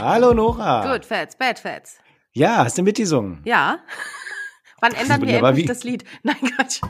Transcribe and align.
Hallo 0.00 0.32
Nora. 0.32 0.92
Good 0.92 1.04
Fats, 1.04 1.36
Bad 1.36 1.58
Fats. 1.58 1.98
Ja, 2.32 2.58
hast 2.58 2.78
du 2.78 2.82
mitgesungen? 2.82 3.40
Ja. 3.44 3.80
Wann 4.80 4.92
ändern 4.92 5.26
wir 5.26 5.42
endlich 5.42 5.66
das 5.66 5.82
Lied? 5.82 6.04
Nein, 6.22 6.36
Quatsch. 6.36 6.80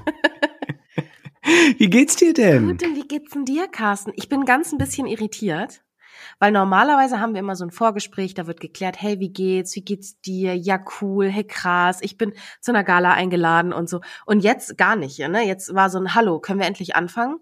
Wie 1.78 1.88
geht's 1.88 2.16
dir 2.16 2.34
denn? 2.34 2.66
Gut, 2.66 2.82
denn 2.82 2.94
wie 2.94 3.08
geht's 3.08 3.30
denn 3.32 3.46
dir, 3.46 3.68
Carsten? 3.68 4.12
Ich 4.16 4.28
bin 4.28 4.44
ganz 4.44 4.72
ein 4.72 4.78
bisschen 4.78 5.06
irritiert, 5.06 5.80
weil 6.38 6.52
normalerweise 6.52 7.20
haben 7.20 7.32
wir 7.32 7.40
immer 7.40 7.56
so 7.56 7.64
ein 7.64 7.70
Vorgespräch, 7.70 8.34
da 8.34 8.46
wird 8.46 8.60
geklärt, 8.60 9.00
hey, 9.00 9.18
wie 9.20 9.32
geht's? 9.32 9.74
Wie 9.74 9.82
geht's 9.82 10.20
dir? 10.20 10.54
Ja, 10.54 10.78
cool, 11.00 11.30
hey, 11.30 11.44
krass, 11.44 12.00
ich 12.02 12.18
bin 12.18 12.34
zu 12.60 12.72
einer 12.72 12.84
Gala 12.84 13.14
eingeladen 13.14 13.72
und 13.72 13.88
so. 13.88 14.02
Und 14.26 14.40
jetzt 14.40 14.76
gar 14.76 14.96
nicht, 14.96 15.18
ne? 15.20 15.46
Jetzt 15.46 15.74
war 15.74 15.88
so 15.88 15.98
ein 15.98 16.14
Hallo, 16.14 16.38
können 16.40 16.60
wir 16.60 16.66
endlich 16.66 16.94
anfangen? 16.94 17.38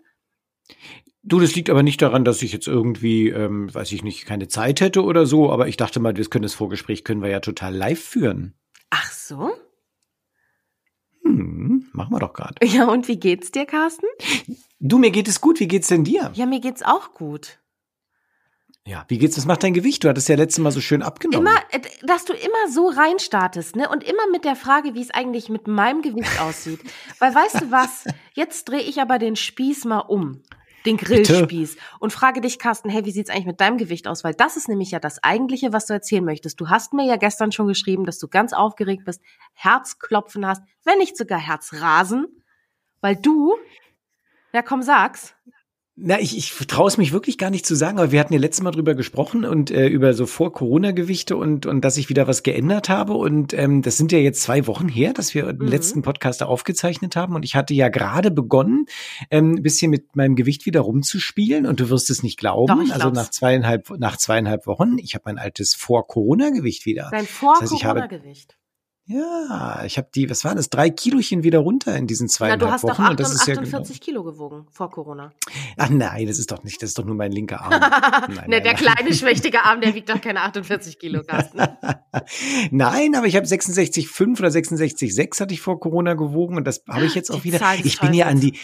Du, 1.28 1.40
das 1.40 1.56
liegt 1.56 1.70
aber 1.70 1.82
nicht 1.82 2.00
daran, 2.02 2.24
dass 2.24 2.40
ich 2.42 2.52
jetzt 2.52 2.68
irgendwie, 2.68 3.30
ähm, 3.30 3.74
weiß 3.74 3.90
ich 3.90 4.04
nicht, 4.04 4.26
keine 4.26 4.46
Zeit 4.46 4.80
hätte 4.80 5.02
oder 5.02 5.26
so, 5.26 5.50
aber 5.50 5.66
ich 5.66 5.76
dachte 5.76 5.98
mal, 5.98 6.14
das 6.14 6.30
können 6.30 6.44
das 6.44 6.54
Vorgespräch 6.54 7.02
können 7.02 7.20
wir 7.20 7.28
ja 7.28 7.40
total 7.40 7.74
live 7.74 8.00
führen. 8.00 8.54
Ach 8.90 9.10
so? 9.10 9.52
Hm, 11.24 11.88
machen 11.92 12.12
wir 12.12 12.20
doch 12.20 12.32
gerade. 12.32 12.64
Ja, 12.64 12.86
und 12.86 13.08
wie 13.08 13.18
geht's 13.18 13.50
dir, 13.50 13.66
Carsten? 13.66 14.06
Du, 14.78 14.98
mir 14.98 15.10
geht 15.10 15.26
es 15.26 15.40
gut. 15.40 15.58
Wie 15.58 15.66
geht's 15.66 15.88
denn 15.88 16.04
dir? 16.04 16.30
Ja, 16.34 16.46
mir 16.46 16.60
geht's 16.60 16.84
auch 16.84 17.12
gut. 17.12 17.58
Ja, 18.86 19.04
wie 19.08 19.18
geht's? 19.18 19.36
Was 19.36 19.46
macht 19.46 19.64
dein 19.64 19.74
Gewicht? 19.74 20.04
Du 20.04 20.08
hattest 20.08 20.28
ja 20.28 20.36
letztes 20.36 20.62
Mal 20.62 20.70
so 20.70 20.80
schön 20.80 21.02
abgenommen. 21.02 21.44
Immer, 21.44 21.58
äh, 21.72 21.80
dass 22.06 22.24
du 22.24 22.34
immer 22.34 22.70
so 22.70 22.86
reinstartest, 22.86 23.74
ne? 23.74 23.88
Und 23.88 24.04
immer 24.04 24.30
mit 24.30 24.44
der 24.44 24.54
Frage, 24.54 24.94
wie 24.94 25.02
es 25.02 25.10
eigentlich 25.10 25.48
mit 25.48 25.66
meinem 25.66 26.02
Gewicht 26.02 26.40
aussieht. 26.40 26.78
Weil 27.18 27.34
weißt 27.34 27.62
du 27.62 27.70
was? 27.72 28.04
Jetzt 28.34 28.68
drehe 28.68 28.82
ich 28.82 29.00
aber 29.00 29.18
den 29.18 29.34
Spieß 29.34 29.86
mal 29.86 29.98
um. 29.98 30.42
Den 30.86 30.96
Grillspieß. 30.96 31.76
Und 31.98 32.12
frage 32.12 32.40
dich, 32.40 32.58
Carsten, 32.58 32.88
hey, 32.88 33.04
wie 33.04 33.10
sieht's 33.10 33.28
eigentlich 33.28 33.46
mit 33.46 33.60
deinem 33.60 33.76
Gewicht 33.76 34.06
aus? 34.06 34.24
Weil 34.24 34.34
das 34.34 34.56
ist 34.56 34.68
nämlich 34.68 34.92
ja 34.92 35.00
das 35.00 35.22
Eigentliche, 35.22 35.72
was 35.72 35.86
du 35.86 35.92
erzählen 35.92 36.24
möchtest. 36.24 36.60
Du 36.60 36.68
hast 36.68 36.92
mir 36.92 37.04
ja 37.04 37.16
gestern 37.16 37.52
schon 37.52 37.66
geschrieben, 37.66 38.04
dass 38.04 38.18
du 38.18 38.28
ganz 38.28 38.52
aufgeregt 38.52 39.04
bist, 39.04 39.20
Herzklopfen 39.54 40.46
hast, 40.46 40.62
wenn 40.84 40.98
nicht 40.98 41.16
sogar 41.16 41.38
Herzrasen. 41.38 42.26
Weil 43.00 43.16
du, 43.16 43.54
ja 44.52 44.62
komm, 44.62 44.82
sag's. 44.82 45.34
Na, 45.98 46.20
ich, 46.20 46.36
ich 46.36 46.52
traue 46.66 46.88
es 46.88 46.98
mich 46.98 47.12
wirklich 47.14 47.38
gar 47.38 47.48
nicht 47.48 47.64
zu 47.64 47.74
sagen, 47.74 47.96
aber 47.98 48.12
wir 48.12 48.20
hatten 48.20 48.34
ja 48.34 48.38
letztes 48.38 48.62
Mal 48.62 48.70
drüber 48.70 48.94
gesprochen 48.94 49.46
und 49.46 49.70
äh, 49.70 49.86
über 49.86 50.12
so 50.12 50.26
Vor-Corona-Gewichte 50.26 51.38
und, 51.38 51.64
und 51.64 51.80
dass 51.86 51.96
ich 51.96 52.10
wieder 52.10 52.26
was 52.28 52.42
geändert 52.42 52.90
habe. 52.90 53.14
Und 53.14 53.54
ähm, 53.54 53.80
das 53.80 53.96
sind 53.96 54.12
ja 54.12 54.18
jetzt 54.18 54.42
zwei 54.42 54.66
Wochen 54.66 54.88
her, 54.88 55.14
dass 55.14 55.34
wir 55.34 55.44
den 55.54 55.56
Mhm. 55.64 55.68
letzten 55.68 56.02
Podcast 56.02 56.42
aufgezeichnet 56.42 57.16
haben. 57.16 57.34
Und 57.34 57.46
ich 57.46 57.54
hatte 57.54 57.72
ja 57.72 57.88
gerade 57.88 58.30
begonnen, 58.30 58.84
ähm, 59.30 59.52
ein 59.54 59.62
bisschen 59.62 59.90
mit 59.90 60.16
meinem 60.16 60.36
Gewicht 60.36 60.66
wieder 60.66 60.80
rumzuspielen. 60.80 61.64
Und 61.64 61.80
du 61.80 61.88
wirst 61.88 62.10
es 62.10 62.22
nicht 62.22 62.38
glauben. 62.38 62.86
Doch, 62.88 62.94
also 62.94 63.08
nach 63.08 63.30
zweieinhalb, 63.30 63.88
nach 63.98 64.18
zweieinhalb 64.18 64.66
Wochen, 64.66 64.98
ich 64.98 65.14
habe 65.14 65.22
mein 65.24 65.38
altes 65.38 65.74
Vor-Corona-Gewicht 65.74 66.84
wieder. 66.84 67.08
Dein 67.10 67.20
heißt, 67.24 67.72
ich 67.72 67.86
habe- 67.86 68.00
Vor-Corona-Gewicht. 68.00 68.58
Ja, 69.08 69.84
ich 69.84 69.98
habe 69.98 70.08
die, 70.12 70.28
was 70.28 70.44
waren 70.44 70.56
das, 70.56 70.68
drei 70.68 70.90
Kilochen 70.90 71.44
wieder 71.44 71.60
runter 71.60 71.96
in 71.96 72.08
diesen 72.08 72.26
Na, 72.26 72.32
zweieinhalb 72.32 72.60
du 72.60 72.70
hast 72.70 72.82
doch 72.82 72.98
Wochen. 72.98 73.06
und 73.10 73.20
das 73.20 73.28
48, 73.36 73.40
ist 73.40 73.46
ja 73.46 73.54
genau. 73.54 73.66
48 73.78 74.00
Kilo 74.00 74.24
gewogen 74.24 74.66
vor 74.72 74.90
Corona. 74.90 75.32
Ach 75.76 75.88
nein, 75.90 76.26
das 76.26 76.40
ist 76.40 76.50
doch 76.50 76.64
nicht, 76.64 76.82
das 76.82 76.90
ist 76.90 76.98
doch 76.98 77.04
nur 77.04 77.14
mein 77.14 77.30
linker 77.30 77.60
Arm. 77.60 77.70
Nein, 77.80 78.28
ne, 78.28 78.34
nein, 78.36 78.50
der 78.50 78.72
nein. 78.72 78.76
kleine, 78.76 79.14
schmächtige 79.14 79.62
Arm, 79.64 79.80
der 79.80 79.94
wiegt 79.94 80.08
doch 80.08 80.20
keine 80.20 80.40
48 80.42 80.98
Kilo, 80.98 81.22
Carsten. 81.22 81.58
Nein, 82.72 83.14
aber 83.14 83.26
ich 83.26 83.36
habe 83.36 83.46
66,5 83.46 84.38
oder 84.40 84.48
66,6 84.48 85.40
hatte 85.40 85.54
ich 85.54 85.60
vor 85.60 85.78
Corona 85.78 86.14
gewogen 86.14 86.56
und 86.56 86.64
das 86.66 86.82
habe 86.88 87.04
ich 87.06 87.14
jetzt 87.14 87.30
auch 87.30 87.42
Die 87.42 87.52
wieder. 87.52 87.60
Ich 87.84 88.00
bin 88.00 88.12
ja 88.12 88.26
an 88.26 88.40
die 88.40 88.58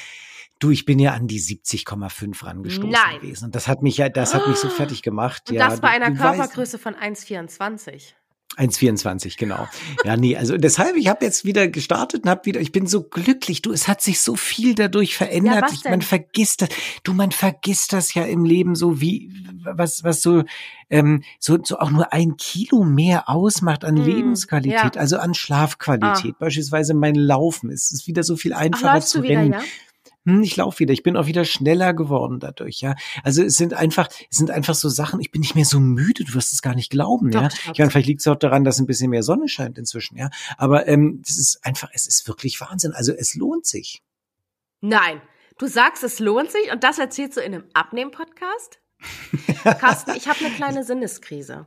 Du, 0.59 0.71
ich 0.71 0.85
bin 0.85 1.01
ja 1.01 1.13
an 1.13 1.27
die 1.27 1.41
70,5 1.41 2.45
rangestoßen 2.45 2.89
Nein. 2.89 3.21
gewesen. 3.21 3.47
Und 3.47 3.55
das 3.57 3.67
hat 3.67 3.83
mich 3.83 3.97
ja, 3.97 4.09
das 4.09 4.33
hat 4.33 4.47
mich 4.47 4.59
so 4.59 4.69
fertig 4.69 5.03
gemacht. 5.03 5.51
Und 5.51 5.57
ja, 5.57 5.69
das 5.69 5.81
bei 5.81 5.89
einer 5.89 6.11
du 6.11 6.17
weißt- 6.17 6.37
Körpergröße 6.37 6.79
von 6.79 6.95
1,24. 6.95 8.13
1,24, 8.57 9.39
genau. 9.39 9.67
Ja, 10.05 10.17
nee, 10.17 10.37
also 10.37 10.57
deshalb, 10.59 10.97
ich 10.97 11.09
habe 11.09 11.25
jetzt 11.25 11.45
wieder 11.45 11.69
gestartet 11.69 12.25
und 12.25 12.29
habe 12.31 12.45
wieder, 12.45 12.61
ich 12.61 12.73
bin 12.73 12.87
so 12.87 13.03
glücklich. 13.03 13.63
Du, 13.63 13.73
es 13.73 13.89
hat 13.89 14.03
sich 14.03 14.21
so 14.21 14.37
viel 14.37 14.75
dadurch 14.75 15.17
verändert. 15.17 15.63
Ja, 15.63 15.69
ich, 15.73 15.85
man 15.85 16.03
vergisst 16.03 16.63
das. 16.63 16.69
Du, 17.03 17.15
man 17.15 17.33
vergisst 17.33 17.93
das 17.93 18.13
ja 18.15 18.25
im 18.25 18.45
Leben 18.45 18.75
so 18.75 19.01
wie, 19.01 19.33
was, 19.65 20.05
was 20.05 20.21
so, 20.21 20.45
ähm, 20.91 21.23
so, 21.39 21.59
so 21.63 21.79
auch 21.79 21.91
nur 21.91 22.13
ein 22.13 22.37
Kilo 22.37 22.85
mehr 22.85 23.29
ausmacht 23.29 23.85
an 23.85 23.95
Mm, 23.95 24.05
Lebensqualität, 24.05 24.95
ja. 24.97 25.01
also 25.01 25.19
an 25.19 25.35
Schlafqualität. 25.35 26.39
Beispielsweise 26.39 26.95
mein 26.95 27.15
Laufen. 27.15 27.71
Es 27.71 27.91
ist 27.91 28.07
wieder 28.07 28.23
so 28.23 28.37
viel 28.37 28.53
Ach, 28.53 28.61
einfacher 28.61 28.95
läufst 28.95 29.11
zu 29.11 29.19
du 29.19 29.25
wieder, 29.25 29.39
rennen. 29.41 29.53
ja? 29.53 29.63
Hm, 30.25 30.43
ich 30.43 30.57
laufe 30.57 30.79
wieder. 30.79 30.93
Ich 30.93 31.03
bin 31.03 31.17
auch 31.17 31.27
wieder 31.27 31.45
schneller 31.45 31.95
geworden 31.95 32.39
dadurch, 32.39 32.81
ja. 32.81 32.95
Also 33.25 33.43
es 33.43 33.57
sind 33.57 33.75
einfach, 33.75 34.09
es 34.31 34.37
sind 34.37 34.51
einfach 34.51 34.75
so 34.75 34.89
Sachen, 34.89 35.21
ich 35.21 35.31
bin 35.31 35.41
nicht 35.41 35.55
mehr 35.55 35.65
so 35.65 35.81
müde, 35.81 36.25
du 36.25 36.35
wirst 36.35 36.53
es 36.53 36.63
gar 36.63 36.75
nicht 36.75 36.91
glauben, 36.91 37.31
Doch, 37.31 37.43
ja. 37.43 37.49
ich 37.73 37.79
meine, 37.79 37.91
vielleicht 37.91 38.07
liegt 38.07 38.21
es 38.21 38.29
auch 38.29 38.37
daran, 38.37 38.65
dass 38.65 38.79
ein 38.79 38.87
bisschen 38.87 39.11
mehr 39.11 39.23
Sonne 39.23 39.49
scheint 39.49 39.79
inzwischen, 39.79 40.17
ja. 40.17 40.31
Aber 40.57 40.87
ähm, 40.87 41.23
es 41.27 41.39
ist 41.39 41.65
einfach, 41.65 41.91
es 41.93 42.07
ist 42.07 42.29
wirklich 42.29 42.61
Wahnsinn. 42.61 42.93
Also 42.93 43.13
es 43.13 43.35
lohnt 43.35 43.67
sich. 43.67 44.03
Nein. 44.81 45.21
Du 45.59 45.67
sagst, 45.67 46.03
es 46.03 46.19
lohnt 46.19 46.51
sich 46.51 46.73
und 46.73 46.83
das 46.83 46.99
erzählst 46.99 47.37
du 47.37 47.41
in 47.41 47.55
einem 47.55 47.65
Abnehmen-Podcast? 47.75 48.81
Carsten, 49.65 50.13
ich 50.17 50.29
habe 50.29 50.45
eine 50.45 50.55
kleine 50.55 50.85
Sinneskrise. 50.85 51.67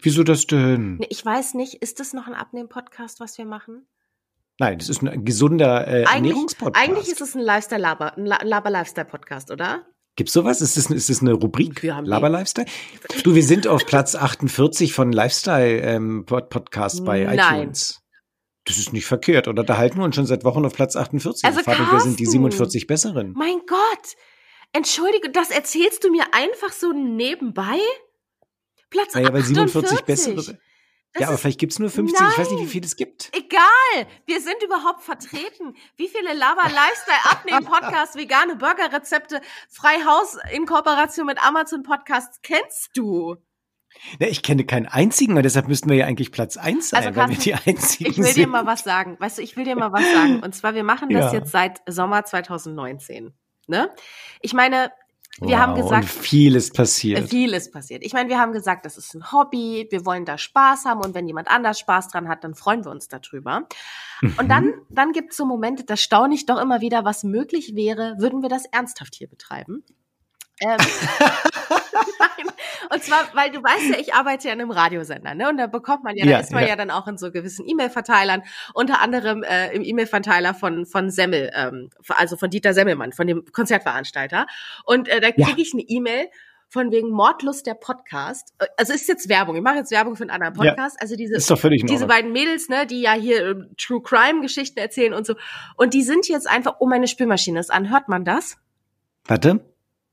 Wieso 0.00 0.22
das 0.22 0.46
denn? 0.46 0.96
Nee, 0.96 1.06
Ich 1.10 1.24
weiß 1.24 1.54
nicht, 1.54 1.74
ist 1.74 2.00
das 2.00 2.12
noch 2.12 2.26
ein 2.26 2.34
Abnehmen-Podcast, 2.34 3.20
was 3.20 3.36
wir 3.36 3.44
machen? 3.44 3.86
Nein, 4.60 4.78
das 4.78 4.90
ist 4.90 5.02
ein 5.02 5.24
gesunder 5.24 5.86
äh, 5.88 6.04
Eigentlich, 6.04 6.32
Ernährungspodcast. 6.32 6.86
eigentlich 6.88 7.08
ist 7.08 7.20
es 7.22 7.34
ein 7.34 7.40
Lifestyle-Laber, 7.40 8.16
ein 8.18 8.26
La- 8.26 8.42
Laber-Lifestyle-Podcast, 8.42 9.50
oder? 9.50 9.86
Gibt's 10.16 10.34
sowas? 10.34 10.60
Ist 10.60 10.76
das, 10.76 10.90
ist 10.90 11.08
das 11.08 11.22
eine 11.22 11.32
Rubrik? 11.32 11.82
Wir. 11.82 11.98
Laber 12.02 12.28
Lifestyle? 12.28 12.66
Du, 13.24 13.34
wir 13.34 13.42
sind 13.42 13.66
auf 13.66 13.86
Platz 13.86 14.14
48 14.14 14.92
von 14.92 15.12
Lifestyle 15.12 15.80
ähm, 15.80 16.24
Pod- 16.26 16.50
Podcast 16.50 17.04
bei 17.06 17.24
Nein. 17.24 17.38
iTunes. 17.62 18.02
Das 18.66 18.76
ist 18.76 18.92
nicht 18.92 19.06
verkehrt, 19.06 19.48
oder? 19.48 19.64
Da 19.64 19.78
halten 19.78 19.96
wir 19.96 20.04
uns 20.04 20.14
schon 20.14 20.26
seit 20.26 20.44
Wochen 20.44 20.66
auf 20.66 20.74
Platz 20.74 20.94
48. 20.94 21.42
Also, 21.44 21.60
Vater, 21.60 21.88
wer 21.90 22.00
sind 22.00 22.18
die 22.20 22.24
Carsten. 22.24 22.32
47 22.50 22.86
Besseren? 22.86 23.32
Mein 23.34 23.60
Gott! 23.66 24.14
Entschuldige, 24.74 25.30
das 25.32 25.50
erzählst 25.50 26.04
du 26.04 26.10
mir 26.10 26.24
einfach 26.32 26.70
so 26.72 26.92
nebenbei? 26.92 27.78
Platz 28.90 29.14
Naja, 29.14 29.32
weil 29.32 29.42
47 29.42 30.00
48. 30.00 30.04
bessere. 30.04 30.58
Das 31.12 31.22
ja, 31.22 31.28
aber 31.28 31.38
vielleicht 31.38 31.58
gibt's 31.58 31.78
nur 31.80 31.90
50. 31.90 32.14
Ich 32.20 32.38
weiß 32.38 32.50
nicht, 32.50 32.58
wie 32.58 32.62
Nein. 32.62 32.68
viel 32.70 32.84
es 32.84 32.94
gibt. 32.94 33.30
Egal, 33.36 34.06
wir 34.26 34.40
sind 34.40 34.62
überhaupt 34.64 35.02
vertreten. 35.02 35.74
Wie 35.96 36.06
viele 36.08 36.34
Lava 36.34 36.62
Lifestyle 36.68 37.30
Abnehmen 37.30 37.64
Podcasts, 37.64 38.14
vegane 38.16 38.54
Burgerrezepte, 38.56 39.40
frei 39.68 39.96
Haus 40.06 40.38
in 40.52 40.66
Kooperation 40.66 41.26
mit 41.26 41.42
Amazon 41.42 41.82
Podcasts 41.82 42.38
kennst 42.42 42.90
du? 42.94 43.36
Ja, 44.20 44.28
ich 44.28 44.42
kenne 44.44 44.64
keinen 44.64 44.86
einzigen, 44.86 45.34
weil 45.34 45.42
deshalb 45.42 45.66
müssten 45.66 45.90
wir 45.90 45.96
ja 45.96 46.06
eigentlich 46.06 46.30
Platz 46.30 46.56
1 46.56 46.90
sein, 46.90 46.98
Also, 47.04 47.16
weil 47.16 47.28
wir 47.30 47.34
Carsten, 47.34 47.42
die 47.64 47.70
einzigen 47.70 48.10
Ich 48.12 48.18
will 48.18 48.24
dir 48.26 48.32
sind. 48.32 48.50
mal 48.50 48.64
was 48.66 48.84
sagen. 48.84 49.16
Weißt 49.18 49.38
du, 49.38 49.42
ich 49.42 49.56
will 49.56 49.64
dir 49.64 49.74
mal 49.74 49.92
was 49.92 50.04
sagen. 50.12 50.40
Und 50.44 50.54
zwar, 50.54 50.74
wir 50.76 50.84
machen 50.84 51.08
das 51.10 51.32
Ja. 51.32 51.40
jetzt 51.40 51.50
seit 51.50 51.82
Sommer 51.88 52.24
2019. 52.24 53.34
Ne? 53.66 53.90
Ich 54.40 54.52
meine, 54.54 54.92
wir 55.40 55.58
haben 55.58 55.72
Wow, 55.74 55.82
gesagt, 55.82 56.02
Und 56.04 56.10
vieles 56.10 56.72
passiert. 56.72 57.28
Viel 57.30 57.54
ist 57.54 57.72
passiert. 57.72 58.04
Ich 58.04 58.12
meine, 58.12 58.28
wir 58.28 58.38
haben 58.38 58.52
gesagt, 58.52 58.84
das 58.84 58.98
ist 58.98 59.14
ein 59.14 59.32
Hobby, 59.32 59.86
wir 59.90 60.04
wollen 60.04 60.24
da 60.24 60.36
Spaß 60.38 60.84
haben 60.84 61.00
und 61.00 61.14
wenn 61.14 61.26
jemand 61.26 61.48
anders 61.48 61.78
Spaß 61.78 62.08
dran 62.08 62.28
hat, 62.28 62.44
dann 62.44 62.54
freuen 62.54 62.84
wir 62.84 62.90
uns 62.90 63.08
darüber. 63.08 63.66
Und 64.38 64.48
dann, 64.50 64.66
Mhm. 64.66 64.74
dann 64.90 65.12
gibt 65.12 65.30
es 65.30 65.36
so 65.36 65.46
Momente, 65.46 65.84
da 65.84 65.96
staune 65.96 66.34
ich 66.34 66.46
doch 66.46 66.60
immer 66.60 66.80
wieder, 66.80 67.04
was 67.04 67.22
möglich 67.24 67.74
wäre, 67.74 68.16
würden 68.18 68.42
wir 68.42 68.48
das 68.50 68.64
ernsthaft 68.66 69.14
hier 69.14 69.28
betreiben. 69.28 69.82
Ähm. 70.62 70.78
Und 72.92 73.02
zwar, 73.04 73.28
weil 73.34 73.50
du 73.52 73.62
weißt 73.62 73.90
ja, 73.90 73.98
ich 73.98 74.14
arbeite 74.14 74.48
ja 74.48 74.54
in 74.54 74.60
einem 74.60 74.70
Radiosender, 74.70 75.34
ne? 75.34 75.48
Und 75.48 75.58
da 75.58 75.66
bekommt 75.66 76.02
man 76.02 76.16
ja, 76.16 76.24
Ja, 76.24 76.32
da 76.32 76.38
ist 76.40 76.52
man 76.52 76.62
ja. 76.62 76.70
ja. 76.70 76.76
dann 76.76 76.90
auch 76.90 77.06
in 77.06 77.18
so 77.18 77.30
gewissen 77.30 77.66
E-Mail-Verteilern, 77.68 78.42
unter 78.74 79.00
anderem 79.00 79.42
äh, 79.42 79.72
im 79.74 79.82
E-Mail-Verteiler 79.82 80.54
von 80.54 80.86
von 80.86 81.10
Semmel, 81.10 81.50
ähm, 81.54 81.90
also 82.08 82.36
von 82.36 82.50
Dieter 82.50 82.74
Semmelmann, 82.74 83.12
von 83.12 83.26
dem 83.26 83.44
Konzertveranstalter. 83.52 84.46
Und 84.84 85.08
äh, 85.08 85.20
da 85.20 85.28
Ja. 85.36 85.46
kriege 85.46 85.62
ich 85.62 85.72
eine 85.72 85.82
E-Mail 85.82 86.28
von 86.68 86.90
wegen 86.92 87.10
Mordlust 87.10 87.66
der 87.66 87.74
Podcast. 87.74 88.54
Äh, 88.58 88.66
Also 88.76 88.92
ist 88.92 89.08
jetzt 89.08 89.28
Werbung. 89.28 89.56
Ich 89.56 89.62
mache 89.62 89.76
jetzt 89.76 89.90
Werbung 89.92 90.16
für 90.16 90.24
einen 90.24 90.30
anderen 90.30 90.54
Ja. 90.56 90.70
Podcast. 90.72 91.00
Also 91.00 91.14
diese 91.16 91.34
diese 91.86 92.06
beiden 92.06 92.32
Mädels, 92.32 92.68
ne, 92.68 92.86
die 92.86 93.02
ja 93.02 93.12
hier 93.12 93.46
äh, 93.50 93.54
True 93.76 94.02
Crime 94.02 94.40
Geschichten 94.40 94.78
erzählen 94.80 95.14
und 95.14 95.26
so. 95.26 95.34
Und 95.76 95.94
die 95.94 96.02
sind 96.02 96.28
jetzt 96.28 96.48
einfach, 96.48 96.76
oh, 96.80 96.86
meine 96.86 97.06
Spülmaschine 97.06 97.60
ist 97.60 97.70
an. 97.72 97.88
Hört 97.90 98.08
man 98.08 98.24
das? 98.24 98.56
Warte. 99.26 99.60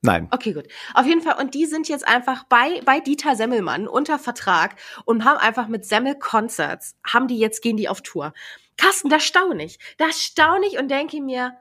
Nein. 0.00 0.28
Okay, 0.30 0.52
gut. 0.52 0.68
Auf 0.94 1.06
jeden 1.06 1.22
Fall. 1.22 1.40
Und 1.40 1.54
die 1.54 1.66
sind 1.66 1.88
jetzt 1.88 2.06
einfach 2.06 2.44
bei, 2.44 2.80
bei 2.84 3.00
Dieter 3.00 3.34
Semmelmann 3.34 3.88
unter 3.88 4.18
Vertrag 4.18 4.76
und 5.04 5.24
haben 5.24 5.38
einfach 5.38 5.66
mit 5.68 5.84
Semmel 5.84 6.14
Concerts, 6.16 6.96
haben 7.04 7.26
die 7.26 7.38
jetzt, 7.38 7.62
gehen 7.62 7.76
die 7.76 7.88
auf 7.88 8.02
Tour. 8.02 8.32
Carsten, 8.76 9.08
da 9.08 9.18
staune 9.18 9.64
ich. 9.64 9.78
Da 9.96 10.06
staune 10.12 10.66
ich 10.66 10.78
und 10.78 10.88
denke 10.88 11.20
mir, 11.20 11.56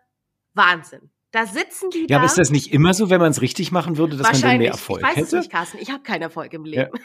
Wahnsinn. 0.53 1.09
Da 1.31 1.45
sitzen 1.45 1.89
die 1.89 2.01
Ja, 2.01 2.07
da. 2.07 2.15
aber 2.17 2.25
ist 2.25 2.37
das 2.37 2.51
nicht 2.51 2.71
immer 2.71 2.93
so, 2.93 3.09
wenn 3.09 3.19
man 3.19 3.31
es 3.31 3.41
richtig 3.41 3.71
machen 3.71 3.97
würde, 3.97 4.17
dass 4.17 4.31
man 4.31 4.41
dann 4.41 4.57
mehr 4.59 4.71
Erfolg 4.71 5.01
ich 5.01 5.07
weiß 5.07 5.15
hätte? 5.15 5.25
es 5.25 5.33
nicht, 5.33 5.51
Carsten. 5.51 5.77
Ich 5.79 5.89
habe 5.89 6.03
keinen 6.03 6.21
Erfolg 6.21 6.53
im 6.53 6.63
Leben. 6.63 6.91
Ja, 6.93 6.99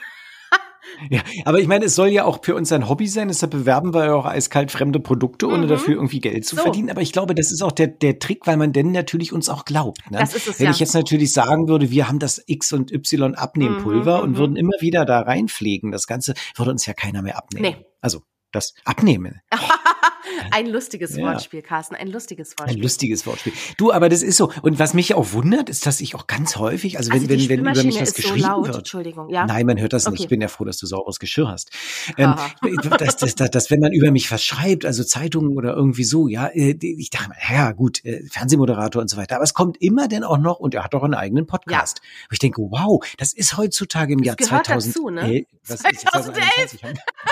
aber 1.44 1.60
ich 1.60 1.66
meine, 1.68 1.84
es 1.86 1.94
soll 1.94 2.08
ja 2.08 2.24
auch 2.24 2.40
für 2.42 2.54
uns 2.54 2.72
ein 2.72 2.88
Hobby 2.88 3.06
sein, 3.08 3.28
deshalb 3.28 3.50
bewerben 3.52 3.94
wir 3.94 4.06
ja 4.06 4.14
auch 4.14 4.26
eiskalt 4.26 4.70
fremde 4.70 5.00
Produkte, 5.00 5.46
ohne 5.48 5.64
Mhm. 5.64 5.68
dafür 5.68 5.94
irgendwie 5.94 6.20
Geld 6.20 6.44
zu 6.46 6.56
So. 6.56 6.62
verdienen. 6.62 6.90
Aber 6.90 7.00
ich 7.02 7.12
glaube, 7.12 7.34
das 7.34 7.52
ist 7.52 7.62
auch 7.62 7.72
der, 7.72 7.86
der 7.88 8.18
Trick, 8.18 8.46
weil 8.46 8.56
man 8.56 8.72
denn 8.72 8.92
natürlich 8.92 9.32
uns 9.32 9.48
auch 9.48 9.64
glaubt. 9.64 10.10
Ne? 10.10 10.18
Das 10.18 10.34
ist 10.34 10.48
es, 10.48 10.58
Wenn 10.58 10.66
ja. 10.66 10.70
ich 10.72 10.80
jetzt 10.80 10.94
natürlich 10.94 11.32
sagen 11.32 11.68
würde, 11.68 11.90
wir 11.90 12.08
haben 12.08 12.18
das 12.18 12.42
X 12.46 12.72
und 12.72 12.92
Y 12.92 13.34
Abnehmpulver 13.34 14.18
Mhm, 14.18 14.22
und 14.24 14.30
mhm. 14.32 14.36
würden 14.36 14.56
immer 14.56 14.76
wieder 14.80 15.04
da 15.04 15.20
reinpflegen, 15.20 15.90
das 15.92 16.06
Ganze 16.06 16.34
würde 16.56 16.70
uns 16.70 16.86
ja 16.86 16.94
keiner 16.94 17.22
mehr 17.22 17.36
abnehmen. 17.38 17.76
Nee. 17.78 17.86
Also 18.00 18.22
das 18.52 18.74
Abnehmen. 18.84 19.40
ein 20.50 20.66
lustiges 20.66 21.16
Ja. 21.16 21.24
Wortspiel, 21.24 21.62
Carsten. 21.62 21.94
Ein 21.94 22.08
lustiges 22.08 22.52
Ein 22.52 22.58
Wortspiel. 22.58 22.82
lustiges 22.82 23.26
Wortspiel. 23.26 23.52
Du, 23.76 23.92
aber 23.92 24.08
das 24.08 24.22
ist 24.22 24.36
so. 24.36 24.52
Und 24.62 24.78
was 24.78 24.94
mich 24.94 25.14
auch 25.14 25.32
wundert, 25.32 25.68
ist, 25.68 25.86
dass 25.86 26.00
ich 26.00 26.14
auch 26.14 26.26
ganz 26.26 26.56
häufig, 26.56 26.98
also 26.98 27.10
wenn, 27.10 27.22
also 27.22 27.26
die 27.34 27.48
wenn, 27.48 27.64
wenn 27.64 27.72
über 27.72 27.84
mich 27.84 28.00
was 28.00 28.08
ist 28.10 28.16
so 28.16 28.22
geschrieben 28.22 28.48
laut. 28.48 28.66
wird. 28.66 28.78
Entschuldigung. 28.78 29.28
Ja. 29.30 29.46
Nein, 29.46 29.66
man 29.66 29.80
hört 29.80 29.92
das 29.92 30.04
nicht. 30.06 30.14
Okay. 30.14 30.22
Ich 30.24 30.28
bin 30.28 30.40
ja 30.40 30.48
froh, 30.48 30.64
dass 30.64 30.78
du 30.78 30.86
sauberes 30.86 31.18
Geschirr 31.18 31.48
hast. 31.48 31.70
Ähm, 32.16 32.34
dass, 32.98 33.16
dass, 33.16 33.34
dass, 33.34 33.50
dass, 33.50 33.70
wenn 33.70 33.80
man 33.80 33.92
über 33.92 34.10
mich 34.10 34.30
was 34.30 34.44
schreibt, 34.44 34.84
also 34.84 35.04
Zeitungen 35.04 35.56
oder 35.56 35.74
irgendwie 35.74 36.04
so, 36.04 36.28
ja, 36.28 36.46
äh, 36.48 36.76
ich 36.80 37.10
dachte 37.10 37.30
mir, 37.30 37.36
ja 37.54 37.72
gut, 37.72 38.04
äh, 38.04 38.22
Fernsehmoderator 38.30 39.00
und 39.02 39.08
so 39.08 39.16
weiter. 39.16 39.36
Aber 39.36 39.44
es 39.44 39.54
kommt 39.54 39.80
immer 39.80 40.08
denn 40.08 40.24
auch 40.24 40.38
noch, 40.38 40.58
und 40.60 40.74
er 40.74 40.84
hat 40.84 40.94
auch 40.94 41.02
einen 41.02 41.14
eigenen 41.14 41.46
Podcast. 41.46 42.00
Wo 42.28 42.32
ich 42.32 42.38
denke, 42.38 42.62
wow, 42.62 43.04
das 43.18 43.32
ist 43.32 43.56
heutzutage 43.56 44.12
im 44.14 44.20
Jahr 44.22 44.36
gehört 44.36 44.66
2000. 44.66 44.94
dazu, 44.96 45.10
ne? 45.10 45.34
Äh, 45.34 45.46
was 45.66 45.80
ist 45.84 46.00
2011. 46.00 46.78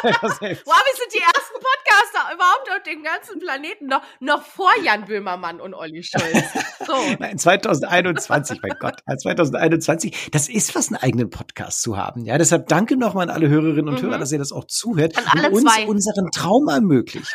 2011. 0.01 0.63
Wow, 0.67 0.77
wir 0.77 0.97
sind 0.97 1.13
die 1.13 1.19
ersten 1.19 1.59
Podcaster 1.59 2.35
überhaupt 2.35 2.69
auf 2.81 2.83
dem 2.85 3.03
ganzen 3.03 3.39
Planeten. 3.39 3.87
Noch, 3.87 4.03
noch 4.21 4.43
vor 4.43 4.71
Jan 4.85 5.05
Böhmermann 5.05 5.61
und 5.61 5.75
Olli 5.75 6.03
Schulz. 6.03 6.45
So. 6.87 6.95
Nein, 7.19 7.39
2021, 7.39 8.61
mein 8.63 8.77
Gott, 8.81 9.01
ja, 9.09 9.17
2021. 9.17 10.31
Das 10.33 10.49
ist 10.49 10.75
was, 10.75 10.89
einen 10.89 10.97
eigenen 10.97 11.31
Podcast 11.31 11.83
zu 11.83 11.97
haben. 11.97 12.25
Ja, 12.25 12.39
deshalb 12.39 12.69
danke 12.69 12.97
nochmal 12.97 13.29
an 13.29 13.35
alle 13.35 13.49
Hörerinnen 13.49 13.89
und 13.89 14.01
Mhm. 14.03 14.07
Hörer, 14.09 14.19
dass 14.19 14.33
ihr 14.33 14.39
das 14.39 14.53
auch 14.53 14.65
zuhört 14.67 15.17
An 15.19 15.25
alle 15.29 15.49
und 15.51 15.55
uns 15.65 15.75
zwei. 15.75 15.87
unseren 15.87 16.31
Traum 16.31 16.69
ermöglicht. 16.69 17.35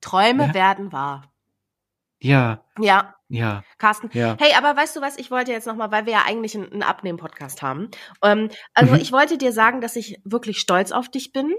Träume 0.00 0.46
Ja. 0.48 0.54
werden 0.54 0.92
wahr. 0.92 1.30
Ja, 2.20 2.64
Ja, 2.80 3.14
ja, 3.28 3.64
Carsten. 3.78 4.08
ja. 4.12 4.36
Hey, 4.38 4.54
aber 4.56 4.76
weißt 4.76 4.96
du 4.96 5.00
was, 5.00 5.18
ich 5.18 5.30
wollte 5.30 5.52
jetzt 5.52 5.66
nochmal, 5.66 5.90
weil 5.92 6.06
wir 6.06 6.14
ja 6.14 6.22
eigentlich 6.26 6.54
einen, 6.56 6.72
einen 6.72 6.82
Abnehmen-Podcast 6.82 7.60
haben. 7.62 7.90
Ähm, 8.22 8.48
also 8.72 8.94
Mhm. 8.94 9.00
ich 9.00 9.12
wollte 9.12 9.36
dir 9.38 9.52
sagen, 9.52 9.80
dass 9.80 9.94
ich 9.96 10.20
wirklich 10.24 10.58
stolz 10.58 10.90
auf 10.90 11.08
dich 11.10 11.32
bin. 11.32 11.52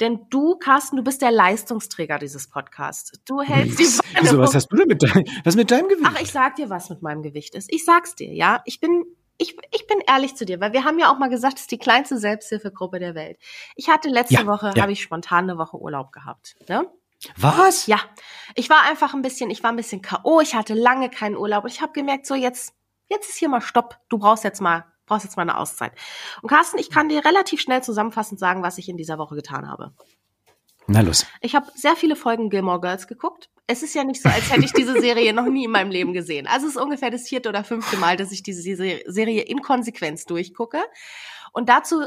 Denn 0.00 0.26
du, 0.28 0.56
Carsten, 0.56 0.96
du 0.96 1.02
bist 1.04 1.22
der 1.22 1.30
Leistungsträger 1.30 2.18
dieses 2.18 2.48
Podcasts. 2.48 3.12
Du 3.24 3.40
hältst 3.42 3.78
die 3.78 3.84
Beine 4.14 4.26
Wieso, 4.26 4.38
was 4.38 4.54
hast 4.54 4.68
du 4.68 4.76
denn 4.76 4.88
mit 4.88 5.02
deinem, 5.02 5.24
was 5.44 5.54
mit 5.54 5.70
deinem 5.70 5.88
Gewicht? 5.88 6.06
Ach, 6.12 6.20
ich 6.20 6.32
sag 6.32 6.56
dir, 6.56 6.68
was 6.68 6.90
mit 6.90 7.02
meinem 7.02 7.22
Gewicht 7.22 7.54
ist. 7.54 7.72
Ich 7.72 7.84
sag's 7.84 8.14
dir, 8.16 8.32
ja. 8.32 8.60
Ich 8.64 8.80
bin, 8.80 9.04
ich, 9.38 9.56
ich 9.72 9.86
bin 9.86 9.98
ehrlich 10.08 10.34
zu 10.34 10.44
dir, 10.44 10.60
weil 10.60 10.72
wir 10.72 10.84
haben 10.84 10.98
ja 10.98 11.12
auch 11.12 11.18
mal 11.18 11.30
gesagt, 11.30 11.54
es 11.56 11.62
ist 11.62 11.70
die 11.70 11.78
kleinste 11.78 12.18
Selbsthilfegruppe 12.18 12.98
der 12.98 13.14
Welt. 13.14 13.38
Ich 13.76 13.88
hatte 13.88 14.08
letzte 14.08 14.34
Ja, 14.34 14.46
Woche, 14.46 14.72
ja. 14.74 14.82
habe 14.82 14.92
ich 14.92 15.00
spontan 15.00 15.44
eine 15.48 15.58
Woche 15.58 15.76
Urlaub 15.80 16.10
gehabt. 16.12 16.56
Ne? 16.68 16.86
was? 17.36 17.86
Ja, 17.86 18.00
ich 18.54 18.68
war 18.68 18.82
einfach 18.82 19.14
ein 19.14 19.22
bisschen, 19.22 19.48
ich 19.50 19.62
war 19.62 19.70
ein 19.70 19.76
bisschen 19.76 20.02
K.O., 20.02 20.40
ich 20.40 20.54
hatte 20.54 20.74
lange 20.74 21.08
keinen 21.08 21.36
Urlaub 21.36 21.64
und 21.64 21.70
ich 21.72 21.80
habe 21.80 21.92
gemerkt, 21.92 22.26
so 22.26 22.34
jetzt, 22.34 22.74
jetzt 23.08 23.30
ist 23.30 23.38
hier 23.38 23.48
mal 23.48 23.60
Stopp, 23.62 23.98
du 24.08 24.18
brauchst 24.18 24.44
jetzt 24.44 24.60
mal, 24.60 24.84
brauchst 25.06 25.24
jetzt 25.24 25.36
mal 25.36 25.42
eine 25.42 25.58
Auszeit. 25.58 25.92
Und 26.42 26.48
Carsten, 26.48 26.78
ich 26.78 26.90
kann 26.90 27.08
dir 27.08 27.24
relativ 27.24 27.60
schnell 27.60 27.82
zusammenfassend 27.82 28.38
sagen, 28.40 28.62
was 28.62 28.78
ich 28.78 28.88
in 28.88 28.96
dieser 28.96 29.18
Woche 29.18 29.34
getan 29.34 29.68
habe. 29.68 29.92
Na 30.86 31.00
los. 31.00 31.26
Ich 31.40 31.54
habe 31.54 31.66
sehr 31.74 31.96
viele 31.96 32.14
Folgen 32.14 32.50
Gilmore 32.50 32.80
Girls 32.80 33.06
geguckt. 33.06 33.48
Es 33.66 33.82
ist 33.82 33.94
ja 33.94 34.04
nicht 34.04 34.20
so, 34.20 34.28
als 34.28 34.52
hätte 34.52 34.64
ich 34.64 34.72
diese 34.72 35.00
Serie 35.00 35.32
noch 35.32 35.46
nie 35.46 35.64
in 35.64 35.70
meinem 35.70 35.90
Leben 35.90 36.12
gesehen. 36.12 36.46
Also 36.46 36.66
es 36.66 36.76
ist 36.76 36.82
ungefähr 36.82 37.10
das 37.10 37.26
vierte 37.26 37.48
oder 37.48 37.64
fünfte 37.64 37.96
Mal, 37.96 38.18
dass 38.18 38.32
ich 38.32 38.42
diese 38.42 38.60
Se- 38.60 39.02
Serie 39.06 39.42
in 39.42 39.62
Konsequenz 39.62 40.26
durchgucke. 40.26 40.82
Und 41.52 41.70
dazu 41.70 42.04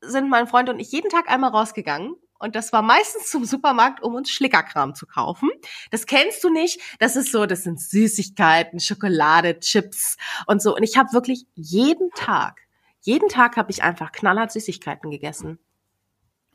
sind 0.00 0.28
mein 0.28 0.48
Freund 0.48 0.68
und 0.68 0.80
ich 0.80 0.90
jeden 0.90 1.10
Tag 1.10 1.30
einmal 1.30 1.50
rausgegangen. 1.50 2.16
Und 2.38 2.56
das 2.56 2.72
war 2.72 2.82
meistens 2.82 3.30
zum 3.30 3.44
Supermarkt, 3.44 4.02
um 4.02 4.14
uns 4.14 4.30
Schlickerkram 4.30 4.94
zu 4.94 5.06
kaufen. 5.06 5.50
Das 5.90 6.06
kennst 6.06 6.42
du 6.44 6.50
nicht. 6.50 6.80
Das 6.98 7.16
ist 7.16 7.32
so, 7.32 7.46
das 7.46 7.62
sind 7.62 7.80
Süßigkeiten, 7.80 8.80
Schokolade, 8.80 9.58
Chips 9.60 10.16
und 10.46 10.60
so. 10.62 10.74
Und 10.74 10.82
ich 10.82 10.96
habe 10.96 11.12
wirklich 11.12 11.46
jeden 11.54 12.10
Tag, 12.10 12.60
jeden 13.00 13.28
Tag 13.28 13.56
habe 13.56 13.70
ich 13.70 13.82
einfach 13.82 14.12
knallhart 14.12 14.52
Süßigkeiten 14.52 15.10
gegessen. 15.10 15.58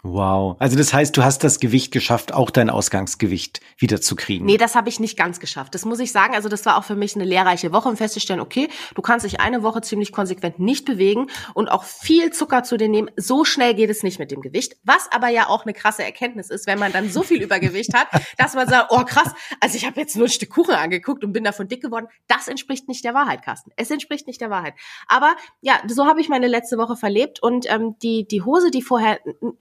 Wow. 0.03 0.55
Also 0.57 0.75
das 0.77 0.93
heißt, 0.93 1.15
du 1.15 1.23
hast 1.23 1.43
das 1.43 1.59
Gewicht 1.59 1.91
geschafft, 1.91 2.33
auch 2.33 2.49
dein 2.49 2.71
Ausgangsgewicht 2.71 3.61
wiederzukriegen. 3.77 4.47
Nee, 4.47 4.57
das 4.57 4.73
habe 4.73 4.89
ich 4.89 4.99
nicht 4.99 5.15
ganz 5.15 5.39
geschafft. 5.39 5.75
Das 5.75 5.85
muss 5.85 5.99
ich 5.99 6.11
sagen. 6.11 6.33
Also 6.33 6.49
das 6.49 6.65
war 6.65 6.77
auch 6.77 6.83
für 6.83 6.95
mich 6.95 7.15
eine 7.15 7.23
lehrreiche 7.23 7.71
Woche, 7.71 7.87
um 7.87 7.97
festzustellen, 7.97 8.39
okay, 8.39 8.69
du 8.95 9.03
kannst 9.03 9.27
dich 9.27 9.39
eine 9.39 9.61
Woche 9.61 9.81
ziemlich 9.81 10.11
konsequent 10.11 10.57
nicht 10.57 10.85
bewegen 10.85 11.27
und 11.53 11.69
auch 11.69 11.83
viel 11.83 12.31
Zucker 12.31 12.63
zu 12.63 12.77
dir 12.77 12.89
nehmen. 12.89 13.11
So 13.15 13.45
schnell 13.45 13.75
geht 13.75 13.91
es 13.91 14.01
nicht 14.01 14.17
mit 14.17 14.31
dem 14.31 14.41
Gewicht. 14.41 14.75
Was 14.83 15.07
aber 15.11 15.27
ja 15.27 15.47
auch 15.47 15.65
eine 15.65 15.73
krasse 15.73 16.03
Erkenntnis 16.03 16.49
ist, 16.49 16.65
wenn 16.65 16.79
man 16.79 16.91
dann 16.91 17.11
so 17.11 17.21
viel 17.21 17.39
Übergewicht 17.41 17.93
hat, 17.93 18.07
dass 18.39 18.55
man 18.55 18.67
sagt, 18.67 18.87
oh 18.89 19.03
krass, 19.05 19.31
also 19.59 19.75
ich 19.75 19.85
habe 19.85 19.99
jetzt 19.99 20.15
nur 20.15 20.25
ein 20.25 20.31
Stück 20.31 20.49
Kuchen 20.49 20.73
angeguckt 20.73 21.23
und 21.23 21.31
bin 21.31 21.43
davon 21.43 21.67
dick 21.67 21.83
geworden. 21.83 22.07
Das 22.27 22.47
entspricht 22.47 22.87
nicht 22.87 23.05
der 23.05 23.13
Wahrheit, 23.13 23.43
Carsten. 23.43 23.71
Es 23.75 23.91
entspricht 23.91 24.25
nicht 24.25 24.41
der 24.41 24.49
Wahrheit. 24.49 24.73
Aber 25.07 25.35
ja, 25.61 25.79
so 25.87 26.07
habe 26.07 26.21
ich 26.21 26.29
meine 26.29 26.47
letzte 26.47 26.79
Woche 26.79 26.95
verlebt 26.95 27.41
und 27.43 27.71
ähm, 27.71 27.95
die, 28.01 28.27
die 28.27 28.41
Hose, 28.41 28.71
die 28.71 28.81
vorher, 28.81 29.19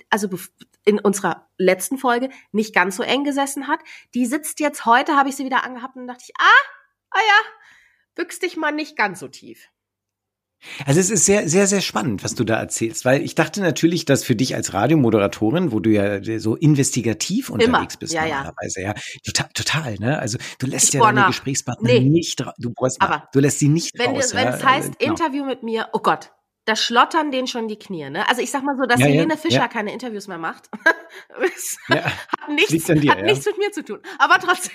also 0.08 0.29
in 0.84 0.98
unserer 0.98 1.48
letzten 1.58 1.98
Folge 1.98 2.30
nicht 2.52 2.74
ganz 2.74 2.96
so 2.96 3.02
eng 3.02 3.24
gesessen 3.24 3.68
hat, 3.68 3.80
die 4.14 4.26
sitzt 4.26 4.60
jetzt 4.60 4.86
heute, 4.86 5.16
habe 5.16 5.28
ich 5.28 5.36
sie 5.36 5.44
wieder 5.44 5.64
angehabt 5.64 5.96
und 5.96 6.06
dachte 6.06 6.24
ich, 6.26 6.32
ah, 6.38 6.66
ah 7.10 7.20
ja, 7.20 7.40
büchs 8.14 8.38
dich 8.38 8.56
mal 8.56 8.72
nicht 8.72 8.96
ganz 8.96 9.20
so 9.20 9.28
tief. 9.28 9.68
Also 10.84 11.00
es 11.00 11.08
ist 11.10 11.24
sehr, 11.24 11.48
sehr, 11.48 11.66
sehr 11.66 11.80
spannend, 11.80 12.22
was 12.22 12.34
du 12.34 12.44
da 12.44 12.56
erzählst, 12.58 13.06
weil 13.06 13.22
ich 13.22 13.34
dachte 13.34 13.62
natürlich, 13.62 14.04
dass 14.04 14.24
für 14.24 14.36
dich 14.36 14.54
als 14.54 14.74
Radiomoderatorin, 14.74 15.72
wo 15.72 15.80
du 15.80 15.88
ja 15.88 16.20
so 16.38 16.54
investigativ 16.54 17.48
unterwegs 17.48 17.96
bist 17.96 18.12
Ja, 18.12 18.26
normalerweise, 18.26 18.82
ja, 18.82 18.94
total, 19.24 19.48
total, 19.54 19.94
ne? 19.94 20.18
Also 20.18 20.36
du 20.58 20.66
lässt 20.66 20.88
Ich 20.88 20.94
ja 20.94 21.00
deine 21.00 21.20
nach. 21.20 21.26
Gesprächspartner 21.28 21.88
Nee. 21.90 22.00
nicht, 22.00 22.44
du 22.58 22.70
bohrst 22.74 22.98
du 23.32 23.40
lässt 23.40 23.58
sie 23.58 23.68
nicht 23.68 23.98
Wenn, 23.98 24.10
raus. 24.10 24.34
wenn 24.34 24.48
ja? 24.48 24.54
es 24.54 24.62
heißt, 24.64 24.98
Genau. 24.98 25.12
Interview 25.12 25.44
mit 25.46 25.62
mir, 25.62 25.88
oh 25.94 26.00
Gott, 26.00 26.30
da 26.70 26.76
schlottern 26.76 27.32
denen 27.32 27.48
schon 27.48 27.66
die 27.68 27.78
Knie. 27.78 28.08
Ne? 28.10 28.28
Also 28.28 28.40
ich 28.40 28.50
sag 28.50 28.62
mal 28.62 28.76
so, 28.76 28.86
dass 28.86 29.00
Ja, 29.00 29.06
ja, 29.06 29.12
Helene 29.12 29.36
Fischer 29.36 29.58
ja. 29.58 29.68
keine 29.68 29.92
Interviews 29.92 30.28
mehr 30.28 30.38
macht, 30.38 30.70
hat, 31.88 32.48
nichts, 32.48 32.84
dir, 32.86 33.10
hat 33.10 33.22
nichts 33.22 33.44
mit 33.46 33.58
mir 33.58 33.72
zu 33.72 33.84
tun. 33.84 34.00
Aber 34.18 34.38
trotzdem. 34.38 34.72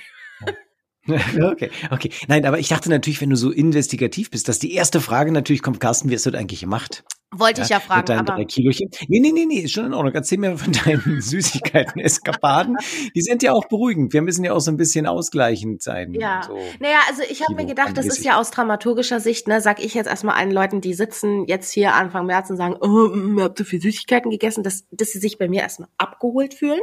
Okay, 1.52 1.70
okay. 1.92 2.10
Nein, 2.28 2.46
aber 2.46 2.60
ich 2.60 2.68
dachte 2.70 2.90
natürlich, 2.90 3.22
wenn 3.22 3.30
du 3.30 3.36
so 3.36 3.52
investigativ 3.52 4.32
bist, 4.32 4.48
dass 4.50 4.60
die 4.60 4.74
erste 4.74 5.02
Frage 5.02 5.32
natürlich 5.32 5.62
kommt, 5.62 5.80
Carsten, 5.80 6.10
wie 6.10 6.16
hast 6.16 6.26
du 6.26 6.32
das 6.32 6.40
eigentlich 6.40 6.62
gemacht? 6.62 7.04
Wollte 7.32 7.62
ich 7.62 7.70
ja 7.70 7.78
Mit 7.78 7.86
fragen, 7.86 8.06
deinen 8.06 8.20
aber 8.20 8.36
drei 8.36 8.46
Kilochen. 8.46 8.90
Nee, 9.10 9.20
nee, 9.20 9.32
nee, 9.34 9.46
nee, 9.46 9.60
ist 9.60 9.74
schon 9.74 9.86
in 9.86 9.94
Ordnung. 9.94 10.14
Erzähl 10.14 10.38
mir 10.38 10.58
von 10.58 10.72
deinen 10.72 11.20
Süßigkeiten, 11.22 12.00
Eskapaden. 12.00 12.78
Die 13.14 13.22
sind 13.22 13.44
ja 13.44 13.52
auch 13.52 13.68
beruhigend. 13.68 14.14
Wir 14.14 14.22
müssen 14.22 14.46
ja 14.46 14.54
auch 14.54 14.62
so 14.62 14.72
ein 14.72 14.78
bisschen 14.78 15.06
ausgleichend 15.06 15.84
sein. 15.84 16.14
Ja. 16.14 16.44
So. 16.48 16.58
Naja, 16.80 16.98
also 17.10 17.24
ich 17.30 17.42
habe 17.44 17.56
mir 17.56 17.66
gedacht, 17.66 17.98
das 17.98 18.06
ist 18.06 18.24
ja 18.24 18.38
aus 18.40 18.52
dramaturgischer 18.52 19.20
Sicht, 19.20 19.48
ne, 19.48 19.60
sag 19.60 19.84
ich 19.84 19.96
jetzt 19.96 20.08
erstmal 20.08 20.36
allen 20.36 20.52
Leuten, 20.52 20.80
die 20.82 20.94
sitzen 20.94 21.46
jetzt 21.46 21.72
hier 21.72 21.94
Anfang 21.94 22.26
März 22.26 22.50
und 22.50 22.58
sagen, 22.58 22.78
oh, 22.80 23.10
mm, 23.10 23.38
ihr 23.40 23.44
habt 23.44 23.58
so 23.58 23.64
viel 23.66 23.82
Süßigkeiten 23.82 24.32
gegessen, 24.32 24.64
dass, 24.64 24.86
dass 24.92 25.10
sie 25.10 25.20
sich 25.20 25.38
bei 25.38 25.50
mir 25.50 25.62
erstmal 25.62 25.90
abgeholt 25.98 26.54
fühlen 26.54 26.80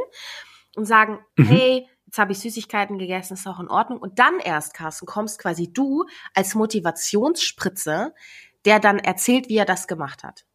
und 0.75 0.85
sagen, 0.85 1.19
Mhm. 1.37 1.45
hey, 1.45 1.87
jetzt 2.13 2.19
habe 2.19 2.31
ich 2.31 2.39
Süßigkeiten 2.39 2.99
gegessen, 2.99 3.33
ist 3.33 3.47
auch 3.47 3.59
in 3.59 3.67
Ordnung. 3.67 3.97
Und 3.97 4.19
dann 4.19 4.37
erst, 4.39 4.75
Carsten, 4.75 5.07
kommst 5.07 5.39
quasi 5.39 5.73
du 5.73 6.05
als 6.35 6.53
Motivationsspritze, 6.53 8.13
der 8.65 8.79
dann 8.79 8.99
erzählt, 8.99 9.49
wie 9.49 9.57
er 9.57 9.65
das 9.65 9.87
gemacht 9.87 10.23
hat. 10.23 10.45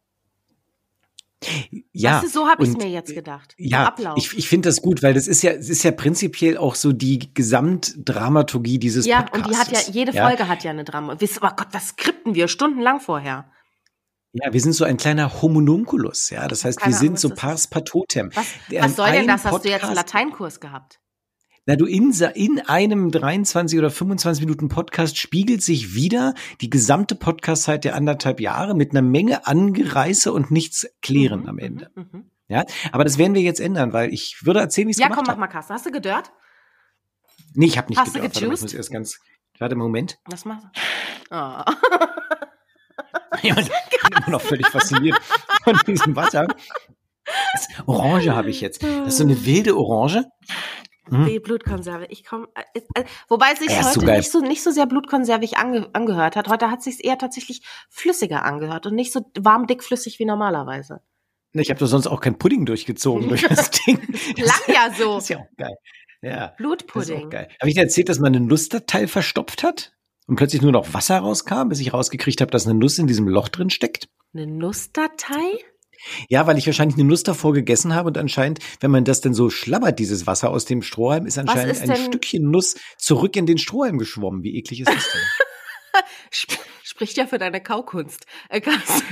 Ja. 1.91 2.15
weißt 2.15 2.23
du, 2.23 2.29
so 2.29 2.47
habe 2.47 2.63
ich 2.63 2.77
mir 2.77 2.87
jetzt 2.87 3.13
gedacht. 3.13 3.55
Ja, 3.57 3.87
Ablauf. 3.87 4.17
ich, 4.17 4.37
ich 4.37 4.47
finde 4.47 4.69
das 4.69 4.81
gut, 4.81 5.03
weil 5.03 5.13
das 5.13 5.27
ist 5.27 5.41
ja, 5.41 5.51
es 5.51 5.69
ist 5.69 5.83
ja 5.83 5.91
prinzipiell 5.91 6.57
auch 6.57 6.75
so 6.75 6.93
die 6.93 7.33
Gesamtdramaturgie 7.33 8.79
dieses 8.79 9.05
ja, 9.05 9.23
Podcasts. 9.23 9.47
und 9.47 9.53
die 9.53 9.57
hat 9.57 9.87
ja, 9.87 9.93
jede 9.93 10.13
Folge 10.13 10.47
hat 10.47 10.63
ja 10.63 10.71
eine 10.71 10.85
Drama. 10.85 11.13
Oh 11.13 11.49
Gott, 11.55 11.67
was 11.71 11.89
skripten 11.89 12.35
wir 12.35 12.47
stundenlang 12.47 13.01
vorher? 13.01 13.51
Ja, 14.31 14.53
wir 14.53 14.61
sind 14.61 14.73
so 14.73 14.85
ein 14.85 14.95
kleiner 14.95 15.41
Homunculus, 15.41 16.29
ja. 16.29 16.47
Das 16.47 16.63
heißt, 16.63 16.79
Keine 16.79 16.93
wir 16.93 16.99
sind 16.99 17.19
so 17.19 17.29
das 17.29 17.37
pars 17.37 17.67
patotem. 17.67 18.31
Was, 18.33 18.47
was 18.69 18.95
soll 18.95 19.11
denn 19.11 19.27
das? 19.27 19.43
Hast 19.43 19.65
du 19.65 19.69
jetzt 19.69 19.83
einen 19.83 19.93
Podcast- 19.93 20.13
Lateinkurs 20.13 20.59
gehabt? 20.61 20.99
Na, 21.69 21.75
du 21.75 21.85
in, 21.85 22.11
in 22.33 22.59
einem 22.61 23.11
23 23.11 23.77
oder 23.77 23.91
25 23.91 24.43
Minuten 24.43 24.69
Podcast 24.69 25.19
spiegelt 25.19 25.61
sich 25.61 25.93
wieder 25.93 26.33
die 26.61 26.69
gesamte 26.71 27.13
Podcastzeit 27.13 27.83
der 27.83 27.93
anderthalb 27.93 28.39
Jahre 28.39 28.73
mit 28.73 28.89
einer 28.89 29.03
Menge 29.03 29.45
Angereise 29.45 30.33
und 30.33 30.49
nichts 30.49 30.87
klären 31.03 31.41
Mhm, 31.41 31.47
am 31.47 31.59
Ende. 31.59 31.91
mhm, 31.93 32.09
mhm. 32.11 32.31
Ja, 32.47 32.65
aber 32.91 33.03
das 33.03 33.19
werden 33.19 33.35
wir 33.35 33.43
jetzt 33.43 33.59
ändern, 33.59 33.93
weil 33.93 34.11
ich 34.11 34.39
würde 34.43 34.61
erzählen, 34.61 34.87
wie 34.87 34.91
ich 34.93 34.97
es 34.97 35.01
Ja, 35.01 35.09
gemacht 35.09 35.19
komm, 35.19 35.27
mach 35.27 35.37
mal 35.37 35.45
Carsten. 35.45 35.75
Hast 35.75 35.85
du 35.85 35.91
gedörrt? 35.91 36.31
Nee, 37.53 37.67
ich 37.67 37.77
habe 37.77 37.89
nicht 37.89 37.99
Hast 37.99 38.15
du. 38.15 38.19
Warte 38.19 38.23
mal, 38.23 38.33
Ich 38.33 38.39
gejuiced? 38.41 38.61
muss 38.63 38.73
erst 38.73 38.91
ganz, 38.91 39.19
warte, 39.59 39.75
Moment. 39.75 40.17
Was 40.25 40.45
machst 40.45 40.65
du? 40.65 40.69
Oh. 41.31 41.61
Ich 43.43 43.53
bin 43.53 44.17
immer 44.17 44.29
noch 44.31 44.41
völlig 44.41 44.65
fasziniert 44.69 45.19
von 45.63 45.79
diesem 45.85 46.15
Wasser. 46.15 46.47
Das 47.53 47.67
Orange 47.85 48.29
habe 48.35 48.49
ich 48.49 48.59
jetzt. 48.59 48.81
Das 48.81 49.09
ist 49.09 49.17
so 49.17 49.23
eine 49.23 49.45
wilde 49.45 49.77
Orange. 49.77 50.25
Die 51.11 51.39
Blutkonserve. 51.39 52.05
Ich 52.09 52.25
komme, 52.25 52.47
äh, 52.73 52.79
äh, 52.95 53.03
wobei 53.27 53.51
es 53.53 53.59
sich 53.59 53.69
Ja, 53.69 53.83
heute 53.83 53.99
so 53.99 54.05
nicht 54.05 54.31
so 54.31 54.39
nicht 54.41 54.63
so 54.63 54.71
sehr 54.71 54.85
blutkonservig 54.85 55.57
ange, 55.57 55.89
angehört 55.93 56.35
hat. 56.35 56.47
Heute 56.47 56.71
hat 56.71 56.79
es 56.79 56.85
sich 56.85 57.03
eher 57.03 57.17
tatsächlich 57.17 57.61
flüssiger 57.89 58.43
angehört 58.43 58.85
und 58.85 58.95
nicht 58.95 59.11
so 59.11 59.21
warm 59.39 59.67
dickflüssig 59.67 60.19
wie 60.19 60.25
normalerweise. 60.25 61.01
Ich 61.53 61.69
habe 61.69 61.79
doch 61.79 61.87
sonst 61.87 62.07
auch 62.07 62.21
kein 62.21 62.37
Pudding 62.37 62.65
durchgezogen 62.65 63.27
durch 63.27 63.47
das 63.47 63.71
Ding. 63.85 63.99
Klang 64.35 64.59
ja 64.67 64.93
so. 64.95 65.15
Das 65.15 65.23
ist 65.23 65.29
ja 65.29 65.37
auch 65.37 65.57
geil. 65.57 65.75
Ja, 66.21 66.53
Blutpudding. 66.57 67.33
Habe 67.33 67.47
ich 67.69 67.75
dir 67.75 67.81
erzählt, 67.81 68.09
dass 68.09 68.19
man 68.19 68.35
einen 68.35 68.47
Nussdatei 68.47 69.07
verstopft 69.07 69.63
hat 69.63 69.93
und 70.27 70.35
plötzlich 70.35 70.61
nur 70.61 70.71
noch 70.71 70.93
Wasser 70.93 71.19
rauskam, 71.19 71.69
bis 71.69 71.79
ich 71.79 71.93
rausgekriegt 71.93 72.41
habe, 72.41 72.51
dass 72.51 72.67
eine 72.67 72.77
Nuss 72.77 72.99
in 72.99 73.07
diesem 73.07 73.27
Loch 73.27 73.47
drin 73.47 73.69
steckt? 73.69 74.09
Eine 74.33 74.45
Nussdatei? 74.45 75.63
Ja, 76.29 76.47
weil 76.47 76.57
ich 76.57 76.65
wahrscheinlich 76.65 76.97
eine 76.97 77.07
Nuss 77.07 77.23
davor 77.23 77.53
gegessen 77.53 77.93
habe 77.95 78.07
und 78.07 78.17
anscheinend, 78.17 78.59
wenn 78.79 78.91
man 78.91 79.03
das 79.03 79.21
denn 79.21 79.33
so 79.33 79.49
schlabbert, 79.49 79.99
dieses 79.99 80.27
Wasser 80.27 80.49
aus 80.49 80.65
dem 80.65 80.81
Strohhalm, 80.81 81.25
ist 81.25 81.37
anscheinend 81.37 81.71
ist 81.71 81.89
ein 81.89 81.95
Stückchen 81.95 82.49
Nuss 82.49 82.75
zurück 82.97 83.35
in 83.35 83.45
den 83.45 83.57
Strohhalm 83.57 83.97
geschwommen. 83.97 84.43
Wie 84.43 84.55
eklig 84.57 84.81
ist 84.81 84.89
das 84.89 85.11
denn? 85.11 85.21
Sp 86.31 86.57
spricht 86.99 87.17
ja 87.17 87.27
für 87.27 87.37
deine 87.37 87.61
Kaukunst. 87.61 88.25
Äh. 88.49 88.61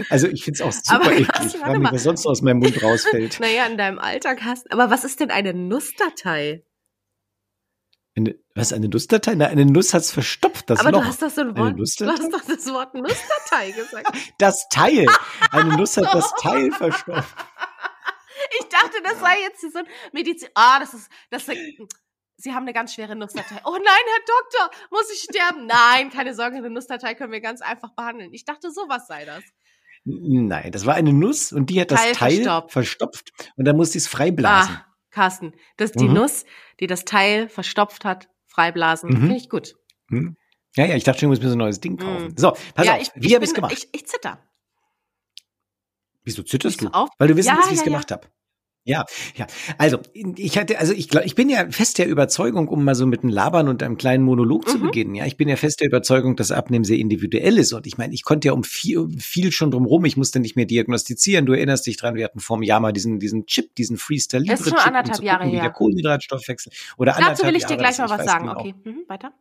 Also 0.09 0.27
ich 0.27 0.43
finde 0.43 0.55
es 0.55 0.61
auch 0.61 0.71
super 0.71 1.05
Aber 1.05 1.13
eklig. 1.13 1.57
Frage 1.57 1.79
mich, 1.79 1.83
mal. 1.83 1.93
was 1.93 2.03
sonst 2.03 2.25
aus 2.25 2.41
meinem 2.41 2.59
Mund 2.59 2.83
rausfällt. 2.83 3.39
Naja, 3.39 3.65
in 3.67 3.77
deinem 3.77 3.99
Alltag 3.99 4.41
hast. 4.43 4.71
Aber 4.71 4.89
was 4.89 5.03
ist 5.03 5.19
denn 5.19 5.31
eine 5.31 5.53
Nussdatei? 5.53 6.63
Eine, 8.15 8.35
was, 8.57 8.73
eine 8.73 8.87
Nussdatei? 8.89 9.35
Na, 9.35 9.45
eine 9.47 9.65
Nuss 9.65 9.93
hat's 9.93 10.11
verstopft, 10.11 10.69
das 10.69 10.79
Aber 10.79 10.91
Loch. 10.91 11.01
du 11.01 11.07
hast 11.07 11.21
doch 11.21 11.29
so 11.29 11.41
ein 11.41 11.57
Wort. 11.57 11.75
Du 11.77 11.81
hast 11.83 12.01
doch 12.01 12.41
das 12.45 12.65
Wort 12.73 12.93
Nussdatei 12.93 13.71
gesagt. 13.71 14.07
Das 14.37 14.67
Teil. 14.69 15.05
Eine 15.51 15.77
Nuss 15.77 15.97
hat 15.97 16.13
das 16.13 16.31
Teil 16.41 16.71
verstopft. 16.71 17.35
Ich 18.59 18.67
dachte, 18.69 19.01
das 19.03 19.19
sei 19.19 19.39
jetzt 19.41 19.61
so 19.61 19.79
ein 19.79 19.85
Medizin. 20.13 20.49
Ah, 20.53 20.79
das 20.79 20.93
ist. 20.93 21.09
Das 21.29 21.47
ist 21.47 21.57
Sie 22.39 22.53
haben 22.53 22.63
eine 22.63 22.73
ganz 22.73 22.93
schwere 22.93 23.15
Nussdatei. 23.15 23.61
Oh 23.65 23.71
nein, 23.71 23.81
Herr 23.83 24.69
Doktor, 24.69 24.87
muss 24.91 25.09
ich 25.11 25.21
sterben? 25.21 25.65
Nein, 25.65 26.11
keine 26.11 26.35
Sorge, 26.35 26.57
eine 26.57 26.69
Nussdatei 26.69 27.15
können 27.15 27.31
wir 27.31 27.41
ganz 27.41 27.61
einfach 27.61 27.95
behandeln. 27.95 28.31
Ich 28.31 28.45
dachte, 28.45 28.69
sowas 28.69 29.07
sei 29.07 29.25
das. 29.25 29.43
Nein, 30.05 30.71
das 30.71 30.85
war 30.85 30.93
eine 30.93 31.13
Nuss 31.13 31.51
und 31.51 31.71
die 31.71 31.81
hat 31.81 31.89
das 31.89 31.99
Teil 31.99 32.13
Teil, 32.13 32.35
verstopft. 32.43 32.71
verstopft 32.71 33.31
und 33.55 33.65
dann 33.65 33.75
musste 33.75 33.97
ich 33.97 34.03
es 34.03 34.07
freiblasen. 34.07 34.75
Ah, 34.75 34.85
Carsten, 35.09 35.53
das 35.77 35.89
ist 35.89 35.99
die 35.99 36.07
Mhm. 36.07 36.13
Nuss, 36.13 36.45
die 36.79 36.85
das 36.85 37.05
Teil 37.05 37.49
verstopft 37.49 38.05
hat, 38.05 38.29
freiblasen. 38.57 39.09
Mhm. 39.11 39.17
Finde 39.17 39.35
ich 39.35 39.49
gut. 39.49 39.75
Hm? 40.09 40.35
Ja, 40.75 40.85
ja, 40.85 40.95
ich 40.95 41.03
dachte 41.03 41.19
schon, 41.19 41.31
ich 41.31 41.37
muss 41.39 41.43
mir 41.43 41.49
so 41.49 41.55
ein 41.55 41.59
neues 41.59 41.79
Ding 41.79 41.97
kaufen. 41.97 42.29
Mm. 42.29 42.37
So, 42.37 42.51
pass 42.73 42.85
ja, 42.85 42.95
auf, 42.95 43.01
ich, 43.01 43.11
wie 43.15 43.33
habe 43.35 43.43
ich 43.45 43.49
es 43.51 43.55
gemacht? 43.55 43.73
Ich, 43.73 43.87
ich 43.93 44.05
zitter. 44.07 44.39
Wieso 46.23 46.43
zitterst 46.43 46.77
Bist 46.79 46.89
du? 46.93 46.93
auf- 46.97 47.09
Weil 47.17 47.27
du 47.29 47.35
wissen 47.35 47.47
Ja, 47.49 47.55
willst, 47.55 47.69
wie 47.69 47.73
ich 47.75 47.79
es 47.79 47.85
ja. 47.85 47.91
gemacht 47.91 48.11
habe. 48.11 48.27
Ja, 48.87 49.03
ja. 49.35 49.45
Also 49.77 49.99
ich 50.13 50.57
hatte, 50.57 50.79
also 50.79 50.93
ich 50.93 51.09
glaube, 51.09 51.25
ich 51.25 51.35
bin 51.35 51.49
ja 51.49 51.69
fest 51.69 51.97
der 51.97 52.07
Überzeugung, 52.07 52.69
um 52.69 52.85
mal 52.85 52.95
so 52.95 53.05
mit 53.05 53.21
einem 53.21 53.31
Labern 53.31 53.67
und 53.67 53.83
einem 53.83 53.97
kleinen 53.97 54.23
Monolog 54.23 54.67
zu 54.69 54.77
Mhm. 54.77 54.81
beginnen. 54.83 55.15
Ja, 55.15 55.25
ich 55.25 55.35
bin 55.35 55.49
ja 55.49 55.57
fest 55.57 55.81
der 55.81 55.87
Überzeugung, 55.87 56.37
dass 56.37 56.51
Abnehmen 56.51 56.85
sehr 56.85 56.97
individuell 56.97 57.57
ist. 57.57 57.73
Und 57.73 57.85
ich 57.85 57.97
meine, 57.97 58.13
ich 58.13 58.23
konnte 58.23 58.47
ja 58.47 58.53
um 58.53 58.63
viel, 58.63 58.97
um 58.99 59.11
viel 59.19 59.51
schon 59.51 59.71
drum 59.71 59.85
rum. 59.85 60.05
Ich 60.05 60.15
musste 60.15 60.39
nicht 60.39 60.55
mehr 60.55 60.65
diagnostizieren. 60.65 61.45
Du 61.45 61.51
erinnerst 61.53 61.85
dich 61.85 61.97
dran, 61.97 62.15
wir 62.15 62.23
hatten 62.23 62.39
vor 62.39 62.55
einem 62.55 62.63
Jahr 62.63 62.79
mal 62.79 62.93
diesen, 62.93 63.19
diesen 63.19 63.45
Chip, 63.45 63.75
diesen 63.75 63.97
Freestyle 63.97 64.45
Das 64.45 64.61
ist 64.61 64.65
Libre 64.67 64.69
schon 64.69 64.77
Chip, 64.79 64.87
um 64.91 64.95
anderthalb 64.95 65.17
zu 65.17 65.23
Jahre 65.25 65.37
gucken, 65.39 65.51
wie 65.51 65.55
her. 65.57 65.63
der 65.63 65.71
Kohlenhydratstoffwechsel 65.73 66.71
oder 66.97 67.11
Dazu 67.11 67.23
anderthalb 67.23 67.47
will 67.49 67.55
ich 67.57 67.63
dir 67.65 67.69
Jahre, 67.75 67.83
gleich 67.83 67.97
mal 67.97 68.09
was 68.09 68.25
sagen. 68.25 68.47
genau. 68.47 68.59
Okay, 68.61 68.73
mhm, 68.85 69.03
weiter. 69.09 69.33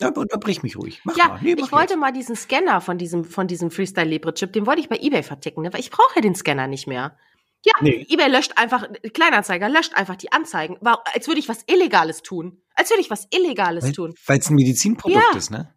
Ja, 0.00 0.08
unterbrich 0.10 0.62
mich 0.62 0.76
ruhig. 0.76 1.00
Mach 1.04 1.16
Ja, 1.16 1.28
mal. 1.28 1.40
Nee, 1.42 1.54
mach 1.58 1.66
ich 1.66 1.72
wollte 1.72 1.94
jetzt. 1.94 2.00
mal 2.00 2.12
diesen 2.12 2.36
Scanner 2.36 2.80
von 2.80 2.98
diesem, 2.98 3.24
von 3.24 3.46
diesem 3.46 3.70
Freestyle 3.70 4.08
Libre 4.08 4.34
Chip, 4.34 4.52
den 4.52 4.66
wollte 4.66 4.80
ich 4.80 4.88
bei 4.88 4.96
eBay 5.00 5.22
verticken, 5.22 5.62
ne? 5.62 5.72
weil 5.72 5.80
ich 5.80 5.90
brauche 5.90 6.14
ja 6.16 6.20
den 6.20 6.34
Scanner 6.34 6.66
nicht 6.68 6.86
mehr. 6.86 7.16
Ja, 7.64 7.72
Nee. 7.80 8.06
eBay 8.08 8.28
löscht 8.30 8.52
einfach, 8.56 8.86
Kleinanzeiger 9.12 9.68
löscht 9.68 9.94
einfach 9.94 10.16
die 10.16 10.30
Anzeigen, 10.32 10.78
als 11.12 11.26
würde 11.26 11.40
ich 11.40 11.48
was 11.48 11.64
Illegales 11.66 12.22
tun. 12.22 12.62
Als 12.74 12.90
würde 12.90 13.00
ich 13.00 13.10
was 13.10 13.26
Illegales 13.30 13.92
tun. 13.92 14.14
Weil 14.26 14.38
es 14.38 14.48
ein 14.48 14.54
Medizinprodukt 14.54 15.20
Ja. 15.32 15.36
ist, 15.36 15.50
ne? 15.50 15.74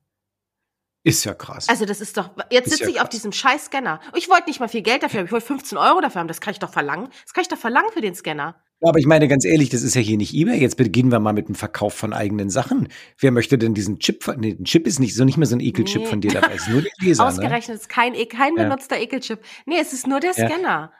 Ist 1.04 1.24
ja 1.26 1.34
krass. 1.34 1.68
Also 1.68 1.86
das 1.86 2.00
ist 2.00 2.16
doch, 2.18 2.30
jetzt 2.52 2.70
sitze 2.70 2.84
ja 2.84 2.90
ich 2.90 3.02
auf 3.02 3.10
diesem 3.10 3.32
scheiß 3.32 3.66
Scanner. 3.66 4.00
Ich 4.16 4.30
wollte 4.30 4.48
nicht 4.48 4.60
mal 4.60 4.68
viel 4.70 4.84
Geld 4.84 5.02
dafür 5.02 5.20
haben, 5.22 5.26
ich 5.26 5.32
wollte 5.32 5.48
15 5.48 5.80
Euro 5.80 6.00
dafür 6.00 6.22
haben, 6.22 6.28
das 6.28 6.40
kann 6.42 6.52
ich 6.54 6.60
doch 6.60 6.72
verlangen. 6.72 7.10
Das 7.24 7.34
kann 7.34 7.42
ich 7.42 7.48
doch 7.48 7.58
verlangen 7.58 7.90
für 7.92 8.02
den 8.02 8.14
Scanner. 8.14 8.62
Aber 8.84 9.00
ich 9.00 9.08
meine 9.08 9.28
ganz 9.28 9.44
ehrlich, 9.46 9.70
das 9.70 9.82
ist 9.82 9.96
ja 9.96 10.02
hier 10.02 10.18
nicht 10.18 10.34
eBay. 10.36 10.60
Jetzt 10.60 10.78
beginnen 10.78 11.12
wir 11.12 11.20
mal 11.20 11.34
mit 11.34 11.48
dem 11.48 11.56
Verkauf 11.56 11.94
von 11.96 12.14
eigenen 12.14 12.50
Sachen. 12.52 12.88
Wer 13.20 13.32
möchte 13.32 13.58
denn 13.58 13.74
diesen 13.74 13.98
Chip? 14.00 14.28
Nee, 14.38 14.56
ein 14.60 14.66
Chip 14.66 14.86
ist 14.88 15.00
nicht 15.00 15.16
so 15.16 15.24
nicht 15.24 15.38
mehr 15.38 15.48
so 15.48 15.56
ein 15.56 15.60
Ekelchip 15.60 16.02
Nee. 16.02 16.08
von 16.08 16.22
dir 16.22 16.32
dabei. 16.32 16.54
Es 16.56 16.64
ist 16.64 16.70
nur 16.70 16.82
der 16.84 16.92
Leser. 17.00 17.24
Ne? 17.26 17.30
Ausgerechnet 17.30 17.78
ist 17.80 17.90
kein, 17.90 18.14
E- 18.16 18.26
kein 18.28 18.56
Ja. 18.58 18.64
benutzter 18.64 19.00
Ekelchip. 19.00 19.40
Nee, 19.66 19.80
es 19.80 19.94
ist 19.94 20.06
nur 20.08 20.20
der 20.20 20.34
Ja. 20.36 20.48
Scanner. 20.48 20.92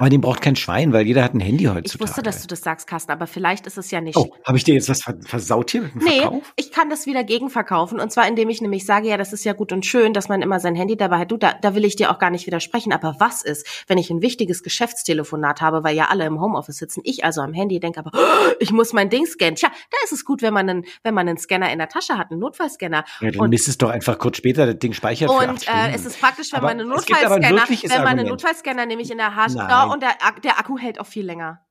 Aber 0.00 0.10
den 0.10 0.20
braucht 0.20 0.40
kein 0.40 0.54
Schwein, 0.54 0.92
weil 0.92 1.06
jeder 1.06 1.24
hat 1.24 1.34
ein 1.34 1.40
Handy 1.40 1.64
heutzutage. 1.64 1.86
Ich 1.86 2.00
wusste, 2.00 2.22
dass 2.22 2.40
du 2.40 2.46
das 2.46 2.60
sagst, 2.62 2.86
Carsten, 2.86 3.10
aber 3.10 3.26
vielleicht 3.26 3.66
ist 3.66 3.76
es 3.78 3.90
ja 3.90 4.00
nicht. 4.00 4.16
Oh, 4.16 4.32
habe 4.46 4.56
ich 4.56 4.62
dir 4.62 4.74
jetzt 4.74 4.88
was 4.88 5.02
ver- 5.02 5.16
versaut 5.26 5.72
hier 5.72 5.82
mit 5.82 5.94
dem 5.94 6.02
Nee, 6.04 6.20
Verkauf? 6.20 6.52
ich 6.54 6.70
kann 6.70 6.88
das 6.88 7.06
wieder 7.06 7.24
gegenverkaufen. 7.24 7.98
Und 7.98 8.12
zwar, 8.12 8.28
indem 8.28 8.48
ich 8.48 8.60
nämlich 8.60 8.86
sage, 8.86 9.08
ja, 9.08 9.16
das 9.16 9.32
ist 9.32 9.42
ja 9.44 9.54
gut 9.54 9.72
und 9.72 9.84
schön, 9.84 10.12
dass 10.12 10.28
man 10.28 10.40
immer 10.40 10.60
sein 10.60 10.76
Handy 10.76 10.96
dabei 10.96 11.18
hat. 11.18 11.32
Du, 11.32 11.36
da, 11.36 11.52
da 11.60 11.74
will 11.74 11.84
ich 11.84 11.96
dir 11.96 12.12
auch 12.12 12.20
gar 12.20 12.30
nicht 12.30 12.46
widersprechen. 12.46 12.92
Aber 12.92 13.16
was 13.18 13.42
ist, 13.42 13.84
wenn 13.88 13.98
ich 13.98 14.08
ein 14.10 14.22
wichtiges 14.22 14.62
Geschäftstelefonat 14.62 15.60
habe, 15.60 15.82
weil 15.82 15.96
ja 15.96 16.06
alle 16.10 16.26
im 16.26 16.40
Homeoffice 16.40 16.76
sitzen, 16.78 17.00
ich 17.02 17.24
also 17.24 17.40
am 17.40 17.52
Handy 17.52 17.80
denke 17.80 17.98
aber, 17.98 18.12
oh, 18.14 18.52
ich 18.60 18.70
muss 18.70 18.92
mein 18.92 19.10
Ding 19.10 19.26
scannen. 19.26 19.56
Tja, 19.56 19.68
da 19.90 19.96
ist 20.04 20.12
es 20.12 20.24
gut, 20.24 20.42
wenn 20.42 20.54
man 20.54 20.68
einen, 20.70 20.84
wenn 21.02 21.14
man 21.14 21.28
einen 21.28 21.38
Scanner 21.38 21.72
in 21.72 21.78
der 21.78 21.88
Tasche 21.88 22.16
hat, 22.18 22.30
einen 22.30 22.38
Notfallscanner. 22.40 23.04
Ja, 23.20 23.30
dann 23.32 23.40
und- 23.40 23.50
misst 23.50 23.66
es 23.66 23.78
doch 23.78 23.90
einfach 23.90 24.16
kurz 24.18 24.36
später, 24.36 24.64
das 24.66 24.78
Ding 24.78 24.92
speichert 24.92 25.28
für 25.28 25.36
acht 25.38 25.48
Und 25.48 25.62
Stunden. 25.62 25.80
äh, 25.90 25.94
es 25.94 26.06
ist 26.06 26.20
praktisch, 26.20 26.52
wenn 26.52 26.58
Aber 26.58 26.68
man 26.68 26.78
einen 26.80 26.88
Notfallscanner, 26.88 27.42
wenn 27.42 28.04
man 28.04 28.18
einen. 28.20 28.28
Notfallscanner 28.28 28.86
nämlich 28.86 29.10
in 29.10 29.18
der 29.18 29.34
Hand, 29.34 29.56
und 29.92 30.02
der, 30.02 30.16
der 30.42 30.58
Akku 30.58 30.78
hält 30.78 31.00
auch 31.00 31.06
viel 31.06 31.24
länger. 31.26 31.64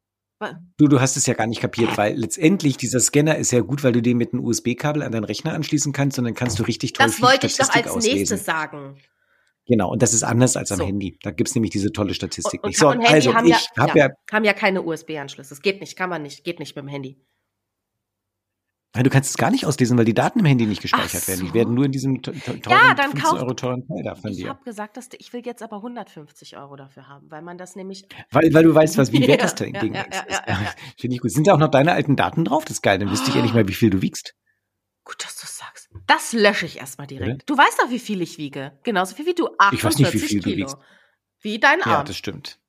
Du, 0.77 0.87
du 0.87 1.01
hast 1.01 1.17
es 1.17 1.25
ja 1.25 1.33
gar 1.33 1.47
nicht 1.47 1.61
kapiert, 1.61 1.97
weil 1.97 2.15
letztendlich 2.15 2.77
dieser 2.77 2.99
Scanner 2.99 3.37
ist 3.37 3.51
ja 3.51 3.61
gut, 3.61 3.83
weil 3.83 3.91
du 3.93 4.03
den 4.03 4.17
mit 4.17 4.33
einem 4.33 4.45
USB-Kabel 4.45 5.01
an 5.01 5.11
deinen 5.11 5.23
Rechner 5.23 5.53
anschließen 5.53 5.93
kannst 5.93 6.19
und 6.19 6.25
dann 6.25 6.35
kannst 6.35 6.59
du 6.59 6.63
richtig 6.63 6.93
toll 6.93 7.07
Das 7.07 7.21
wollte 7.21 7.47
ich 7.47 7.57
doch 7.57 7.65
Statistik 7.65 7.85
als 7.87 7.95
auslesen. 7.95 8.17
nächstes 8.19 8.45
sagen. 8.45 8.97
Genau, 9.65 9.91
und 9.91 10.01
das 10.01 10.13
ist 10.13 10.23
anders 10.23 10.55
als 10.55 10.71
am 10.71 10.77
So. 10.77 10.85
Handy. 10.85 11.17
Da 11.23 11.31
gibt's 11.31 11.55
nämlich 11.55 11.71
diese 11.71 11.91
tolle 11.91 12.13
Statistik 12.13 12.63
Und, 12.63 12.69
nicht. 12.69 12.79
So, 12.79 12.89
und 12.89 12.99
Handy 13.01 13.13
also 13.13 13.33
haben, 13.33 13.47
ich 13.47 13.51
ja, 13.51 13.83
habe 13.83 13.99
ja, 13.99 14.07
ja, 14.07 14.13
haben 14.31 14.45
ja 14.45 14.53
keine 14.53 14.83
USB-Anschlüsse. 14.83 15.49
Das 15.49 15.61
geht 15.61 15.81
nicht, 15.81 15.97
kann 15.97 16.09
man 16.09 16.21
nicht, 16.21 16.43
geht 16.43 16.59
nicht 16.59 16.75
mit 16.75 16.83
dem 16.85 16.87
Handy. 16.87 17.19
Ja, 18.97 19.03
du 19.03 19.09
kannst 19.09 19.29
es 19.29 19.37
gar 19.37 19.51
nicht 19.51 19.65
auslesen, 19.65 19.97
weil 19.97 20.05
die 20.05 20.13
Daten 20.13 20.39
im 20.39 20.45
Handy 20.45 20.65
nicht 20.65 20.81
gespeichert 20.81 21.27
werden. 21.27 21.41
Die 21.41 21.47
so. 21.49 21.53
werden 21.53 21.73
nur 21.75 21.85
in 21.85 21.91
diesem 21.91 22.21
te- 22.21 22.33
te- 22.33 22.59
teuren, 22.59 22.77
Ja, 22.77 22.93
dann 22.93 23.11
15 23.11 23.21
kauf- 23.23 23.39
Euro 23.39 23.53
teuren 23.53 23.87
Teil 23.87 24.03
da 24.03 24.15
von 24.15 24.31
Ich 24.31 24.37
dir. 24.37 24.49
habe 24.49 24.63
gesagt, 24.65 24.97
dass 24.97 25.09
ich 25.17 25.31
will 25.33 25.41
jetzt 25.45 25.61
aber 25.63 25.77
150 25.77 26.57
Euro 26.57 26.75
dafür 26.75 27.07
haben, 27.07 27.29
weil 27.31 27.41
man 27.41 27.57
das 27.57 27.75
nämlich. 27.75 28.07
Weil, 28.31 28.53
weil 28.53 28.63
du 28.63 28.73
weißt, 28.75 28.97
was, 28.97 29.11
wie 29.11 29.17
Ja, 29.21 29.27
wert 29.29 29.43
das 29.43 29.55
Ding 29.55 29.75
ja, 29.75 29.83
ja, 29.85 30.01
ist. 30.01 30.15
ja, 30.15 30.25
ja, 30.29 30.43
ja, 30.47 30.61
ja. 30.63 30.71
Finde 30.97 31.15
ich 31.15 31.21
gut. 31.21 31.31
Sind 31.31 31.47
da 31.47 31.53
auch 31.53 31.57
noch 31.59 31.69
deine 31.69 31.93
alten 31.93 32.15
Daten 32.15 32.43
drauf? 32.43 32.65
Das 32.65 32.77
ist 32.77 32.81
geil. 32.81 32.97
Dann 32.99 33.11
wüsste 33.11 33.29
ich 33.29 33.35
endlich 33.35 33.53
mal, 33.53 33.67
wie 33.67 33.73
viel 33.73 33.89
du 33.91 34.01
wiegst. 34.01 34.33
Gut, 35.03 35.23
dass 35.23 35.39
du 35.39 35.47
sagst. 35.47 35.89
Das 36.07 36.33
lösche 36.33 36.65
ich 36.65 36.79
erstmal 36.79 37.07
direkt. 37.07 37.49
Du 37.49 37.57
weißt 37.57 37.79
doch, 37.79 37.89
wie 37.89 37.99
viel 37.99 38.21
ich 38.21 38.37
wiege. 38.37 38.77
Genauso 38.83 39.15
viel 39.15 39.25
wie 39.25 39.35
du. 39.35 39.47
48 39.57 39.73
Ich 39.79 39.83
weiß 39.85 39.97
nicht, 39.99 40.13
wie 40.13 40.19
viel 40.27 40.39
du 40.41 40.49
Kilo. 40.49 40.57
wiegst. 40.57 40.77
Wie 41.41 41.59
dein 41.59 41.79
Ja, 41.79 41.85
Arm. 41.99 42.05
das 42.05 42.17
stimmt. 42.17 42.59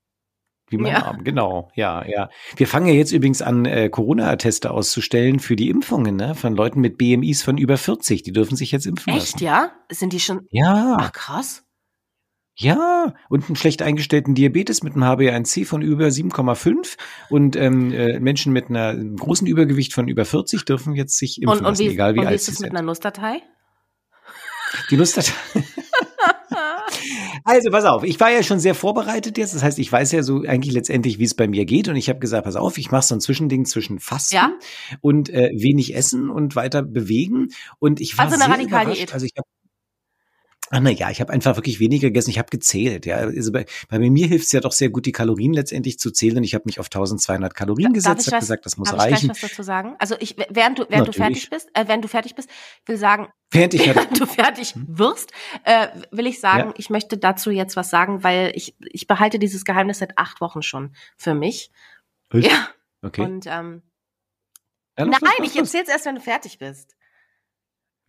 Wie 0.70 0.76
mein 0.78 0.92
Ja. 0.92 1.06
Arm, 1.06 1.24
genau. 1.24 1.70
Ja, 1.74 2.04
ja. 2.06 2.28
Wir 2.56 2.66
fangen 2.66 2.86
ja 2.88 2.92
jetzt 2.94 3.12
übrigens 3.12 3.40
an, 3.42 3.64
äh, 3.64 3.88
Corona-Atteste 3.88 4.70
auszustellen 4.70 5.38
für 5.40 5.56
die 5.56 5.70
Impfungen, 5.70 6.16
ne? 6.16 6.34
Von 6.34 6.54
Leuten 6.54 6.80
mit 6.80 6.98
BMIs 6.98 7.42
von 7.42 7.56
über 7.58 7.76
40. 7.78 8.22
Die 8.22 8.32
dürfen 8.32 8.56
sich 8.56 8.70
jetzt 8.72 8.86
impfen 8.86 9.12
Echt, 9.14 9.32
lassen. 9.34 9.44
ja? 9.44 9.70
Sind 9.90 10.12
die 10.12 10.20
schon. 10.20 10.46
Ja, 10.50 10.96
Ach, 11.00 11.12
krass. 11.12 11.64
ja. 12.54 13.14
Und 13.30 13.46
einen 13.46 13.56
schlecht 13.56 13.80
eingestellten 13.82 14.34
Diabetes 14.34 14.82
mit 14.82 14.94
einem 14.94 15.04
HbA1c 15.04 15.64
von 15.64 15.80
über 15.80 16.06
7,5 16.08 16.96
und 17.30 17.56
ähm, 17.56 17.92
äh, 17.92 18.20
Menschen 18.20 18.52
mit 18.52 18.68
einer 18.68 18.88
einem 18.88 19.16
großen 19.16 19.46
Übergewicht 19.46 19.94
von 19.94 20.08
über 20.08 20.24
40 20.24 20.64
dürfen 20.66 20.94
jetzt 20.94 21.16
sich 21.16 21.40
impfen 21.40 21.50
Und, 21.60 21.64
und 21.64 21.70
lassen, 21.72 21.84
wie, 21.84 21.88
egal 21.88 22.14
wie 22.14 22.18
und 22.18 22.24
wie 22.24 22.28
alt 22.28 22.36
ist 22.36 22.46
sie 22.46 22.52
es 22.52 22.60
mit 22.60 22.70
einer 22.72 22.82
Nussdatei? 22.82 23.40
Die 24.90 24.96
Nussdatei. 24.98 25.32
Also, 27.44 27.70
pass 27.70 27.84
auf, 27.84 28.04
ich 28.04 28.18
war 28.20 28.30
ja 28.30 28.42
schon 28.42 28.58
sehr 28.60 28.74
vorbereitet 28.74 29.38
jetzt. 29.38 29.54
Das 29.54 29.62
heißt, 29.62 29.78
ich 29.78 29.90
weiß 29.90 30.12
ja 30.12 30.22
so 30.22 30.42
eigentlich 30.42 30.72
letztendlich, 30.74 31.18
wie 31.18 31.24
es 31.24 31.34
bei 31.34 31.48
mir 31.48 31.64
geht. 31.64 31.88
Und 31.88 31.96
ich 31.96 32.08
habe 32.08 32.18
gesagt, 32.18 32.44
pass 32.44 32.56
auf, 32.56 32.78
ich 32.78 32.90
mache 32.90 33.02
so 33.06 33.14
ein 33.14 33.20
Zwischending 33.20 33.64
zwischen 33.64 33.98
Fasten 33.98 34.34
Ja. 34.36 34.52
und 35.00 35.30
äh, 35.30 35.50
wenig 35.54 35.94
essen 35.94 36.30
und 36.30 36.56
weiter 36.56 36.82
bewegen. 36.82 37.48
Und 37.78 38.00
ich 38.00 38.16
war 38.18 38.24
Also 38.26 38.36
eine 38.36 38.44
sehr 38.44 38.52
Radikaldiät. 38.54 38.94
überrascht. 38.96 39.14
Also 39.14 39.26
ich 39.26 39.32
habe 39.36 39.46
Ah, 40.70 40.80
na 40.80 40.90
ja, 40.90 41.10
ich 41.10 41.20
habe 41.20 41.32
einfach 41.32 41.56
wirklich 41.56 41.80
weniger 41.80 42.08
gegessen. 42.08 42.30
Ich 42.30 42.38
habe 42.38 42.50
gezählt. 42.50 43.06
Ja, 43.06 43.16
also 43.16 43.52
bei, 43.52 43.64
bei 43.88 43.98
mir 43.98 44.26
hilft 44.26 44.46
es 44.46 44.52
ja 44.52 44.60
doch 44.60 44.72
sehr 44.72 44.90
gut, 44.90 45.06
die 45.06 45.12
Kalorien 45.12 45.52
letztendlich 45.54 45.98
zu 45.98 46.10
zählen. 46.10 46.44
Ich 46.44 46.54
habe 46.54 46.64
mich 46.66 46.78
auf 46.78 46.86
1200 46.86 47.54
Kalorien 47.54 47.92
gesetzt, 47.94 48.26
ich 48.26 48.32
habe 48.32 48.40
gesagt, 48.40 48.66
das 48.66 48.76
muss 48.76 48.90
Darf 48.90 49.06
ich 49.06 49.12
reichen. 49.12 49.28
gleich 49.28 49.42
was 49.42 49.50
dazu 49.50 49.62
sagen? 49.62 49.96
Also 49.98 50.16
ich, 50.20 50.36
während 50.50 50.78
du, 50.78 50.82
während 50.88 51.08
du 51.08 51.12
Natürlich. 51.12 51.16
fertig 51.16 51.50
bist, 51.50 51.68
äh, 51.74 51.84
während 51.86 52.04
du 52.04 52.08
fertig 52.08 52.34
bist, 52.34 52.48
will 52.86 52.96
sagen, 52.98 53.28
Während 53.50 53.72
ich 53.72 53.86
während 53.94 54.20
du 54.20 54.26
fertig 54.26 54.74
wirst, 54.76 55.32
äh, 55.64 55.88
will 56.10 56.26
ich 56.26 56.38
sagen, 56.38 56.68
Ja. 56.70 56.74
ich 56.76 56.90
möchte 56.90 57.16
dazu 57.16 57.50
jetzt 57.50 57.76
was 57.76 57.88
sagen, 57.88 58.22
weil 58.22 58.52
ich, 58.54 58.76
ich 58.80 59.06
behalte 59.06 59.38
dieses 59.38 59.64
Geheimnis 59.64 60.00
seit 60.00 60.18
acht 60.18 60.42
Wochen 60.42 60.60
schon 60.60 60.94
für 61.16 61.32
mich. 61.34 61.70
Echt? 62.30 62.46
Ja. 62.50 62.68
okay. 63.00 63.22
Und 63.22 63.46
ähm, 63.46 63.80
Ja, 64.98 65.06
nein, 65.06 65.12
los, 65.12 65.20
los, 65.22 65.32
ich 65.48 65.54
los. 65.54 65.56
erzähl's 65.74 65.88
erst, 65.88 66.04
wenn 66.04 66.16
du 66.16 66.20
fertig 66.20 66.58
bist. 66.58 66.94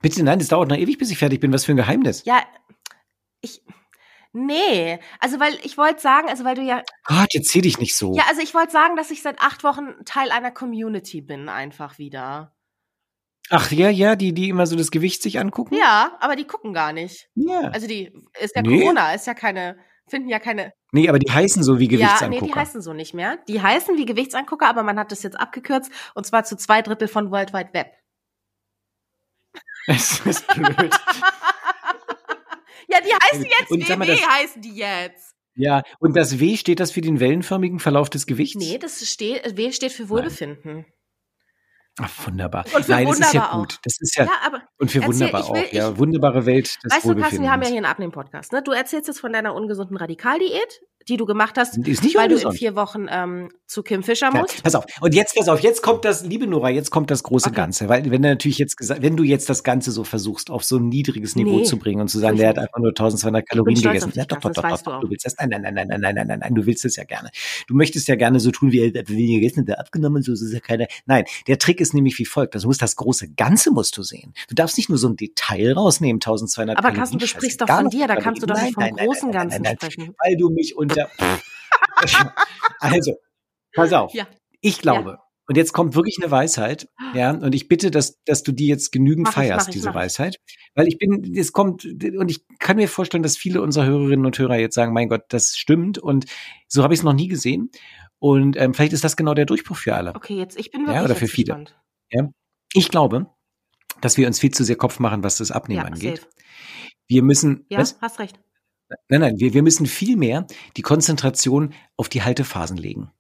Bitte, 0.02 0.24
nein, 0.24 0.40
das 0.40 0.48
dauert 0.48 0.70
noch 0.70 0.78
ewig, 0.78 0.98
bis 0.98 1.12
ich 1.12 1.18
fertig 1.18 1.40
bin. 1.40 1.52
Was 1.52 1.66
für 1.66 1.74
ein 1.74 1.78
Geheimnis. 1.78 2.24
Ja, 2.26 2.42
ich, 3.42 3.62
Nee, 4.32 5.00
also 5.20 5.40
weil 5.40 5.58
ich 5.64 5.76
wollte 5.78 6.02
sagen, 6.02 6.30
also 6.30 6.44
weil 6.46 6.54
du 6.54 6.62
ja. 6.62 6.84
Gott, 7.06 7.34
jetzt 7.34 7.50
zieh 7.50 7.62
dich 7.62 7.80
nicht 7.80 7.96
so. 7.96 8.14
Ja, 8.16 8.24
also 8.30 8.42
ich 8.42 8.54
wollte 8.54 8.72
sagen, 8.72 8.96
dass 8.96 9.10
ich 9.10 9.24
seit 9.24 9.40
acht 9.40 9.64
Wochen 9.64 9.96
Teil 10.06 10.30
einer 10.30 10.52
Community 10.52 11.22
bin, 11.22 11.50
einfach 11.50 11.98
wieder. 11.98 12.54
Ach 13.50 13.72
ja, 13.72 13.90
ja, 13.90 14.16
die, 14.16 14.34
die 14.34 14.50
immer 14.50 14.68
so 14.68 14.76
das 14.76 14.92
Gewicht 14.92 15.24
sich 15.24 15.40
angucken? 15.40 15.76
Ja, 15.76 16.16
aber 16.20 16.36
die 16.36 16.46
gucken 16.46 16.74
gar 16.74 16.94
nicht. 16.94 17.28
Ja. 17.34 17.62
Also 17.72 17.88
die 17.88 18.14
ist 18.40 18.56
ja 18.56 18.62
Nee. 18.62 18.82
Corona, 18.82 19.14
ist 19.16 19.26
ja 19.26 19.34
keine, 19.34 19.78
finden 20.08 20.30
ja 20.30 20.38
keine. 20.38 20.74
Nee, 20.92 21.10
aber 21.10 21.18
die 21.18 21.32
heißen 21.32 21.64
so 21.64 21.80
wie 21.80 21.86
Ja, 21.86 21.90
nee, 21.90 21.98
Gewichtsangucker. 21.98 22.46
die 22.46 22.54
heißen 22.54 22.82
so 22.84 22.94
nicht 22.94 23.16
mehr. 23.16 23.40
Die 23.48 23.60
heißen 23.64 23.98
wie 23.98 24.06
Gewichtsangucker, 24.06 24.68
aber 24.68 24.84
man 24.84 25.00
hat 25.00 25.12
das 25.12 25.24
jetzt 25.24 25.40
abgekürzt 25.40 25.92
und 26.14 26.28
zwar 26.28 26.44
zu 26.44 26.56
zwei 26.56 26.84
Drittel 26.84 27.08
von 27.08 27.32
World 27.32 27.52
Wide 27.52 27.74
Web. 27.74 27.88
Es 29.88 30.20
ist 30.26 30.48
blöd. 30.48 30.94
Ja, 32.88 32.98
die 33.02 33.14
heißen 33.14 33.46
jetzt 33.46 33.72
Und 33.72 33.88
WW, 33.88 34.06
das- 34.06 34.28
heißen 34.28 34.62
die 34.62 34.76
jetzt. 34.76 35.36
ja, 35.56 35.84
und 36.00 36.16
das 36.16 36.40
W 36.40 36.58
steht 36.58 36.80
das 36.80 36.92
für 36.92 37.02
den 37.02 37.20
wellenförmigen 37.20 37.80
Verlauf 37.80 38.10
des 38.10 38.26
Gewichts? 38.26 38.56
Nee, 38.64 38.78
das 38.78 39.08
steht, 39.08 39.58
W 39.58 39.72
steht 39.72 39.92
für 39.92 40.10
Wohlbefinden. 40.10 40.86
Ach, 42.02 42.28
wunderbar. 42.28 42.66
Und 42.74 42.86
für 42.86 42.92
Nein, 42.92 43.08
das 43.08 43.20
ist 43.20 43.34
ja 43.34 43.42
wunderbar 43.42 43.60
gut. 43.60 43.80
Das 43.84 43.98
ist 44.00 44.16
ja, 44.16 44.24
Ja, 44.26 44.32
aber 44.46 44.64
und 44.78 44.90
für 44.90 45.00
Erzähl, 45.00 45.08
wunderbar 45.14 45.50
will- 45.54 45.66
auch. 45.66 45.74
Ja, 45.74 45.98
wunderbare 45.98 46.46
Welt 46.46 46.78
des 46.84 46.94
weißt 46.94 47.06
du, 47.06 47.16
Carsten, 47.16 47.42
wir 47.42 47.52
haben 47.52 47.62
ja 47.62 47.68
hier 47.68 47.78
einen 47.78 47.86
Abnehmen-Podcast, 47.86 48.54
ne? 48.54 48.64
Du 48.64 48.72
erzählst 48.72 49.08
jetzt 49.08 49.20
von 49.20 49.34
deiner 49.34 49.54
ungesunden 49.54 49.98
Radikaldiät, 49.98 50.82
die 51.08 51.18
du 51.18 51.26
gemacht 51.26 51.56
hast, 51.58 51.78
weil 51.78 51.84
du 51.84 52.36
in 52.36 52.46
ungesund. 52.46 52.58
vier 52.58 52.76
Wochen 52.76 53.08
ähm, 53.10 53.50
zu 53.66 53.82
Kim 53.84 54.04
Fischer 54.04 54.32
Ja, 54.34 54.42
musst. 54.42 54.62
pass 54.64 54.76
auf. 54.76 54.86
Und 55.02 55.16
jetzt, 55.16 55.36
pass 55.36 55.48
auf, 55.48 55.60
jetzt 55.62 55.82
kommt 55.82 56.06
das, 56.06 56.24
liebe 56.24 56.46
Nora, 56.46 56.70
jetzt 56.70 56.92
kommt 56.92 57.10
das 57.10 57.24
große 57.24 57.48
Okay. 57.50 57.56
Ganze. 57.56 57.90
Weil, 57.90 58.04
wenn 58.12 58.22
du 58.22 58.30
natürlich 58.30 58.58
jetzt 58.58 58.78
gesagt, 58.78 59.02
wenn 59.02 59.16
du 59.18 59.24
jetzt 59.24 59.50
das 59.50 59.64
Ganze 59.64 59.92
so 59.92 60.04
versuchst, 60.04 60.50
auf 60.52 60.64
so 60.64 60.78
ein 60.78 60.90
niedriges 60.90 61.36
Niveau 61.36 61.58
Nee, 61.60 61.64
zu 61.64 61.78
bringen 61.78 62.02
und 62.02 62.10
zu 62.10 62.20
sagen, 62.20 62.38
der 62.38 62.50
hat 62.50 62.58
einfach 62.60 62.78
nur 62.80 62.90
1200 62.90 63.48
Kalorien 63.48 63.82
gegessen. 63.82 64.12
Ja, 64.16 64.26
doch, 64.26 64.38
doch, 64.40 64.52
doch, 64.52 64.62
das 64.62 64.72
doch, 64.72 64.78
du 64.80 64.84
doch, 64.92 64.98
auch. 64.98 65.02
du 65.02 65.10
willst 65.10 65.26
das. 65.26 65.36
Nein, 65.40 65.50
nein, 65.50 65.62
nein, 65.62 65.74
nein, 65.74 65.88
nein, 65.88 66.00
nein, 66.02 66.16
nein, 66.16 66.28
nein, 66.28 66.40
nein, 66.40 66.56
du 66.56 66.66
willst 66.66 66.86
es 66.86 66.96
ja 66.96 67.04
gerne. 67.06 67.30
Du 67.68 67.76
möchtest 67.76 68.08
ja 68.08 68.16
gerne 68.16 68.40
so 68.40 68.52
tun, 68.52 68.72
wie 68.72 68.80
er 68.80 69.00
hat 69.00 69.10
weniger 69.10 69.40
gegessen, 69.40 69.66
der 69.66 69.80
abgenommen, 69.80 70.22
so 70.22 70.32
ist 70.34 70.42
es 70.42 70.52
ja 70.54 70.60
keiner. 70.60 70.88
Nein, 71.06 71.26
der 71.48 71.58
Trick 71.58 71.80
ist 71.82 71.94
nämlich 71.94 72.20
wie 72.20 72.26
folgt. 72.26 72.56
Du 72.56 72.68
musst 72.68 72.82
das 72.82 72.96
große 72.96 73.30
Ganze 73.34 73.72
musst 73.72 73.98
du 73.98 74.04
sehen. 74.04 74.34
Du 74.50 74.56
darfst 74.56 74.78
nicht 74.78 74.90
nur 74.90 74.98
so 74.98 75.08
ein 75.08 75.16
Detail 75.16 75.74
rausnehmen, 75.74 76.18
1200 76.18 76.78
Aber 76.78 76.82
Kalorien. 76.90 77.00
Carsten, 77.00 77.18
du 77.20 77.28
sprichst 77.28 77.62
doch 77.62 77.68
von 77.68 77.90
dir, 77.90 78.08
da 78.08 78.16
kannst 78.18 78.42
du 78.44 78.48
doch 78.48 78.62
nicht 78.62 78.74
vom 78.74 78.84
großen 78.96 79.32
Ganzen 79.32 79.66
sprechen. 79.66 80.16
Weil 80.24 80.36
du 80.38 80.50
mich 80.50 80.76
unter, 80.90 81.10
also, 82.80 83.14
pass 83.76 83.94
auf. 83.94 84.14
Ja. 84.14 84.28
Ich 84.62 84.80
glaube, 84.82 85.20
und 85.48 85.56
jetzt 85.58 85.74
kommt 85.74 85.96
wirklich 85.96 86.18
eine 86.22 86.30
Weisheit, 86.30 86.88
ja, 87.16 87.32
und 87.32 87.56
ich 87.56 87.68
bitte, 87.68 87.90
dass, 87.92 88.22
dass 88.26 88.44
du 88.44 88.52
die 88.52 88.68
jetzt 88.68 88.92
genügend 88.92 89.24
Mach 89.26 89.32
ich, 89.32 89.36
feierst, 89.36 89.66
mach 89.66 89.68
ich, 89.70 89.74
diese 89.74 89.88
mach. 89.90 89.96
Weisheit. 89.96 90.38
Weil 90.76 90.88
ich 90.88 90.98
bin, 91.00 91.34
es 91.36 91.54
kommt, 91.54 91.86
und 91.86 92.30
ich 92.30 92.46
kann 92.60 92.78
mir 92.78 92.88
vorstellen, 92.88 93.24
dass 93.24 93.36
viele 93.38 93.62
unserer 93.62 93.86
Hörerinnen 93.88 94.26
und 94.26 94.38
Hörer 94.38 94.58
jetzt 94.58 94.76
sagen, 94.76 94.94
mein 94.94 95.10
Gott, 95.10 95.24
das 95.30 95.58
stimmt 95.58 95.98
und 95.98 96.26
so 96.68 96.84
habe 96.84 96.94
ich 96.94 97.00
es 97.00 97.04
noch 97.04 97.14
nie 97.14 97.28
gesehen. 97.28 97.72
Und 98.20 98.58
ähm, 98.58 98.74
vielleicht 98.74 98.94
ist 98.94 99.04
das 99.04 99.16
genau 99.16 99.34
der 99.34 99.46
Durchbruch 99.46 99.78
für 99.78 99.96
alle. 99.96 100.14
Okay, 100.14 100.36
jetzt, 100.36 100.60
ich 100.60 100.72
bin 100.72 100.82
Ja, 100.82 100.88
wirklich 100.88 101.06
oder 101.06 101.16
für 101.16 101.28
viele. 101.28 101.56
gespannt. 101.56 101.80
Ich 102.74 102.90
glaube, 102.90 103.28
dass 104.02 104.18
wir 104.18 104.28
uns 104.28 104.40
viel 104.40 104.52
zu 104.52 104.64
sehr 104.64 104.76
Kopf 104.76 105.00
machen, 105.00 105.24
was 105.24 105.38
das 105.38 105.52
Abnehmen 105.52 105.80
Ja, 105.82 105.86
angeht. 105.88 106.18
safe. 106.20 106.30
Wir 107.08 107.24
müssen, 107.24 107.66
Ja, 107.70 107.80
was? 107.80 107.98
hast 108.02 108.20
recht. 108.20 108.40
Nein, 109.10 109.22
nein, 109.22 109.34
wir, 109.40 109.54
wir 109.54 109.64
müssen 109.64 109.86
viel 109.86 110.18
mehr 110.18 110.48
die 110.78 110.82
Konzentration 110.82 111.74
auf 111.98 112.10
die 112.10 112.24
Haltephasen 112.24 112.78
legen. 112.78 113.12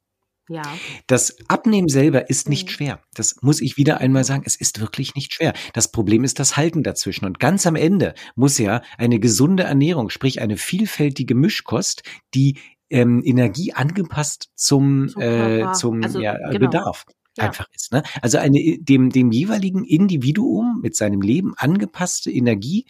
Ja. 0.51 0.63
Das 1.05 1.37
Abnehmen 1.47 1.89
selber 1.89 2.27
ist 2.29 2.49
nicht 2.49 2.67
Mhm. 2.69 2.71
schwer. 2.71 2.99
Das 3.13 3.35
muss 3.41 3.61
ich 3.61 3.77
wieder 3.77 3.99
einmal 3.99 4.23
sagen. 4.23 4.41
Es 4.45 4.55
ist 4.55 4.79
wirklich 4.79 5.13
nicht 5.13 5.33
schwer. 5.35 5.53
Das 5.73 5.91
Problem 5.91 6.23
ist 6.23 6.39
das 6.39 6.57
Halten 6.57 6.81
dazwischen. 6.81 7.25
Und 7.25 7.39
ganz 7.39 7.67
am 7.67 7.75
Ende 7.75 8.15
muss 8.35 8.57
ja 8.57 8.81
eine 8.97 9.19
gesunde 9.19 9.63
Ernährung, 9.63 10.09
sprich 10.09 10.41
eine 10.41 10.57
vielfältige 10.57 11.35
Mischkost, 11.35 12.01
die 12.33 12.57
ähm, 12.89 13.21
Energie 13.23 13.73
angepasst 13.73 14.49
zum, 14.55 15.09
Zum 15.09 15.21
äh, 15.21 15.71
zum 15.73 16.03
Also, 16.03 16.19
ja, 16.19 16.33
genau. 16.49 16.65
Bedarf 16.71 17.05
Ja. 17.37 17.43
einfach 17.43 17.67
ist. 17.75 17.91
Ne? 17.91 18.01
Also 18.23 18.39
eine 18.39 18.79
dem, 18.79 19.11
dem 19.11 19.31
jeweiligen 19.31 19.83
Individuum 19.83 20.79
mit 20.81 20.95
seinem 20.95 21.21
Leben 21.21 21.53
angepasste 21.57 22.31
Energie 22.31 22.85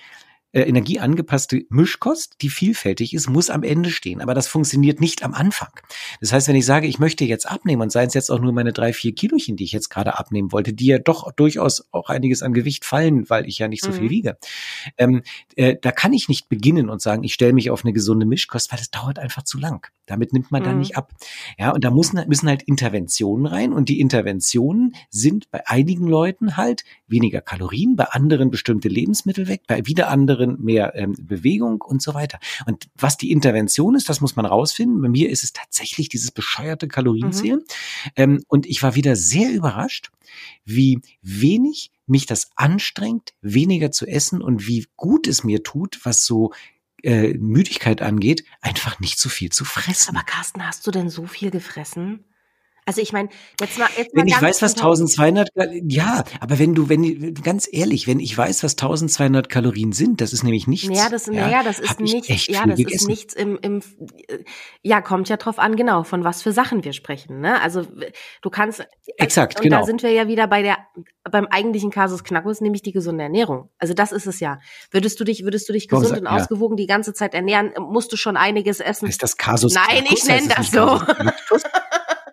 äh, 0.52 0.62
energieangepasste 0.62 1.64
Mischkost, 1.70 2.36
die 2.42 2.50
vielfältig 2.50 3.14
ist, 3.14 3.30
muss 3.30 3.50
am 3.50 3.64
Ende 3.64 3.90
stehen. 3.92 4.22
Aber 4.22 4.34
das 4.34 4.48
funktioniert 4.48 5.00
nicht 5.00 5.24
am 5.24 5.34
Anfang. 5.34 5.70
Das 6.22 6.34
heißt, 6.34 6.48
wenn 6.48 6.56
ich 6.56 6.66
sage, 6.66 6.88
ich 6.88 7.00
möchte 7.00 7.26
jetzt 7.26 7.50
abnehmen 7.50 7.82
und 7.82 7.92
seien 7.92 8.08
es 8.08 8.14
jetzt 8.14 8.30
auch 8.32 8.40
nur 8.40 8.52
meine 8.54 8.74
drei, 8.74 8.94
vier 8.94 9.14
Kilochen, 9.14 9.56
die 9.58 9.64
ich 9.64 9.72
jetzt 9.72 9.90
gerade 9.90 10.18
abnehmen 10.18 10.52
wollte, 10.52 10.74
die 10.74 10.88
ja 10.88 11.00
doch 11.00 11.32
durchaus 11.34 11.88
auch 11.92 12.10
einiges 12.10 12.42
an 12.42 12.54
Gewicht 12.54 12.86
fallen, 12.86 13.30
weil 13.30 13.48
ich 13.48 13.60
ja 13.60 13.68
nicht 13.68 13.84
so 13.84 13.92
Mhm. 13.92 13.96
viel 13.96 14.10
wiege, 14.10 14.38
ähm, 14.98 15.22
äh, 15.56 15.76
da 15.82 15.92
kann 15.92 16.14
ich 16.14 16.28
nicht 16.30 16.50
beginnen 16.50 16.90
und 16.90 17.02
sagen, 17.02 17.24
ich 17.24 17.34
stelle 17.34 17.54
mich 17.54 17.70
auf 17.70 17.84
eine 17.84 17.94
gesunde 17.94 18.26
Mischkost, 18.26 18.72
weil 18.72 18.80
das 18.80 18.92
dauert 18.92 19.20
einfach 19.20 19.44
zu 19.44 19.58
lang. 19.58 19.88
Damit 20.10 20.34
nimmt 20.34 20.52
man 20.52 20.64
dann 20.64 20.74
Mhm. 20.74 20.80
nicht 20.80 20.98
ab. 20.98 21.14
Ja, 21.58 21.72
und 21.72 21.84
da 21.84 21.92
müssen, 21.92 22.22
müssen 22.28 22.50
halt 22.50 22.64
Interventionen 22.64 23.46
rein 23.46 23.74
und 23.74 23.90
die 23.90 24.00
Interventionen 24.00 24.96
sind 25.10 25.50
bei 25.52 25.68
einigen 25.68 26.08
Leuten 26.08 26.58
halt 26.58 26.84
weniger 27.08 27.42
Kalorien, 27.42 27.96
bei 27.96 28.06
anderen 28.06 28.52
bestimmte 28.52 28.90
Lebensmittel 28.90 29.48
weg, 29.48 29.62
bei 29.68 29.86
wieder 29.86 30.10
anderen 30.10 30.62
mehr 30.62 30.94
ähm, 30.96 31.16
Bewegung 31.20 31.82
und 31.82 32.02
so 32.02 32.14
weiter. 32.14 32.40
Und 32.66 32.90
was 32.96 33.18
die 33.18 33.32
Intervention 33.32 33.96
ist, 33.96 34.10
das 34.10 34.22
muss 34.22 34.36
man 34.36 34.46
rausfinden. 34.46 35.02
Bei 35.02 35.10
mir 35.10 35.30
ist 35.30 35.44
es 35.44 35.54
tatsächlich 35.54 36.10
dieses 36.10 36.32
bescheuerte 36.32 36.88
Kalorienzählen. 36.88 37.62
Ähm, 38.16 38.44
und 38.48 38.66
ich 38.66 38.82
war 38.84 38.96
wieder 38.96 39.16
sehr 39.16 39.52
überrascht, 39.52 40.10
wie 40.66 41.00
wenig 41.22 41.92
mich 42.06 42.26
das 42.26 42.50
anstrengt, 42.56 43.34
weniger 43.42 43.92
zu 43.92 44.08
essen 44.08 44.42
und 44.42 44.68
wie 44.68 44.86
gut 44.96 45.28
es 45.28 45.44
mir 45.44 45.64
tut, 45.64 46.00
was 46.04 46.26
so 46.26 46.52
äh, 47.04 47.34
Müdigkeit 47.38 48.02
angeht, 48.02 48.44
einfach 48.62 49.00
nicht 49.00 49.20
so 49.20 49.30
viel 49.30 49.52
zu 49.52 49.66
fressen. 49.66 50.16
Aber 50.16 50.26
Carsten, 50.26 50.66
hast 50.66 50.86
du 50.88 50.92
denn 50.92 51.10
so 51.10 51.26
viel 51.26 51.52
gefressen? 51.52 52.24
Also 52.90 53.02
ich 53.02 53.14
meine, 53.14 53.30
jetzt 53.62 53.78
mal, 53.78 53.88
jetzt 54.00 54.16
mal 54.16 54.22
Wenn 54.22 54.28
ich 54.30 54.34
ganz 54.34 54.44
weiß, 54.46 54.62
was 54.64 54.72
unter- 54.74 54.86
1200, 54.88 55.54
Kal- 55.54 55.80
ja, 55.88 56.24
aber 56.40 56.58
wenn 56.58 56.74
du, 56.74 56.90
wenn, 56.90 57.36
ganz 57.36 57.70
ehrlich, 57.72 58.08
wenn 58.08 58.20
ich 58.20 58.36
weiß, 58.36 58.64
was 58.64 58.72
1200 58.78 59.48
Kalorien 59.48 59.92
sind, 59.92 60.22
das 60.22 60.34
ist 60.34 60.42
nämlich 60.42 60.66
nichts. 60.66 60.88
Naja, 60.90 61.08
das, 61.08 61.28
naja, 61.28 61.62
das 61.62 61.78
ist 61.78 61.92
ich 62.02 62.14
nichts, 62.14 62.48
ja, 62.48 62.66
das 62.66 62.80
ist 62.80 62.86
gegessen. 62.88 63.08
nichts 63.08 63.34
im, 63.36 63.60
im, 63.62 63.84
ja, 64.82 65.02
kommt 65.02 65.30
ja 65.30 65.38
drauf 65.38 65.60
an, 65.60 65.76
genau, 65.76 66.02
von 66.04 66.24
was 66.24 66.42
für 66.42 66.52
Sachen 66.52 66.84
wir 66.84 66.94
sprechen, 66.94 67.42
ne? 67.42 67.62
Also, 67.62 67.86
du 68.42 68.50
kannst, 68.50 68.84
Exakt, 69.18 69.58
und 69.58 69.64
genau. 69.66 69.82
da 69.82 69.86
sind 69.86 70.02
wir 70.02 70.10
ja 70.12 70.28
wieder 70.28 70.48
bei 70.48 70.64
der, 70.64 70.80
beim 71.30 71.46
eigentlichen 71.46 71.92
Kasus 71.92 72.24
Knackus, 72.24 72.60
nämlich 72.60 72.82
die 72.82 72.92
gesunde 72.92 73.24
Ernährung. 73.24 73.70
Also, 73.78 73.94
das 73.94 74.12
ist 74.12 74.26
es 74.26 74.40
ja. 74.40 74.58
Würdest 74.90 75.20
du 75.20 75.24
dich, 75.26 75.44
würdest 75.44 75.70
du 75.70 75.74
dich 75.74 75.88
Komm, 75.90 76.00
gesund 76.02 76.22
sag- 76.22 76.28
und 76.32 76.36
ja. 76.36 76.42
ausgewogen 76.44 76.76
die 76.76 76.88
ganze 76.88 77.14
Zeit 77.14 77.36
ernähren, 77.36 77.72
musst 77.78 78.12
du 78.12 78.18
schon 78.18 78.36
einiges 78.36 78.80
essen. 78.80 79.08
Heißt 79.08 79.22
das 79.22 79.38
Kasus 79.38 79.76
Nein, 79.76 80.06
Knactus? 80.06 80.18
ich 80.18 80.26
nenn 80.26 80.50
Heißt 80.50 80.50
es 80.50 80.72
das 80.72 81.20
nicht 81.20 81.50
so. 81.50 81.60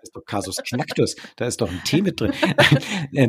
Ist 0.06 0.16
doch 0.16 0.24
Kasus 0.24 0.56
Knactus. 0.56 1.16
Da 1.36 1.46
ist 1.46 1.60
doch 1.60 1.70
ein 1.70 1.82
Tee 1.84 2.02
mit 2.02 2.20
drin. 2.20 2.32
Äh, 3.12 3.28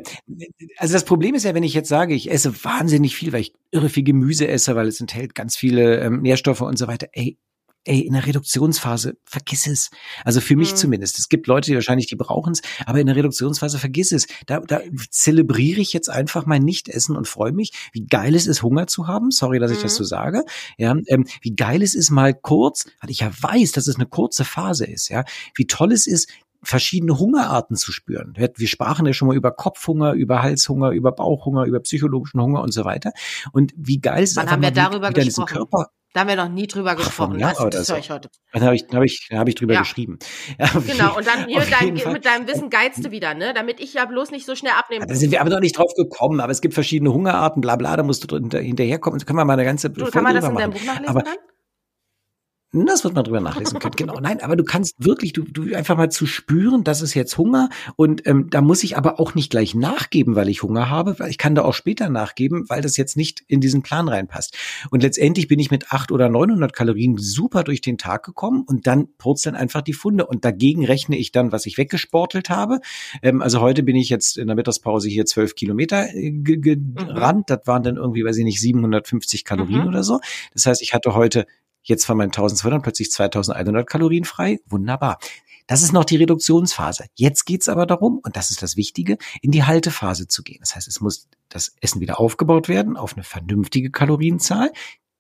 also 0.78 0.94
das 0.94 1.06
Problem 1.06 1.36
ist 1.36 1.44
ja, 1.44 1.54
wenn 1.54 1.64
ich 1.64 1.74
jetzt 1.74 1.90
sage, 1.90 2.14
ich 2.14 2.30
esse 2.32 2.64
wahnsinnig 2.64 3.16
viel, 3.16 3.32
weil 3.34 3.42
ich 3.42 3.54
irre 3.72 3.90
viel 3.90 4.04
Gemüse 4.04 4.48
esse, 4.48 4.76
weil 4.76 4.88
es 4.88 5.00
enthält 5.00 5.36
ganz 5.36 5.56
viele 5.56 6.00
ähm, 6.00 6.22
Nährstoffe 6.22 6.62
und 6.62 6.78
so 6.78 6.88
weiter. 6.88 7.08
Ey, 7.14 7.38
ey, 7.86 8.02
in 8.02 8.14
der 8.14 8.26
Reduktionsphase, 8.26 9.14
vergiss 9.24 9.66
es. 9.66 9.90
Also 10.26 10.42
für 10.42 10.58
mich 10.58 10.72
Mhm. 10.74 10.76
zumindest. 10.78 11.20
Es 11.20 11.30
gibt 11.30 11.48
Leute, 11.48 11.72
die 11.72 11.76
wahrscheinlich, 11.76 12.08
die 12.08 12.18
brauchen 12.18 12.52
es, 12.52 12.62
aber 12.86 13.00
in 13.00 13.08
der 13.08 13.16
Reduktionsphase 13.16 13.80
vergiss 13.80 14.12
es. 14.12 14.28
Da, 14.46 14.60
da 14.60 14.82
zelebriere 15.10 15.80
ich 15.80 15.94
jetzt 15.94 16.10
einfach 16.10 16.46
mein 16.46 16.64
Nichtessen 16.64 17.16
und 17.16 17.28
freue 17.30 17.54
mich, 17.54 17.72
wie 17.94 18.06
geil 18.06 18.36
es 18.36 18.46
ist, 18.46 18.62
Hunger 18.62 18.88
zu 18.88 19.08
haben. 19.08 19.32
Sorry, 19.32 19.60
dass 19.60 19.72
ich 19.72 19.82
das 19.82 19.94
Mhm. 19.94 19.98
so 19.98 20.04
sage. 20.04 20.44
Ja, 20.78 20.96
ähm, 21.08 21.26
wie 21.42 21.56
geil 21.56 21.82
es 21.82 21.96
ist, 21.96 22.10
mal 22.12 22.34
kurz, 22.34 22.86
weil 23.02 23.10
ich 23.10 23.22
ja 23.22 23.32
weiß, 23.40 23.72
dass 23.72 23.88
es 23.88 23.96
eine 23.96 24.06
kurze 24.06 24.44
Phase 24.44 24.86
ist, 24.86 25.08
ja, 25.10 25.24
wie 25.56 25.66
toll 25.66 25.94
es 25.94 26.08
ist, 26.08 26.30
verschiedene 26.64 27.18
Hungerarten 27.18 27.76
zu 27.76 27.92
spüren. 27.92 28.34
Wir 28.36 28.68
sprachen 28.68 29.06
ja 29.06 29.14
schon 29.14 29.28
mal 29.28 29.36
über 29.38 29.52
Kopfhunger, 29.52 30.14
über 30.14 30.42
Halshunger, 30.42 30.92
über 30.92 31.12
Bauchhunger, 31.12 31.66
über 31.66 31.80
psychologischen 31.80 32.42
Hunger 32.42 32.62
und 32.62 32.74
so 32.74 32.86
weiter. 32.86 33.12
Und 33.52 33.74
wie 33.78 34.00
geil 34.00 34.24
es 34.24 34.32
ist, 34.32 34.36
Wann 34.38 34.44
einfach 34.44 34.54
haben 34.54 34.62
wir 34.64 34.72
darüber 34.72 35.12
gesprochen? 35.12 35.46
Körper 35.48 35.88
Da 36.14 36.22
haben 36.22 36.28
wir 36.30 36.36
noch 36.36 36.50
nie 36.50 36.66
drüber 36.68 36.92
Ach, 36.92 36.96
gesprochen. 36.98 37.38
Jahr 37.40 37.54
Das, 37.54 37.70
das 37.70 37.88
so. 37.88 37.94
höre 37.94 38.00
ich 38.00 38.10
heute. 38.10 38.30
Dann 38.54 38.64
habe 38.64 38.76
ich, 38.76 38.86
hab 38.92 39.04
ich, 39.04 39.30
hab 39.32 39.48
ich 39.48 39.56
drüber 39.56 39.74
Ja. 39.76 39.82
geschrieben. 39.82 40.18
Ja, 40.60 40.68
Genau, 40.88 41.16
und 41.18 41.28
dann 41.28 41.46
hier 41.48 41.58
auf 41.60 41.66
mit 41.70 41.74
deinem, 42.06 42.22
deinem 42.22 42.48
Wissen 42.48 42.70
geizst 42.70 43.06
du 43.06 43.12
wieder, 43.12 43.34
ne? 43.36 43.54
Damit 43.54 43.80
ich 43.80 43.94
ja 43.94 44.06
bloß 44.06 44.32
nicht 44.32 44.46
so 44.46 44.56
schnell 44.56 44.74
abnehme. 44.78 45.06
Da 45.06 45.14
sind 45.16 45.32
wir 45.32 45.42
aber 45.42 45.50
noch 45.52 45.60
nicht 45.60 45.78
drauf 45.78 45.94
gekommen, 45.96 46.40
aber 46.40 46.52
es 46.52 46.62
gibt 46.62 46.74
verschiedene 46.74 47.14
Hungerarten, 47.14 47.62
bla 47.62 47.76
bla, 47.76 47.96
da 47.98 48.04
musst 48.04 48.24
du 48.24 48.28
drin- 48.28 48.50
hinterherkommen. 48.50 49.20
Da 49.20 49.26
können 49.26 49.38
wir 49.38 49.46
mal 49.46 49.54
eine 49.54 49.66
ganze 49.66 49.90
Du, 49.90 50.00
Folge 50.02 50.12
kann 50.12 50.24
man 50.24 50.34
das 50.36 50.46
in 50.46 50.56
deinem 50.56 50.70
machen. 50.72 50.80
Buch 50.80 50.86
nachlesen 50.86 51.10
Aber 51.10 51.22
dann? 51.22 51.36
Das 52.86 53.04
wird 53.04 53.14
man 53.16 53.24
drüber 53.24 53.40
nachlesen 53.42 53.80
können, 53.80 53.96
genau. 53.96 54.20
Nein, 54.20 54.42
aber 54.42 54.56
du 54.56 54.64
kannst 54.64 54.96
wirklich, 54.98 55.34
du, 55.34 55.44
du 55.44 55.74
einfach 55.76 55.98
mal 55.98 56.10
zu 56.12 56.26
spüren, 56.26 56.84
das 56.84 57.02
ist 57.02 57.14
jetzt 57.14 57.38
Hunger 57.38 57.70
und 57.96 58.26
ähm, 58.28 58.50
da 58.50 58.62
muss 58.62 58.84
ich 58.84 58.98
aber 58.98 59.20
auch 59.20 59.36
nicht 59.36 59.50
gleich 59.50 59.74
nachgeben, 59.76 60.36
weil 60.36 60.50
ich 60.50 60.64
Hunger 60.64 60.90
habe, 60.90 61.18
weil 61.20 61.30
ich 61.30 61.38
kann 61.38 61.56
da 61.56 61.64
auch 61.64 61.74
später 61.74 62.10
nachgeben, 62.10 62.66
weil 62.70 62.82
das 62.82 62.98
jetzt 62.98 63.18
nicht 63.18 63.44
in 63.48 63.60
diesen 63.62 63.82
Plan 63.82 64.08
reinpasst. 64.08 64.56
Und 64.92 65.04
letztendlich 65.04 65.48
bin 65.48 65.60
ich 65.60 65.72
mit 65.72 65.86
800 65.92 66.12
oder 66.12 66.30
900 66.30 66.74
Kalorien 66.74 67.18
super 67.18 67.64
durch 67.64 67.82
den 67.82 67.98
Tag 67.98 68.24
gekommen 68.24 68.64
und 68.68 68.88
dann 68.88 69.08
purzeln 69.18 69.56
einfach 69.56 69.82
die 69.82 69.94
Funde 69.94 70.26
und 70.28 70.46
dagegen 70.46 70.86
rechne 70.86 71.18
ich 71.18 71.32
dann, 71.32 71.52
was 71.52 71.66
ich 71.66 71.78
weggesportelt 71.78 72.50
habe. 72.50 72.80
Ähm, 73.22 73.42
also 73.42 73.62
heute 73.62 73.84
bin 73.84 73.96
ich 73.96 74.10
jetzt 74.10 74.38
in 74.38 74.48
der 74.48 74.56
Mittagspause 74.56 75.10
hier 75.10 75.26
12 75.26 75.56
Kilometer 75.56 76.14
äh, 76.14 76.32
ge- 76.32 76.58
gerannt, 76.78 77.50
das 77.50 77.62
waren 77.66 77.84
dann 77.84 77.98
irgendwie, 77.98 78.24
weiß 78.24 78.38
ich 78.38 78.44
nicht, 78.46 78.60
750 78.62 79.44
Kalorien 79.46 79.82
Mhm. 79.82 79.88
oder 79.88 80.04
so. 80.04 80.20
Das 80.54 80.66
heißt, 80.66 80.82
ich 80.82 80.94
hatte 80.94 81.14
heute 81.14 81.46
jetzt 81.88 82.06
von 82.06 82.18
meinen 82.18 82.28
1200 82.28 82.82
plötzlich 82.82 83.12
2100 83.12 83.88
Kalorien 83.88 84.26
frei. 84.26 84.60
Wunderbar. 84.68 85.18
Das 85.68 85.84
ist 85.84 85.92
noch 85.92 86.06
die 86.06 86.16
Reduktionsphase. 86.16 87.08
Jetzt 87.16 87.46
geht's 87.46 87.68
aber 87.68 87.86
darum, 87.86 88.20
und 88.24 88.38
das 88.38 88.52
ist 88.52 88.62
das 88.62 88.78
Wichtige, 88.78 89.18
in 89.42 89.52
die 89.52 89.66
Haltephase 89.66 90.28
zu 90.28 90.42
gehen. 90.42 90.60
Das 90.62 90.76
heißt, 90.76 90.88
es 90.88 91.02
muss 91.02 91.28
das 91.50 91.76
Essen 91.82 92.00
wieder 92.00 92.20
aufgebaut 92.20 92.70
werden 92.70 92.96
auf 92.96 93.14
eine 93.14 93.24
vernünftige 93.24 93.92
Kalorienzahl. 93.92 94.72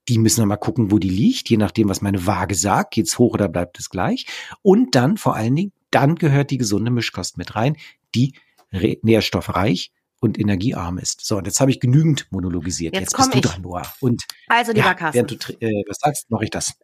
Die 0.07 0.17
müssen 0.17 0.41
wir 0.41 0.45
mal 0.45 0.55
gucken, 0.55 0.89
wo 0.89 0.99
die 0.99 1.09
liegt, 1.09 1.49
je 1.49 1.57
nachdem, 1.57 1.89
was 1.89 2.01
meine 2.01 2.25
Waage 2.25 2.55
sagt. 2.55 2.93
Geht's 2.93 3.17
hoch 3.17 3.33
oder 3.33 3.49
bleibt 3.49 3.77
es 3.77 3.89
gleich? 3.89 4.25
Und 4.61 4.95
dann 4.95 5.17
vor 5.17 5.35
allen 5.35 5.55
Dingen, 5.55 5.73
dann 5.91 6.15
gehört 6.15 6.51
die 6.51 6.57
gesunde 6.57 6.91
Mischkost 6.91 7.37
mit 7.37 7.55
rein, 7.55 7.75
die 8.15 8.33
nährstoffreich 8.71 9.91
und 10.19 10.39
energiearm 10.39 10.97
ist. 10.97 11.25
So, 11.25 11.37
und 11.37 11.45
jetzt 11.45 11.59
habe 11.59 11.71
ich 11.71 11.79
genügend 11.79 12.27
monologisiert. 12.31 12.93
Jetzt, 12.93 13.13
jetzt 13.13 13.17
bist 13.17 13.33
du 13.33 13.41
dran, 13.41 13.61
Noah. 13.61 13.93
Und 13.99 14.23
also, 14.47 14.71
lieber 14.71 14.87
ja, 14.87 14.93
Carsten. 14.93 15.15
Während 15.15 15.49
du 15.49 15.53
äh, 15.59 15.83
was 15.87 15.97
sagst, 15.99 16.29
mache 16.29 16.45
ich 16.45 16.49
das. 16.49 16.73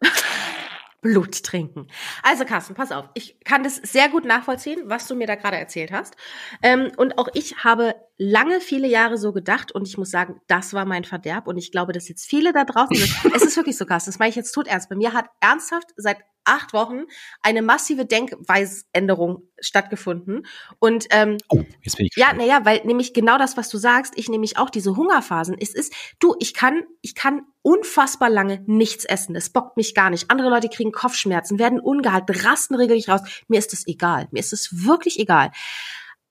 Blut 1.04 1.42
trinken. 1.42 1.86
Also 2.22 2.46
Carsten, 2.46 2.74
pass 2.74 2.90
auf. 2.90 3.10
Ich 3.12 3.38
kann 3.44 3.62
das 3.62 3.76
sehr 3.76 4.08
gut 4.08 4.24
nachvollziehen, 4.24 4.84
was 4.86 5.06
du 5.06 5.14
mir 5.14 5.26
da 5.26 5.34
gerade 5.34 5.58
erzählt 5.58 5.92
hast. 5.92 6.16
Ähm, 6.62 6.92
und 6.96 7.18
auch 7.18 7.28
ich 7.34 7.62
habe 7.62 7.94
lange, 8.16 8.58
viele 8.62 8.88
Jahre 8.88 9.18
so 9.18 9.34
gedacht 9.34 9.70
und 9.70 9.86
ich 9.86 9.98
muss 9.98 10.10
sagen, 10.10 10.40
das 10.46 10.72
war 10.72 10.86
mein 10.86 11.04
Verderb 11.04 11.46
und 11.46 11.58
ich 11.58 11.70
glaube, 11.72 11.92
dass 11.92 12.08
jetzt 12.08 12.24
viele 12.24 12.54
da 12.54 12.64
draußen 12.64 12.96
sind. 12.96 13.14
es 13.36 13.42
ist 13.42 13.56
wirklich 13.58 13.76
so, 13.76 13.84
Carsten, 13.84 14.12
das 14.12 14.18
meine 14.18 14.30
ich 14.30 14.36
jetzt 14.36 14.52
tot 14.52 14.66
ernst. 14.66 14.88
Bei 14.88 14.96
mir 14.96 15.12
hat 15.12 15.26
ernsthaft 15.40 15.88
seit 15.96 16.16
acht 16.44 16.72
Wochen 16.72 17.04
eine 17.42 17.62
massive 17.62 18.04
Denkweisänderung 18.04 19.42
stattgefunden. 19.58 20.46
Und 20.78 21.06
ähm, 21.10 21.38
oh, 21.48 21.62
jetzt 21.82 21.96
bin 21.96 22.06
ich 22.06 22.16
ja, 22.16 22.32
naja, 22.32 22.64
weil 22.64 22.82
nämlich 22.84 23.14
genau 23.14 23.38
das, 23.38 23.56
was 23.56 23.68
du 23.68 23.78
sagst, 23.78 24.14
ich 24.16 24.28
nämlich 24.28 24.58
auch 24.58 24.70
diese 24.70 24.96
Hungerphasen. 24.96 25.56
Es 25.58 25.74
ist, 25.74 25.94
du, 26.20 26.34
ich 26.38 26.54
kann, 26.54 26.82
ich 27.00 27.14
kann 27.14 27.42
unfassbar 27.62 28.30
lange 28.30 28.62
nichts 28.66 29.04
essen. 29.04 29.34
Es 29.34 29.50
bockt 29.50 29.76
mich 29.76 29.94
gar 29.94 30.10
nicht. 30.10 30.30
Andere 30.30 30.50
Leute 30.50 30.68
kriegen 30.68 30.92
Kopfschmerzen, 30.92 31.58
werden 31.58 31.80
ungehalten, 31.80 32.34
rasten 32.36 32.74
regelrecht 32.74 33.08
raus. 33.08 33.22
Mir 33.48 33.58
ist 33.58 33.72
es 33.72 33.86
egal. 33.86 34.28
Mir 34.30 34.40
ist 34.40 34.52
es 34.52 34.86
wirklich 34.86 35.18
egal. 35.18 35.50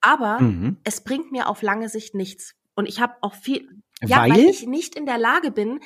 Aber 0.01 0.39
mhm. 0.39 0.77
es 0.83 1.01
bringt 1.01 1.31
mir 1.31 1.47
auf 1.47 1.61
lange 1.61 1.89
Sicht 1.89 2.13
nichts. 2.13 2.55
Und 2.75 2.87
ich 2.87 2.99
habe 2.99 3.15
auch 3.21 3.35
viel, 3.35 3.67
ja, 4.01 4.21
weil? 4.21 4.31
weil 4.31 4.39
ich 4.41 4.67
nicht 4.67 4.95
in 4.95 5.05
der 5.05 5.17
Lage 5.17 5.51
bin, 5.51 5.79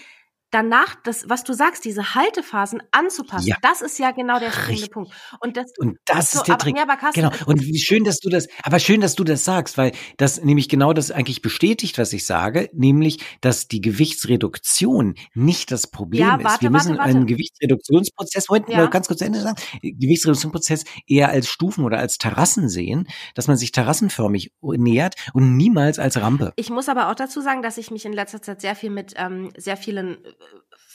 danach 0.51 0.95
das, 1.03 1.29
was 1.29 1.43
du 1.43 1.53
sagst, 1.53 1.83
diese 1.85 2.15
Haltephasen 2.15 2.81
anzupassen. 2.91 3.47
Ja. 3.47 3.57
Das 3.61 3.81
ist 3.81 3.99
ja 3.99 4.11
genau 4.11 4.39
der 4.39 4.51
springende 4.51 4.87
Punkt. 4.87 5.11
Und 5.41 5.57
das, 5.57 5.71
und 5.77 5.97
das 6.05 6.31
so, 6.31 6.39
ist 6.39 6.47
der 6.47 6.55
aber, 6.55 6.63
Trick. 6.63 6.77
Aber 6.79 7.11
genau. 7.11 7.31
Und 7.45 7.61
wie 7.61 7.79
schön, 7.79 8.03
dass 8.03 8.19
du 8.19 8.29
das, 8.29 8.47
aber 8.63 8.79
schön, 8.79 9.01
dass 9.01 9.15
du 9.15 9.23
das 9.23 9.43
sagst, 9.43 9.77
weil 9.77 9.91
das 10.17 10.41
nämlich 10.41 10.69
genau 10.69 10.93
das 10.93 11.11
eigentlich 11.11 11.41
bestätigt, 11.41 11.97
was 11.97 12.13
ich 12.13 12.25
sage, 12.25 12.69
nämlich, 12.73 13.19
dass 13.41 13.67
die 13.67 13.81
Gewichtsreduktion 13.81 15.15
nicht 15.33 15.71
das 15.71 15.87
Problem 15.87 16.21
ja, 16.21 16.31
warte, 16.43 16.47
ist. 16.47 16.61
Wir 16.61 16.69
müssen 16.69 16.89
warte, 16.89 16.99
warte. 16.99 17.17
einen 17.17 17.27
Gewichtsreduktionsprozess, 17.27 18.49
heute 18.49 18.71
ja. 18.71 18.85
ganz 18.87 19.07
kurz 19.07 19.19
zu 19.19 19.25
Ende 19.25 19.41
sagen, 19.41 19.57
Gewichtsreduktionsprozess 19.81 20.85
eher 21.07 21.29
als 21.29 21.49
Stufen 21.49 21.83
oder 21.83 21.99
als 21.99 22.17
Terrassen 22.17 22.69
sehen, 22.69 23.07
dass 23.35 23.47
man 23.47 23.57
sich 23.57 23.71
terrassenförmig 23.71 24.53
nähert 24.61 25.15
und 25.33 25.57
niemals 25.57 25.99
als 25.99 26.19
Rampe. 26.21 26.53
Ich 26.55 26.69
muss 26.69 26.87
aber 26.87 27.09
auch 27.09 27.15
dazu 27.15 27.41
sagen, 27.41 27.61
dass 27.61 27.77
ich 27.77 27.91
mich 27.91 28.05
in 28.05 28.13
letzter 28.13 28.41
Zeit 28.41 28.61
sehr 28.61 28.75
viel 28.75 28.89
mit 28.89 29.13
ähm, 29.17 29.49
sehr 29.57 29.77
vielen 29.77 30.17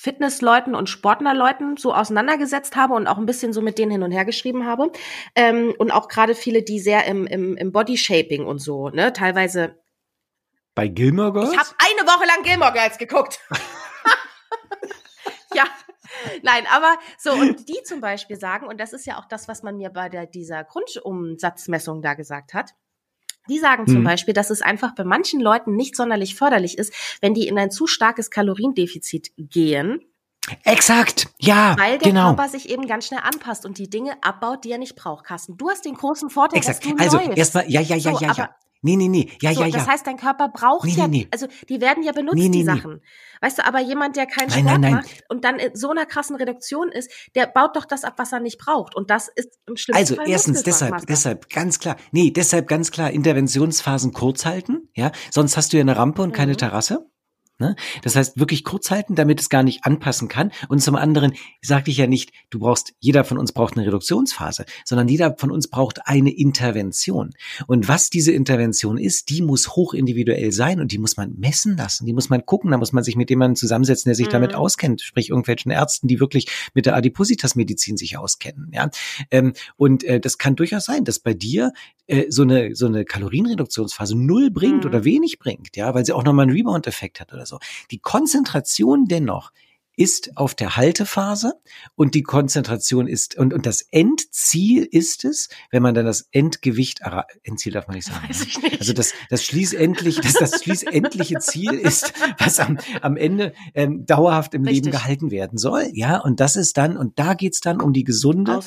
Fitnessleuten 0.03 0.75
und 0.75 0.89
Sportlerleuten 0.89 1.77
so 1.77 1.95
auseinandergesetzt 1.95 2.75
habe 2.75 2.95
und 2.95 3.07
auch 3.07 3.19
ein 3.19 3.27
bisschen 3.27 3.53
so 3.53 3.63
mit 3.63 3.79
denen 3.79 3.93
hin 3.93 4.03
und 4.03 4.11
her 4.11 4.25
geschrieben 4.25 4.67
habe. 4.67 4.91
Ähm, 5.37 5.75
und 5.79 5.93
auch 5.93 6.09
gerade 6.09 6.35
viele, 6.35 6.63
die 6.63 6.81
sehr 6.81 7.07
im, 7.07 7.27
im, 7.27 7.57
im 7.57 7.71
Bodyshaping 7.71 8.45
und 8.45 8.59
so, 8.59 8.89
ne, 8.89 9.13
teilweise. 9.13 9.79
Bei 10.75 10.89
Gilmore 10.89 11.33
Girls? 11.33 11.53
Ich 11.53 11.59
habe 11.59 11.69
eine 11.79 12.09
Woche 12.09 12.27
lang 12.27 12.43
Gilmore 12.43 12.73
Girls 12.73 12.99
geguckt. 12.99 13.39
ja. 15.55 15.65
Nein, 16.43 16.67
aber 16.69 16.99
so, 17.19 17.33
und 17.33 17.69
die 17.69 17.83
zum 17.85 18.01
Beispiel 18.01 18.37
sagen, 18.37 18.67
und 18.67 18.81
das 18.81 18.93
ist 18.93 19.07
ja 19.07 19.19
auch 19.19 19.27
das, 19.27 19.47
was 19.47 19.63
man 19.63 19.77
mir 19.77 19.91
bei 19.91 20.09
der, 20.09 20.27
dieser 20.27 20.65
Grundumsatzmessung 20.65 22.03
da 22.03 22.15
gesagt 22.15 22.55
hat, 22.55 22.75
die 23.49 23.59
sagen 23.59 23.87
zum 23.87 24.01
mhm. 24.01 24.05
Beispiel, 24.05 24.35
dass 24.35 24.51
es 24.51 24.63
einfach 24.63 24.95
bei 24.95 25.05
manchen 25.05 25.41
Leuten 25.41 25.75
nicht 25.75 25.97
sonderlich 25.97 26.35
förderlich 26.35 26.79
ist, 26.79 26.93
wenn 27.21 27.35
die 27.35 27.49
in 27.49 27.59
ein 27.59 27.71
zu 27.71 27.87
starkes 27.87 28.31
Kaloriendefizit 28.31 29.33
gehen. 29.37 30.01
Exakt, 30.65 31.29
ja, 31.39 31.77
Weil 31.79 31.99
der 31.99 32.09
genau. 32.09 32.35
Körper 32.35 32.49
sich 32.49 32.69
eben 32.69 32.87
ganz 32.89 33.07
schnell 33.07 33.21
anpasst 33.23 33.65
und 33.65 33.79
die 33.79 33.89
Dinge 33.89 34.17
abbaut, 34.23 34.65
die 34.65 34.73
er 34.73 34.79
nicht 34.79 34.97
braucht, 34.97 35.25
Carsten. 35.25 35.57
Du 35.57 35.71
hast 35.71 35.85
den 35.85 35.95
großen 35.95 36.31
Vorteil, 36.31 36.59
Exakt. 36.59 36.85
dass 36.85 36.91
du 36.91 36.99
also, 36.99 37.19
erstmal, 37.19 37.71
ja, 37.71 37.81
ja, 37.81 37.95
ja, 37.95 38.13
so, 38.13 38.25
ja, 38.25 38.33
ja. 38.33 38.51
Nee, 38.85 38.97
nee, 38.97 39.09
nee, 39.09 39.31
ja, 39.41 39.55
so, 39.55 39.61
ja, 39.61 39.67
ja. 39.69 39.79
Das 39.79 39.87
heißt, 39.87 40.07
dein 40.07 40.17
Körper 40.17 40.49
braucht 40.49 40.85
nee, 40.85 40.93
ja, 40.93 41.07
nee, 41.07 41.19
nee. 41.19 41.29
also 41.31 41.47
die 41.69 41.81
werden 41.81 42.03
ja 42.03 42.11
benutzt, 42.11 42.37
die 42.37 42.65
Sachen. 42.65 43.01
Weißt 43.41 43.59
du, 43.59 43.65
aber 43.65 43.81
jemand, 43.81 44.17
der 44.17 44.27
keinen 44.27 44.49
nein, 44.49 44.59
Sport 44.59 44.65
nein, 44.65 44.81
nein. 44.81 44.95
macht 44.95 45.25
und 45.29 45.45
dann 45.45 45.61
in 45.61 45.75
so 45.77 45.91
einer 45.91 46.05
krassen 46.05 46.35
Reduktion 46.35 46.91
ist, 46.91 47.11
der 47.37 47.47
baut 47.47 47.77
doch 47.77 47.85
das 47.85 48.03
ab, 48.03 48.15
was 48.17 48.33
er 48.33 48.41
nicht 48.41 48.59
braucht. 48.59 48.97
Und 48.97 49.11
das 49.11 49.29
ist 49.29 49.59
im 49.67 49.77
schlimmsten 49.77 50.03
Also 50.03 50.17
Fall 50.17 50.29
erstens 50.29 50.65
deshalb, 50.65 51.07
deshalb, 51.07 51.49
ganz 51.49 51.79
klar, 51.79 51.97
nee, 52.11 52.31
deshalb 52.33 52.67
ganz 52.67 52.91
klar 52.91 53.13
Interventionsphasen 53.13 54.13
kurz 54.13 54.45
halten, 54.45 54.89
ja, 54.95 55.13
sonst 55.31 55.57
hast 55.57 55.73
du 55.73 55.77
ja 55.77 55.83
eine 55.83 55.97
Rampe 55.97 56.23
und 56.23 56.31
mhm. 56.31 56.35
keine 56.35 56.57
Terrasse. 56.57 57.07
Ne? 57.59 57.77
Das 58.03 58.17
heißt, 58.17 58.39
wirklich 58.39 58.65
kurz 58.65 58.91
halten, 58.91 59.15
damit 59.15 59.41
es 59.41 59.49
gar 59.49 59.63
nicht 59.63 59.85
anpassen 59.85 60.29
kann. 60.29 60.51
Und 60.69 60.83
zum 60.83 60.97
anderen 60.97 61.35
sagte 61.61 61.91
ich 61.91 61.97
ja 61.97 62.07
nicht, 62.07 62.33
du 62.51 62.59
brauchst, 62.59 62.95
jeder 62.99 63.25
von 63.25 63.39
uns 63.39 63.53
braucht 63.53 63.77
eine 63.77 63.87
Reduktionsphase, 63.87 64.65
sondern 64.85 65.07
jeder 65.07 65.37
von 65.37 65.51
uns 65.51 65.69
braucht 65.69 66.07
eine 66.07 66.31
Intervention. 66.35 67.31
Und 67.67 67.89
was 67.89 68.11
diese 68.11 68.33
Intervention 68.33 68.99
ist, 68.99 69.31
die 69.31 69.43
muss 69.43 69.77
hochindividuell 69.77 70.51
sein 70.51 70.81
und 70.81 70.93
die 70.93 70.99
muss 70.99 71.17
man 71.17 71.35
messen 71.39 71.77
lassen. 71.77 72.07
Die 72.07 72.13
muss 72.13 72.31
man 72.31 72.45
gucken, 72.45 72.73
da 72.73 72.79
muss 72.79 72.93
man 72.93 73.05
sich 73.05 73.17
mit 73.17 73.31
jemandem 73.31 73.57
zusammensetzen, 73.57 74.09
der 74.09 74.17
sich 74.17 74.27
mhm. 74.27 74.33
damit 74.33 74.55
auskennt, 74.55 75.01
sprich 75.03 75.29
irgendwelchen 75.29 75.71
Ärzten, 75.71 76.09
die 76.09 76.21
wirklich 76.21 76.49
mit 76.75 76.87
der 76.87 76.97
Adipositas-Medizin 76.97 77.97
sich 77.97 78.17
auskennen. 78.17 78.71
Ja? 78.73 78.91
Ähm, 79.31 79.53
und 79.77 80.05
äh, 80.05 80.19
das 80.19 80.39
kann 80.39 80.57
durchaus 80.57 80.85
sein, 80.85 81.05
dass 81.05 81.21
bei 81.21 81.35
dir 81.35 81.73
äh, 82.09 82.27
so 82.31 82.43
eine 82.43 82.75
so 82.75 82.87
eine 82.87 83.05
Kalorienreduktionsphase 83.05 84.17
null 84.17 84.51
bringt 84.51 84.85
mhm. 84.85 84.91
oder 84.91 85.05
wenig 85.05 85.39
bringt, 85.39 85.77
ja, 85.77 85.95
weil 85.95 86.05
sie 86.05 86.13
auch 86.13 86.25
nochmal 86.25 86.45
einen 86.45 86.57
Rebound-Effekt 86.57 87.21
hat 87.21 87.33
oder 87.43 87.47
so. 87.47 87.59
Die 87.91 87.99
Konzentration 87.99 89.07
dennoch 89.07 89.53
ist 89.95 90.39
auf 90.39 90.55
der 90.55 90.77
Haltephase 90.77 91.53
und 91.97 92.15
die 92.15 92.23
Konzentration 92.23 93.07
ist 93.07 93.37
und, 93.37 93.53
und 93.53 93.67
das 93.67 93.83
Endziel 93.91 94.89
ist 94.91 95.25
es, 95.25 95.51
wenn 95.71 95.83
man 95.83 95.95
dann 95.95 96.07
das 96.07 96.29
Endgewicht 96.33 97.01
Endziel 97.43 97.73
darf 97.73 97.89
man 97.89 97.97
nicht 97.97 98.07
sagen. 98.07 98.27
Weiß 98.27 98.47
ich 98.47 98.63
nicht. 98.63 98.81
Also 98.81 98.95
das 98.95 99.13
das 99.29 99.45
schließendlich 99.45 100.21
das 100.21 100.33
das 100.35 100.63
schließendliche 100.63 101.41
Ziel 101.41 101.75
ist, 101.75 102.15
was 102.39 102.59
am, 102.59 102.79
am 103.03 103.17
Ende 103.17 103.53
ähm, 103.75 104.07
dauerhaft 104.07 104.55
im 104.55 104.63
Richtig. 104.63 104.85
Leben 104.85 104.93
gehalten 104.93 105.31
werden 105.31 105.59
soll, 105.59 105.91
ja 105.93 106.19
und 106.19 106.41
das 106.41 106.57
ist 106.57 106.79
dann 106.79 106.97
und 106.97 107.19
da 107.19 107.35
geht's 107.35 107.61
dann 107.61 107.81
um 107.81 107.93
die 107.93 108.05
gesunde 108.05 108.61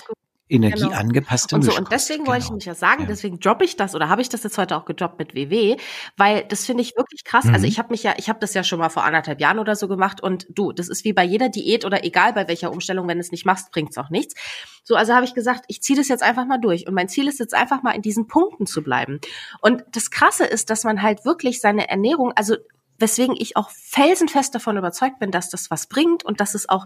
energieangepasste 0.48 1.56
genau. 1.56 1.66
und 1.66 1.72
so 1.72 1.78
und 1.78 1.92
deswegen 1.92 2.20
genau. 2.20 2.32
wollte 2.32 2.44
ich 2.44 2.48
genau. 2.48 2.56
mich 2.58 2.66
ja 2.66 2.76
sagen, 2.76 3.02
ja. 3.02 3.08
deswegen 3.08 3.40
droppe 3.40 3.66
ich 3.66 3.78
das 3.78 3.96
oder 3.96 4.10
habe 4.10 4.22
ich 4.22 4.30
das 4.30 4.44
jetzt 4.44 4.58
heute 4.58 4.78
auch 4.78 4.86
gedroppt 4.86 5.18
mit 5.18 5.34
WW, 5.34 5.78
weil 6.18 6.44
das 6.44 6.66
finde 6.66 6.84
ich 6.84 6.96
wirklich 6.96 7.24
krass. 7.24 7.46
Also 7.46 7.50
mhm. 7.50 7.56
Also 7.56 7.68
ich 7.68 7.80
habe 7.80 7.90
mich 7.90 8.04
ja, 8.04 8.14
ich 8.18 8.30
habe 8.30 8.40
das 8.40 8.54
ja 8.54 8.64
schon 8.64 8.78
mal 8.78 8.90
vor 8.90 9.04
anderthalb 9.04 9.42
Jahren 9.42 9.58
oder 9.58 9.76
so 9.76 9.88
gemacht 9.88 10.22
und 10.22 10.46
du, 10.50 10.72
das 10.72 10.88
ist 10.88 11.04
wie 11.04 11.14
bei 11.14 11.24
jeder 11.24 11.50
Diät 11.50 11.84
oder 11.84 12.04
egal 12.04 12.34
bei 12.34 12.48
welcher 12.48 12.72
Umstellung, 12.72 13.08
wenn 13.08 13.18
du 13.18 13.22
es 13.22 13.32
nicht 13.32 13.46
machst, 13.46 13.72
bringt's 13.72 13.98
auch 13.98 14.10
nichts. 14.10 14.36
So, 14.84 14.96
also 14.96 15.14
habe 15.14 15.26
ich 15.26 15.34
gesagt, 15.34 15.66
ich 15.68 15.82
ziehe 15.82 15.98
das 15.98 16.10
jetzt 16.10 16.22
einfach 16.22 16.46
mal 16.46 16.60
durch 16.60 16.86
und 16.88 16.94
mein 16.94 17.10
Ziel 17.10 17.28
ist 17.28 17.40
jetzt 17.40 17.56
einfach 17.56 17.82
mal 17.82 17.92
in 17.92 18.04
diesen 18.04 18.28
Punkten 18.28 18.68
zu 18.68 18.84
bleiben. 18.84 19.20
Und 19.62 19.84
das 19.94 20.12
Krasse 20.12 20.46
ist, 20.46 20.70
dass 20.70 20.84
man 20.84 21.02
halt 21.02 21.26
wirklich 21.26 21.60
seine 21.60 21.90
Ernährung, 21.90 22.34
also 22.36 22.56
weswegen 23.00 23.36
ich 23.36 23.58
auch 23.58 23.72
felsenfest 23.72 24.54
davon 24.54 24.78
überzeugt 24.78 25.18
bin, 25.18 25.32
dass 25.32 25.50
das 25.50 25.72
was 25.72 25.88
bringt 25.88 26.24
und 26.24 26.40
dass 26.40 26.54
es 26.54 26.70
auch 26.70 26.86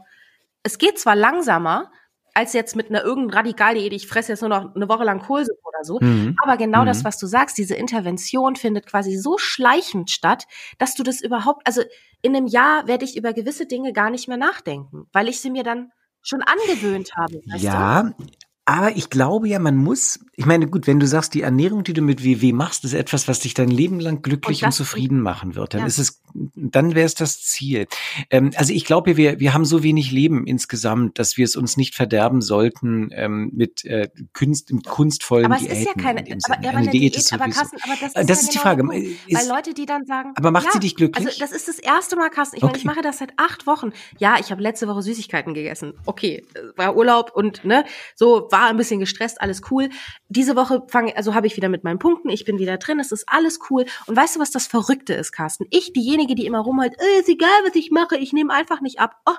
es 0.63 0.77
geht 0.77 0.99
zwar 0.99 1.15
langsamer, 1.15 1.91
als 2.39 2.53
jetzt 2.53 2.75
mit 2.77 2.89
einer 2.89 3.03
irgendeinen 3.03 3.37
Radikaldiät, 3.37 3.91
ich 3.91 4.07
fresse 4.07 4.31
jetzt 4.31 4.39
nur 4.39 4.49
noch 4.49 4.73
eine 4.73 4.87
Woche 4.87 5.03
lang 5.03 5.19
Kohlsuppe 5.19 5.59
oder 5.63 5.83
so. 5.83 5.99
Mhm. 5.99 6.37
Aber 6.41 6.55
genau 6.55 6.83
mhm. 6.83 6.85
das, 6.85 7.03
was 7.03 7.17
du 7.17 7.27
sagst, 7.27 7.57
diese 7.57 7.75
Intervention 7.75 8.55
findet 8.55 8.87
quasi 8.87 9.17
so 9.17 9.37
schleichend 9.37 10.09
statt, 10.09 10.45
dass 10.77 10.95
du 10.95 11.03
das 11.03 11.19
überhaupt, 11.19 11.67
also 11.67 11.81
in 12.21 12.35
einem 12.35 12.47
Jahr 12.47 12.87
werde 12.87 13.03
ich 13.03 13.17
über 13.17 13.33
gewisse 13.33 13.65
Dinge 13.65 13.91
gar 13.91 14.09
nicht 14.09 14.29
mehr 14.29 14.37
nachdenken, 14.37 15.07
weil 15.11 15.27
ich 15.27 15.41
sie 15.41 15.49
mir 15.49 15.63
dann 15.63 15.91
schon 16.21 16.41
angewöhnt 16.41 17.11
habe. 17.17 17.41
ja, 17.57 18.03
du? 18.03 18.25
Aber 18.69 18.95
ich 18.95 19.09
glaube 19.09 19.47
ja, 19.47 19.57
man 19.57 19.75
muss, 19.77 20.19
ich 20.35 20.45
meine, 20.45 20.67
gut, 20.67 20.85
wenn 20.85 20.99
du 20.99 21.07
sagst, 21.07 21.33
die 21.33 21.41
Ernährung, 21.41 21.83
die 21.83 21.93
du 21.93 22.03
mit 22.03 22.23
WW 22.23 22.53
machst, 22.53 22.85
ist 22.85 22.93
etwas, 22.93 23.27
was 23.27 23.39
dich 23.39 23.55
dein 23.55 23.69
Leben 23.69 23.99
lang 23.99 24.21
glücklich 24.21 24.61
und, 24.61 24.67
und 24.67 24.73
zufrieden 24.73 25.21
machen 25.21 25.55
wird, 25.55 25.73
dann 25.73 25.81
ja. 25.81 25.87
ist 25.87 25.97
es, 25.97 26.21
dann 26.53 26.93
wäre 26.93 27.07
es 27.07 27.15
das 27.15 27.41
Ziel. 27.41 27.87
Ähm, 28.29 28.51
also 28.57 28.71
ich 28.71 28.85
glaube, 28.85 29.17
wir, 29.17 29.39
wir 29.39 29.55
haben 29.55 29.65
so 29.65 29.81
wenig 29.81 30.11
Leben 30.11 30.45
insgesamt, 30.45 31.17
dass 31.17 31.35
wir 31.35 31.45
es 31.45 31.55
uns 31.55 31.77
nicht 31.77 31.95
verderben 31.95 32.43
sollten 32.43 33.09
ähm, 33.11 33.49
mit, 33.55 33.85
äh, 33.85 34.09
Kunst, 34.33 34.71
mit 34.71 34.85
kunstvollen 34.85 35.47
aber 35.47 35.55
es 35.55 35.61
Diäten. 35.61 35.77
Ist 35.79 35.87
ja 35.87 35.93
keine, 35.95 36.19
aber, 36.19 36.57
aber 36.59 36.77
eine 36.77 36.91
Diät, 36.91 37.01
Diät 37.01 37.17
ist 37.17 37.33
aber, 37.33 37.45
Carsten, 37.45 37.77
aber 37.81 37.93
das, 37.99 38.13
äh, 38.13 38.21
ist, 38.21 38.29
das 38.29 38.41
ja 38.43 38.49
ist 38.49 38.51
genau 38.51 38.51
die 38.51 38.57
Frage. 38.59 39.07
Ist, 39.25 39.35
weil 39.35 39.47
Leute, 39.47 39.73
die 39.73 39.87
dann 39.87 40.05
sagen, 40.05 40.33
aber 40.35 40.51
macht 40.51 40.65
ja, 40.65 40.73
sie 40.73 40.79
dich 40.79 40.95
glücklich? 40.95 41.25
Also 41.25 41.39
das 41.39 41.53
ist 41.53 41.67
das 41.69 41.79
erste 41.79 42.15
Mal, 42.17 42.29
Carsten. 42.29 42.57
Ich 42.57 42.63
okay. 42.63 42.73
meine, 42.73 42.77
ich 42.77 42.85
mache 42.85 43.01
das 43.01 43.17
seit 43.17 43.33
acht 43.37 43.65
Wochen. 43.65 43.93
Ja, 44.19 44.35
ich 44.39 44.51
habe 44.51 44.61
letzte 44.61 44.87
Woche 44.87 45.01
Süßigkeiten 45.01 45.55
gegessen. 45.55 45.93
Okay, 46.05 46.45
war 46.75 46.95
Urlaub 46.95 47.31
und 47.33 47.65
ne, 47.65 47.83
so 48.13 48.47
war 48.51 48.58
ein 48.67 48.77
bisschen 48.77 48.99
gestresst 48.99 49.41
alles 49.41 49.61
cool. 49.71 49.89
Diese 50.27 50.55
Woche 50.55 50.83
fange, 50.87 51.15
also 51.15 51.33
habe 51.33 51.47
ich 51.47 51.55
wieder 51.55 51.69
mit 51.69 51.83
meinen 51.83 51.99
Punkten, 51.99 52.29
ich 52.29 52.45
bin 52.45 52.59
wieder 52.59 52.77
drin, 52.77 52.99
es 52.99 53.11
ist 53.11 53.25
alles 53.27 53.59
cool. 53.69 53.85
Und 54.07 54.15
weißt 54.15 54.35
du, 54.35 54.39
was 54.39 54.51
das 54.51 54.67
Verrückte 54.67 55.13
ist, 55.13 55.31
Carsten? 55.31 55.65
Ich, 55.69 55.93
diejenige, 55.93 56.35
die 56.35 56.45
immer 56.45 56.59
rumhält, 56.59 56.95
äh, 56.99 57.19
ist 57.19 57.29
egal, 57.29 57.49
was 57.65 57.75
ich 57.75 57.91
mache, 57.91 58.17
ich 58.17 58.33
nehme 58.33 58.53
einfach 58.53 58.81
nicht 58.81 58.99
ab. 58.99 59.15
Oh, 59.25 59.35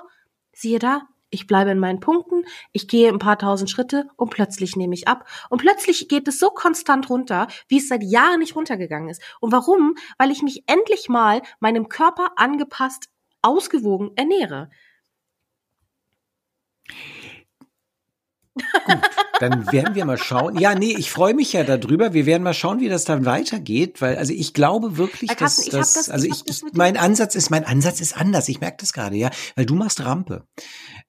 siehe 0.53 0.79
da, 0.79 1.07
ich 1.31 1.47
bleibe 1.47 1.71
in 1.71 1.79
meinen 1.79 2.01
Punkten, 2.01 2.43
ich 2.73 2.87
gehe 2.87 3.07
ein 3.07 3.17
paar 3.17 3.39
tausend 3.39 3.69
Schritte 3.69 4.09
und 4.17 4.29
plötzlich 4.29 4.75
nehme 4.75 4.93
ich 4.93 5.07
ab. 5.07 5.25
Und 5.49 5.61
plötzlich 5.61 6.09
geht 6.09 6.27
es 6.27 6.39
so 6.39 6.49
konstant 6.49 7.09
runter, 7.09 7.47
wie 7.69 7.77
es 7.77 7.87
seit 7.87 8.03
Jahren 8.03 8.39
nicht 8.39 8.55
runtergegangen 8.55 9.09
ist. 9.09 9.21
Und 9.39 9.51
warum? 9.51 9.95
Weil 10.17 10.31
ich 10.31 10.43
mich 10.43 10.63
endlich 10.67 11.07
mal 11.07 11.41
meinem 11.59 11.87
Körper 11.87 12.33
angepasst, 12.35 13.09
ausgewogen 13.41 14.11
ernähre. 14.15 14.69
Gut, 18.53 18.99
dann 19.39 19.71
werden 19.71 19.95
wir 19.95 20.03
mal 20.05 20.17
schauen. 20.17 20.57
Ja, 20.57 20.75
nee, 20.75 20.93
ich 20.97 21.09
freue 21.09 21.33
mich 21.33 21.53
ja 21.53 21.63
darüber. 21.63 22.13
Wir 22.13 22.25
werden 22.25 22.43
mal 22.43 22.53
schauen, 22.53 22.81
wie 22.81 22.89
das 22.89 23.05
dann 23.05 23.25
weitergeht, 23.25 24.01
weil 24.01 24.17
also 24.17 24.33
ich 24.33 24.53
glaube 24.53 24.97
wirklich, 24.97 25.29
dass 25.29 25.37
Carsten, 25.39 25.63
ich 25.63 25.71
das, 25.71 26.09
also 26.09 26.27
ich 26.27 26.43
ich, 26.45 26.63
ich 26.63 26.73
mein 26.73 26.97
Ansatz 26.97 27.35
ist, 27.35 27.49
mein 27.49 27.63
Ansatz 27.63 28.01
ist 28.01 28.15
anders. 28.17 28.49
Ich 28.49 28.59
merke 28.59 28.77
das 28.81 28.91
gerade, 28.91 29.15
ja, 29.15 29.29
weil 29.55 29.65
du 29.65 29.75
machst 29.75 30.03
Rampe 30.03 30.45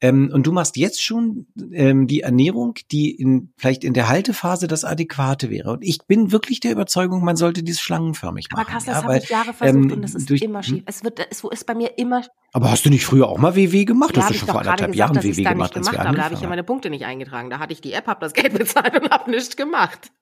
ähm, 0.00 0.30
und 0.32 0.46
du 0.46 0.52
machst 0.52 0.76
jetzt 0.76 1.02
schon 1.02 1.46
ähm, 1.72 2.06
die 2.06 2.20
Ernährung, 2.20 2.74
die 2.92 3.10
in 3.10 3.52
vielleicht 3.56 3.82
in 3.82 3.92
der 3.92 4.08
Haltephase 4.08 4.68
das 4.68 4.84
Adäquate 4.84 5.50
wäre. 5.50 5.72
Und 5.72 5.82
ich 5.82 5.98
bin 6.06 6.30
wirklich 6.30 6.60
der 6.60 6.70
Überzeugung, 6.72 7.24
man 7.24 7.36
sollte 7.36 7.64
dies 7.64 7.80
schlangenförmig 7.80 8.46
Aber 8.52 8.62
machen. 8.62 8.72
Carsten, 8.72 8.90
ja, 8.90 8.96
das 8.96 9.04
habe 9.04 9.18
ich 9.18 9.28
Jahre 9.28 9.52
versucht 9.52 9.74
ähm, 9.84 9.92
und 9.92 10.02
das 10.02 10.14
ist 10.14 10.30
durch- 10.30 10.42
immer 10.42 10.62
schief. 10.62 10.84
Es 10.86 11.02
wird, 11.02 11.18
es 11.30 11.42
ist 11.42 11.66
bei 11.66 11.74
mir 11.74 11.98
immer 11.98 12.22
Aber 12.52 12.70
hast 12.70 12.84
du 12.84 12.90
nicht 12.90 13.06
früher 13.06 13.28
auch 13.28 13.38
mal 13.38 13.56
WW 13.56 13.84
gemacht? 13.86 14.14
Ja, 14.14 14.22
hast 14.22 14.30
du 14.30 14.34
ich 14.34 14.40
schon 14.40 14.48
vor 14.48 14.60
anderthalb 14.60 14.94
Jahren 14.94 15.16
ich 15.16 15.36
WW 15.36 15.42
gemacht, 15.42 15.74
als 15.76 15.90
wir 15.90 15.98
habe. 15.98 16.16
Da 16.16 16.24
habe 16.24 16.34
ich 16.34 16.40
ja 16.42 16.48
meine 16.48 16.62
Punkte 16.62 16.90
nicht 16.90 17.06
eingetragen. 17.06 17.48
Da 17.48 17.58
hatte 17.58 17.72
ich 17.72 17.80
die 17.80 17.92
App, 17.94 18.06
habe 18.06 18.20
das 18.20 18.34
Geld 18.34 18.52
bezahlt 18.58 18.94
und 19.02 19.10
habe 19.10 19.30
nichts 19.30 19.56
gemacht. 19.56 20.12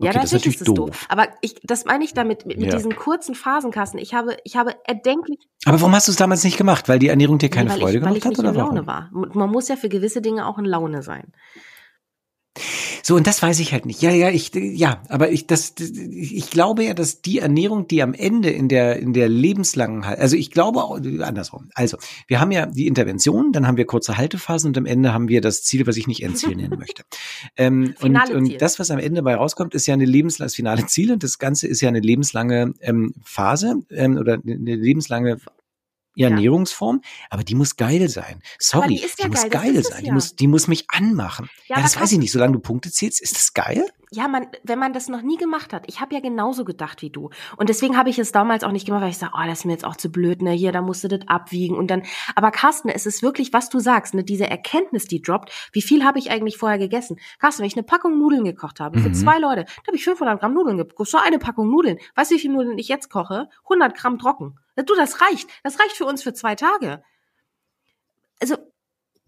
Ja, 0.00 0.10
Okay, 0.10 0.18
das 0.20 0.26
ist 0.26 0.32
natürlich 0.34 0.60
natürlich 0.60 0.68
es 0.68 0.74
doof. 0.74 1.06
Aber 1.08 1.28
ich, 1.40 1.56
das 1.64 1.84
meine 1.86 2.04
ich 2.04 2.14
damit, 2.14 2.46
mit, 2.46 2.58
mit 2.58 2.68
Ja. 2.68 2.76
diesen 2.76 2.94
kurzen 2.94 3.34
Phasenkassen. 3.34 3.98
Ich 3.98 4.14
habe, 4.14 4.36
ich 4.44 4.56
habe 4.56 4.76
erdenklich, 4.84 5.38
Aber 5.64 5.80
warum 5.80 5.92
hast 5.94 6.06
du 6.06 6.12
es 6.12 6.16
damals 6.16 6.44
nicht 6.44 6.56
gemacht? 6.56 6.88
Weil 6.88 6.98
die 7.00 7.08
Ernährung 7.08 7.38
dir 7.38 7.48
keine 7.48 7.70
weil 7.70 7.80
Freude 7.80 7.98
ich, 7.98 8.04
weil 8.04 8.12
gemacht 8.12 8.16
ich 8.18 8.24
hat 8.24 8.30
nicht 8.30 8.38
oder 8.38 8.50
in 8.50 8.54
Laune 8.54 8.86
warum? 8.86 9.24
war. 9.24 9.34
Man 9.34 9.50
muss 9.50 9.66
ja 9.68 9.76
für 9.76 9.88
gewisse 9.88 10.20
Dinge 10.22 10.46
auch 10.46 10.58
in 10.58 10.66
Laune 10.66 11.02
sein. 11.02 11.32
So, 13.08 13.16
und 13.16 13.26
das 13.26 13.40
weiß 13.40 13.58
ich 13.60 13.72
halt 13.72 13.86
nicht. 13.86 14.02
Ja, 14.02 14.10
ja, 14.10 14.28
ich, 14.28 14.52
ja, 14.54 15.00
aber 15.08 15.30
ich, 15.30 15.46
das, 15.46 15.72
ich 15.78 16.50
glaube 16.50 16.84
ja, 16.84 16.92
dass 16.92 17.22
die 17.22 17.38
Ernährung, 17.38 17.88
die 17.88 18.02
am 18.02 18.12
Ende 18.12 18.50
in 18.50 18.68
der, 18.68 18.98
in 18.98 19.14
der 19.14 19.30
lebenslangen, 19.30 20.04
also 20.04 20.36
ich 20.36 20.50
glaube 20.50 20.84
auch, 20.84 20.96
andersrum. 20.96 21.70
Also, 21.72 21.96
wir 22.26 22.38
haben 22.38 22.50
ja 22.50 22.66
die 22.66 22.86
Intervention, 22.86 23.50
dann 23.52 23.66
haben 23.66 23.78
wir 23.78 23.86
kurze 23.86 24.18
Haltephasen 24.18 24.68
und 24.68 24.76
am 24.76 24.84
Ende 24.84 25.14
haben 25.14 25.28
wir 25.28 25.40
das 25.40 25.62
Ziel, 25.62 25.86
was 25.86 25.96
ich 25.96 26.06
nicht 26.06 26.22
Endziel 26.22 26.54
nennen 26.54 26.76
möchte. 26.78 27.02
Ähm, 27.56 27.94
und, 28.02 28.14
und 28.30 28.60
das, 28.60 28.78
was 28.78 28.90
am 28.90 28.98
Ende 28.98 29.22
bei 29.22 29.34
rauskommt, 29.36 29.74
ist 29.74 29.86
ja 29.86 29.94
eine 29.94 30.04
lebenslange, 30.04 30.48
das 30.48 30.56
finale 30.56 30.84
Ziel 30.84 31.10
und 31.10 31.22
das 31.22 31.38
Ganze 31.38 31.66
ist 31.66 31.80
ja 31.80 31.88
eine 31.88 32.00
lebenslange 32.00 32.74
ähm, 32.82 33.14
Phase 33.24 33.76
ähm, 33.88 34.18
oder 34.18 34.34
eine 34.34 34.76
lebenslange 34.76 35.38
ja. 36.22 36.28
Ernährungsform, 36.28 37.02
aber 37.30 37.44
die 37.44 37.54
muss 37.54 37.76
geil 37.76 38.08
sein. 38.08 38.42
Sorry, 38.58 38.96
die 38.96 39.06
ja 39.18 39.28
muss 39.28 39.42
geil, 39.42 39.50
geil 39.50 39.82
sein. 39.84 40.02
Die 40.02 40.08
ja. 40.08 40.14
muss, 40.14 40.36
die 40.36 40.46
muss 40.46 40.68
mich 40.68 40.86
anmachen. 40.88 41.48
Ja, 41.66 41.76
Ja, 41.76 41.82
das 41.82 41.98
weiß 41.98 42.12
ich 42.12 42.18
nicht. 42.18 42.32
Solange 42.32 42.54
du 42.54 42.60
Punkte 42.60 42.90
zählst, 42.90 43.20
ist 43.20 43.36
das 43.36 43.54
geil? 43.54 43.84
Ja, 44.10 44.26
man, 44.26 44.46
wenn 44.62 44.78
man 44.78 44.92
das 44.94 45.08
noch 45.08 45.20
nie 45.20 45.36
gemacht 45.36 45.72
hat, 45.74 45.84
ich 45.86 46.00
habe 46.00 46.14
ja 46.14 46.20
genauso 46.20 46.64
gedacht 46.64 47.02
wie 47.02 47.10
du. 47.10 47.28
Und 47.56 47.68
deswegen 47.68 47.96
habe 47.96 48.08
ich 48.08 48.18
es 48.18 48.32
damals 48.32 48.64
auch 48.64 48.72
nicht 48.72 48.86
gemacht, 48.86 49.02
weil 49.02 49.10
ich 49.10 49.18
sage, 49.18 49.32
oh, 49.36 49.42
das 49.46 49.58
ist 49.60 49.64
mir 49.66 49.72
jetzt 49.72 49.84
auch 49.84 49.96
zu 49.96 50.10
blöd, 50.10 50.40
ne, 50.40 50.52
hier, 50.52 50.72
da 50.72 50.80
musst 50.80 51.04
du 51.04 51.08
das 51.08 51.20
abwiegen. 51.26 51.76
Und 51.76 51.90
dann, 51.90 52.02
aber 52.34 52.50
Carsten, 52.50 52.88
es 52.88 53.04
ist 53.04 53.22
wirklich, 53.22 53.52
was 53.52 53.68
du 53.68 53.78
sagst, 53.80 54.14
ne, 54.14 54.24
diese 54.24 54.48
Erkenntnis, 54.48 55.06
die 55.06 55.20
droppt, 55.20 55.52
wie 55.72 55.82
viel 55.82 56.04
habe 56.04 56.18
ich 56.18 56.30
eigentlich 56.30 56.56
vorher 56.56 56.78
gegessen? 56.78 57.18
Carsten, 57.38 57.60
wenn 57.62 57.68
ich 57.68 57.76
eine 57.76 57.82
Packung 57.82 58.18
Nudeln 58.18 58.44
gekocht 58.44 58.80
habe, 58.80 58.98
für 58.98 59.10
Mhm. 59.10 59.14
zwei 59.14 59.38
Leute, 59.38 59.64
da 59.64 59.86
habe 59.88 59.96
ich 59.96 60.04
500 60.04 60.40
Gramm 60.40 60.54
Nudeln 60.54 60.78
gekocht, 60.78 61.08
so 61.10 61.18
eine 61.18 61.38
Packung 61.38 61.68
Nudeln. 61.68 61.98
Weißt 62.14 62.30
du, 62.30 62.36
wie 62.36 62.40
viel 62.40 62.50
Nudeln 62.52 62.78
ich 62.78 62.88
jetzt 62.88 63.10
koche? 63.10 63.48
100 63.64 63.94
Gramm 63.94 64.18
trocken. 64.18 64.58
Du, 64.76 64.94
das 64.94 65.20
reicht. 65.20 65.48
Das 65.64 65.78
reicht 65.80 65.92
für 65.92 66.06
uns 66.06 66.22
für 66.22 66.32
zwei 66.32 66.54
Tage. 66.54 67.02
Also, 68.40 68.54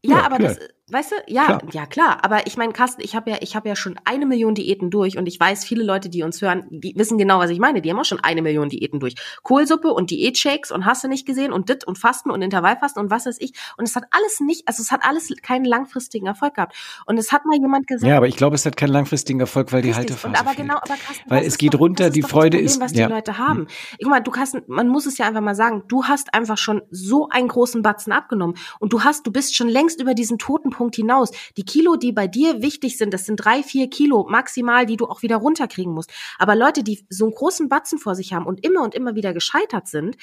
ja, 0.03 0.19
Ja, 0.19 0.23
aber 0.27 0.37
klar. 0.37 0.55
das, 0.55 0.69
weißt 0.93 1.13
du, 1.13 1.17
ja, 1.27 1.45
Klar. 1.47 1.63
ja 1.73 1.87
klar. 1.87 2.19
Aber 2.23 2.47
ich 2.47 2.57
meine, 2.57 2.73
Carsten, 2.73 3.03
ich 3.03 3.15
habe 3.17 3.31
ja, 3.31 3.37
ich 3.41 3.57
habe 3.57 3.69
ja 3.69 3.77
schon 3.77 3.99
eine 4.05 4.27
Million 4.27 4.55
Diäten 4.55 4.91
durch 4.91 5.17
und 5.19 5.27
ich 5.27 5.39
weiß, 5.39 5.65
viele 5.65 5.83
Leute, 5.85 6.09
die 6.09 6.23
uns 6.23 6.41
hören, 6.43 6.65
die 6.71 6.95
wissen 6.97 7.19
genau, 7.19 7.39
was 7.39 7.51
ich 7.51 7.59
meine. 7.59 7.81
Die 7.83 7.91
haben 7.91 7.99
auch 7.99 8.05
schon 8.05 8.21
eine 8.21 8.43
Million 8.43 8.69
Diäten 8.69 9.01
durch. 9.01 9.15
Kohlsuppe 9.43 9.93
und 9.93 10.11
Diätshakes 10.11 10.71
und 10.71 10.85
hast 10.87 11.05
du 11.05 11.09
nicht 11.09 11.27
gesehen 11.27 11.53
und 11.53 11.69
dit 11.69 11.85
und 11.85 11.99
Fasten 11.99 12.31
und 12.31 12.43
Intervallfasten 12.43 13.03
und 13.03 13.11
was 13.11 13.27
weiß 13.27 13.37
ich. 13.41 13.53
Und 13.77 13.85
es 13.89 13.97
hat 13.97 14.05
alles 14.11 14.41
nicht, 14.41 14.67
also 14.69 14.83
es 14.83 14.91
hat 14.91 15.01
alles 15.05 15.31
keinen 15.43 15.65
langfristigen 15.65 16.27
Erfolg 16.27 16.55
gehabt. 16.55 16.75
Und 17.07 17.19
es 17.19 17.33
hat 17.33 17.45
mal 17.47 17.57
jemand 17.59 17.87
gesagt. 17.87 18.09
Ja, 18.09 18.17
aber 18.17 18.29
ich 18.29 18.37
glaube, 18.37 18.55
es 18.57 18.65
hat 18.67 18.77
keinen 18.77 18.93
langfristigen 18.93 19.41
Erfolg, 19.41 19.73
weil 19.73 19.83
die 19.83 19.89
Richtig. 19.89 20.11
Haltephase 20.11 20.29
Und 20.29 20.37
aber 20.41 20.51
fehlt. 20.51 20.67
genau, 20.69 20.77
aber 20.77 20.95
Carsten, 20.95 21.31
Weil 21.31 21.45
es 21.45 21.59
geht 21.59 21.75
doch, 21.75 21.81
runter, 21.81 22.11
die 22.11 22.23
Freude 22.23 22.59
Problem, 22.59 22.67
ist- 22.67 22.81
was 22.81 22.93
die 22.93 23.01
ja. 23.01 23.09
Leute 23.09 23.39
haben. 23.39 23.67
Guck 24.01 24.11
mal, 24.11 24.21
du 24.21 24.31
kannst, 24.31 24.57
man 24.69 24.89
muss 24.89 25.07
es 25.07 25.19
ja 25.19 25.27
einfach 25.27 25.41
mal 25.41 25.55
sagen, 25.55 25.85
du 25.89 26.05
hast 26.05 26.35
einfach 26.35 26.59
schon 26.59 26.83
so 26.91 27.29
einen 27.29 27.49
großen 27.49 27.83
Batzen 27.83 28.13
abgenommen 28.13 28.57
und 28.79 28.93
du 28.93 29.03
hast, 29.05 29.27
du 29.27 29.33
bist 29.33 29.55
schon 29.57 29.69
längst 29.69 30.01
über 30.01 30.15
diesen 30.15 30.39
toten 30.39 30.71
Punkt 30.81 30.97
hinaus. 30.97 31.31
Die 31.59 31.65
Kilo, 31.65 31.97
die 31.97 32.11
bei 32.11 32.27
dir 32.27 32.63
wichtig 32.63 32.97
sind, 32.97 33.13
das 33.13 33.27
sind 33.27 33.37
drei, 33.37 33.63
vier 33.63 33.91
Kilo 33.91 34.27
maximal, 34.31 34.87
die 34.87 34.97
du 34.97 35.05
auch 35.05 35.21
wieder 35.21 35.37
runterkriegen 35.37 35.93
musst. 35.93 36.11
Aber 36.39 36.57
Leute, 36.57 36.83
die 36.83 37.05
so 37.11 37.27
einen 37.27 37.35
großen 37.35 37.69
Batzen 37.69 37.99
vor 37.99 38.15
sich 38.15 38.33
haben 38.33 38.47
und 38.47 38.65
immer 38.65 38.83
und 38.83 38.95
immer 38.95 39.15
wieder 39.15 39.35
gescheitert 39.35 39.89
sind, 39.89 40.17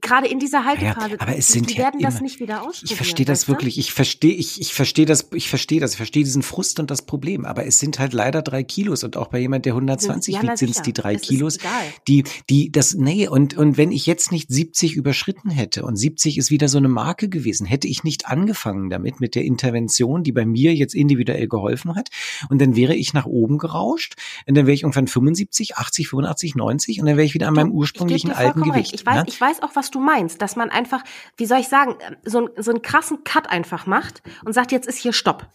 gerade 0.00 0.28
in 0.28 0.38
dieser 0.38 0.64
Haltephase, 0.64 1.20
aber 1.20 1.36
es 1.36 1.48
sind 1.48 1.70
die 1.70 1.74
ja 1.74 1.84
werden 1.84 2.00
das 2.00 2.14
immer- 2.14 2.22
nicht 2.22 2.40
wieder 2.40 2.62
ausprobieren. 2.62 2.84
Ich 2.90 2.94
verstehe 2.96 3.26
das 3.26 3.48
wirklich. 3.48 3.78
Ich 3.78 3.92
verstehe, 3.92 4.32
ich, 4.32 4.60
ich 4.60 4.74
verstehe 4.74 5.06
das, 5.06 5.28
ich 5.34 5.48
verstehe 5.48 5.80
das, 5.80 5.92
ich 5.92 5.96
verstehe 5.96 6.24
diesen 6.24 6.42
Frust 6.42 6.78
und 6.80 6.90
das 6.90 7.02
Problem. 7.02 7.44
Aber 7.44 7.66
es 7.66 7.78
sind 7.78 7.98
halt 7.98 8.12
leider 8.12 8.42
drei 8.42 8.62
Kilos 8.62 9.04
und 9.04 9.16
auch 9.16 9.28
bei 9.28 9.40
jemand, 9.40 9.66
der 9.66 9.72
120 9.72 10.34
Ja, 10.34 10.40
na 10.42 10.48
wiegt, 10.50 10.58
sind 10.58 10.70
es 10.70 10.82
die 10.82 10.92
drei 10.92 11.14
Es 11.14 11.22
Kilos, 11.22 11.58
die, 12.06 12.24
die, 12.50 12.70
das, 12.70 12.94
nee, 12.94 13.26
und, 13.28 13.56
und 13.56 13.76
wenn 13.76 13.90
ich 13.90 14.06
jetzt 14.06 14.30
nicht 14.32 14.50
70 14.50 14.94
überschritten 14.94 15.50
hätte 15.50 15.84
und 15.84 15.96
70 15.96 16.38
ist 16.38 16.50
wieder 16.50 16.68
so 16.68 16.78
eine 16.78 16.88
Marke 16.88 17.28
gewesen, 17.28 17.66
hätte 17.66 17.88
ich 17.88 18.04
nicht 18.04 18.26
angefangen 18.26 18.90
damit, 18.90 19.20
mit 19.20 19.34
der 19.34 19.44
Intervention, 19.44 20.22
die 20.22 20.32
bei 20.32 20.46
mir 20.46 20.74
jetzt 20.74 20.94
individuell 20.94 21.48
geholfen 21.48 21.94
hat, 21.96 22.10
und 22.48 22.60
dann 22.60 22.76
wäre 22.76 22.94
ich 22.94 23.12
nach 23.12 23.26
oben 23.26 23.58
gerauscht, 23.58 24.14
und 24.46 24.56
dann 24.56 24.66
wäre 24.66 24.74
ich 24.74 24.82
irgendwann 24.82 25.08
75, 25.08 25.76
80, 25.76 26.08
85, 26.08 26.54
90, 26.54 27.00
und 27.00 27.06
dann 27.06 27.16
wäre 27.16 27.26
ich 27.26 27.34
wieder 27.34 27.48
an 27.48 27.54
meinem 27.54 27.72
ursprünglichen 27.72 28.30
alten 28.30 28.62
Gewicht. 28.62 28.92
Recht. 28.92 28.94
Ich 28.94 29.06
weiß, 29.06 29.16
ja? 29.16 29.24
ich 29.26 29.40
weiß 29.40 29.62
auch, 29.64 29.74
was 29.74 29.90
du 29.90 29.98
meinst, 30.00 30.40
dass 30.42 30.56
man 30.56 30.70
einfach, 30.70 31.02
wie 31.36 31.46
soll 31.46 31.58
ich 31.58 31.68
sagen, 31.68 31.96
so, 32.24 32.38
einen- 32.46 32.62
so 32.62 32.70
einen 32.70 32.82
krassen 32.82 33.24
Cut 33.24 33.48
einfach 33.48 33.86
macht 33.86 34.22
und 34.44 34.52
sagt, 34.52 34.70
jetzt 34.72 34.86
ist 34.86 34.98
hier 34.98 35.12
Stopp. 35.12 35.46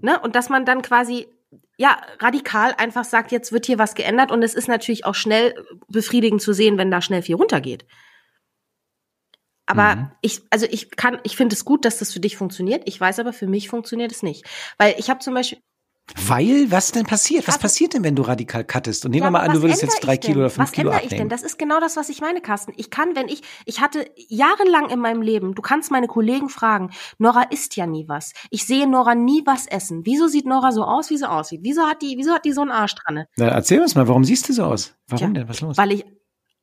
Ne? 0.00 0.18
Und 0.20 0.34
dass 0.34 0.48
man 0.48 0.64
dann 0.64 0.82
quasi 0.82 1.28
ja, 1.76 2.00
radikal 2.20 2.72
einfach 2.78 3.04
sagt, 3.04 3.32
jetzt 3.32 3.50
wird 3.50 3.66
hier 3.66 3.78
was 3.78 3.96
geändert 3.96 4.30
und 4.30 4.44
es 4.44 4.54
ist 4.54 4.68
natürlich 4.68 5.04
auch 5.04 5.16
schnell 5.16 5.54
befriedigend 5.88 6.40
zu 6.40 6.52
sehen, 6.52 6.78
wenn 6.78 6.90
da 6.90 7.02
schnell 7.02 7.20
viel 7.22 7.34
runtergeht. 7.34 7.84
Aber 9.66 9.96
Mhm. 9.96 10.10
ich, 10.20 10.42
also 10.50 10.66
ich 10.70 10.90
kann, 10.92 11.18
ich 11.24 11.36
finde 11.36 11.54
es 11.54 11.64
gut, 11.64 11.84
dass 11.84 11.98
das 11.98 12.12
für 12.12 12.20
dich 12.20 12.36
funktioniert. 12.36 12.82
Ich 12.86 13.00
weiß 13.00 13.18
aber, 13.18 13.32
für 13.32 13.46
mich 13.48 13.68
funktioniert 13.68 14.12
es 14.12 14.22
nicht. 14.22 14.44
Weil 14.78 14.94
ich 14.98 15.10
habe 15.10 15.20
zum 15.20 15.34
Beispiel, 15.34 15.58
Weil, 16.26 16.70
was 16.70 16.92
denn 16.92 17.06
passiert? 17.06 17.48
Was 17.48 17.58
passiert 17.58 17.94
denn, 17.94 18.04
wenn 18.04 18.14
du 18.14 18.22
radikal 18.22 18.62
cuttest? 18.62 19.04
Und 19.06 19.12
nehmen 19.12 19.22
Ja, 19.22 19.26
wir 19.28 19.30
mal 19.32 19.40
an, 19.40 19.48
du 19.48 19.54
was 19.56 19.62
würdest 19.62 19.82
jetzt 19.82 20.00
drei 20.00 20.18
Kilo 20.18 20.40
oder 20.40 20.50
fünf 20.50 20.68
Was 20.68 20.72
Kilo 20.72 20.90
ändere 20.90 21.00
ich 21.00 21.06
abnehmen. 21.06 21.28
denn? 21.28 21.28
Das 21.30 21.42
ist 21.42 21.58
genau 21.58 21.80
das, 21.80 21.96
was 21.96 22.10
ich 22.10 22.20
meine, 22.20 22.42
Carsten. 22.42 22.72
Ich 22.76 22.90
kann, 22.90 23.16
wenn 23.16 23.28
ich, 23.28 23.42
ich 23.64 23.80
hatte 23.80 24.06
jahrelang 24.28 24.90
in 24.90 25.00
meinem 25.00 25.22
Leben, 25.22 25.54
du 25.54 25.62
kannst 25.62 25.90
meine 25.90 26.06
Kollegen 26.06 26.50
fragen, 26.50 26.90
Nora 27.18 27.44
isst 27.44 27.74
ja 27.76 27.86
nie 27.86 28.06
was. 28.06 28.32
Ich 28.50 28.66
sehe 28.66 28.86
Nora 28.86 29.14
nie 29.14 29.42
was 29.46 29.66
essen. 29.66 30.02
Wieso 30.04 30.28
sieht 30.28 30.44
Nora 30.46 30.72
so 30.72 30.84
aus, 30.84 31.08
wie 31.08 31.16
sie 31.16 31.28
aussieht? 31.28 31.60
Wieso 31.62 31.82
hat 31.86 32.02
die, 32.02 32.16
wieso 32.18 32.32
hat 32.32 32.44
die 32.44 32.52
so 32.52 32.60
einen 32.60 32.70
Arsch 32.70 32.94
dran? 32.96 33.24
Na, 33.36 33.48
erzähl 33.48 33.80
uns 33.80 33.94
mal, 33.94 34.06
warum 34.06 34.24
siehst 34.24 34.48
du 34.48 34.52
so 34.52 34.64
aus? 34.64 34.94
Warum 35.08 35.32
Tja, 35.32 35.40
denn? 35.40 35.48
Was 35.48 35.56
ist 35.56 35.62
los? 35.62 35.78
Weil 35.78 35.92
ich 35.92 36.04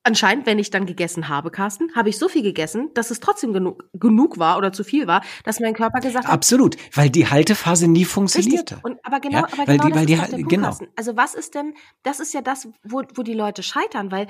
anscheinend, 0.03 0.45
wenn 0.45 0.59
ich 0.59 0.69
dann 0.69 0.85
gegessen 0.85 1.29
habe, 1.29 1.51
Carsten, 1.51 1.93
habe 1.95 2.09
ich 2.09 2.17
so 2.17 2.27
viel 2.27 2.41
gegessen, 2.43 2.89
dass 2.93 3.11
es 3.11 3.19
trotzdem 3.19 3.53
genug, 3.53 3.85
genug 3.93 4.37
war 4.39 4.57
oder 4.57 4.73
zu 4.73 4.83
viel 4.83 5.07
war, 5.07 5.21
dass 5.43 5.59
mein 5.59 5.73
Körper 5.73 5.99
gesagt 5.99 6.25
hat, 6.25 6.31
Absolut, 6.33 6.75
weil 6.95 7.09
die 7.09 7.27
Haltephase 7.29 7.87
nie 7.87 8.05
funktionierte. 8.05 8.75
Richtig. 8.75 8.83
Und 8.85 8.99
aber 9.05 9.19
genau, 9.19 9.39
Ja, 9.39 9.43
aber 9.45 9.57
weil 9.67 9.77
genau 9.77 9.87
die- 9.89 9.95
weil 9.95 10.05
die 10.05 10.15
der 10.15 10.23
Punkt, 10.23 10.49
genau. 10.49 10.63
Carsten. 10.67 10.87
Also 10.95 11.15
was 11.17 11.35
ist 11.35 11.55
denn, 11.55 11.73
das 12.03 12.19
ist 12.19 12.33
ja 12.33 12.41
das, 12.41 12.67
wo, 12.83 13.03
wo 13.15 13.23
die 13.23 13.33
Leute 13.33 13.63
scheitern, 13.63 14.11
weil 14.11 14.27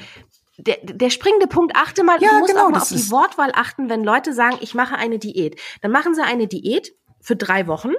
der, 0.57 0.77
der 0.83 1.09
springende 1.09 1.47
Punkt, 1.47 1.75
achte 1.75 2.03
mal, 2.03 2.21
Ja, 2.21 2.29
du 2.33 2.39
musst 2.39 2.53
genau, 2.53 2.65
auch 2.67 2.69
mal 2.71 2.81
auf 2.81 2.89
die 2.89 3.09
Wortwahl 3.09 3.51
achten, 3.55 3.89
wenn 3.89 4.03
Leute 4.03 4.33
sagen, 4.33 4.57
ich 4.61 4.75
mache 4.75 4.95
eine 4.95 5.17
Diät. 5.19 5.59
Dann 5.81 5.91
machen 5.91 6.13
sie 6.13 6.21
eine 6.23 6.47
Diät 6.47 6.93
für 7.21 7.35
drei 7.35 7.67
Wochen 7.67 7.91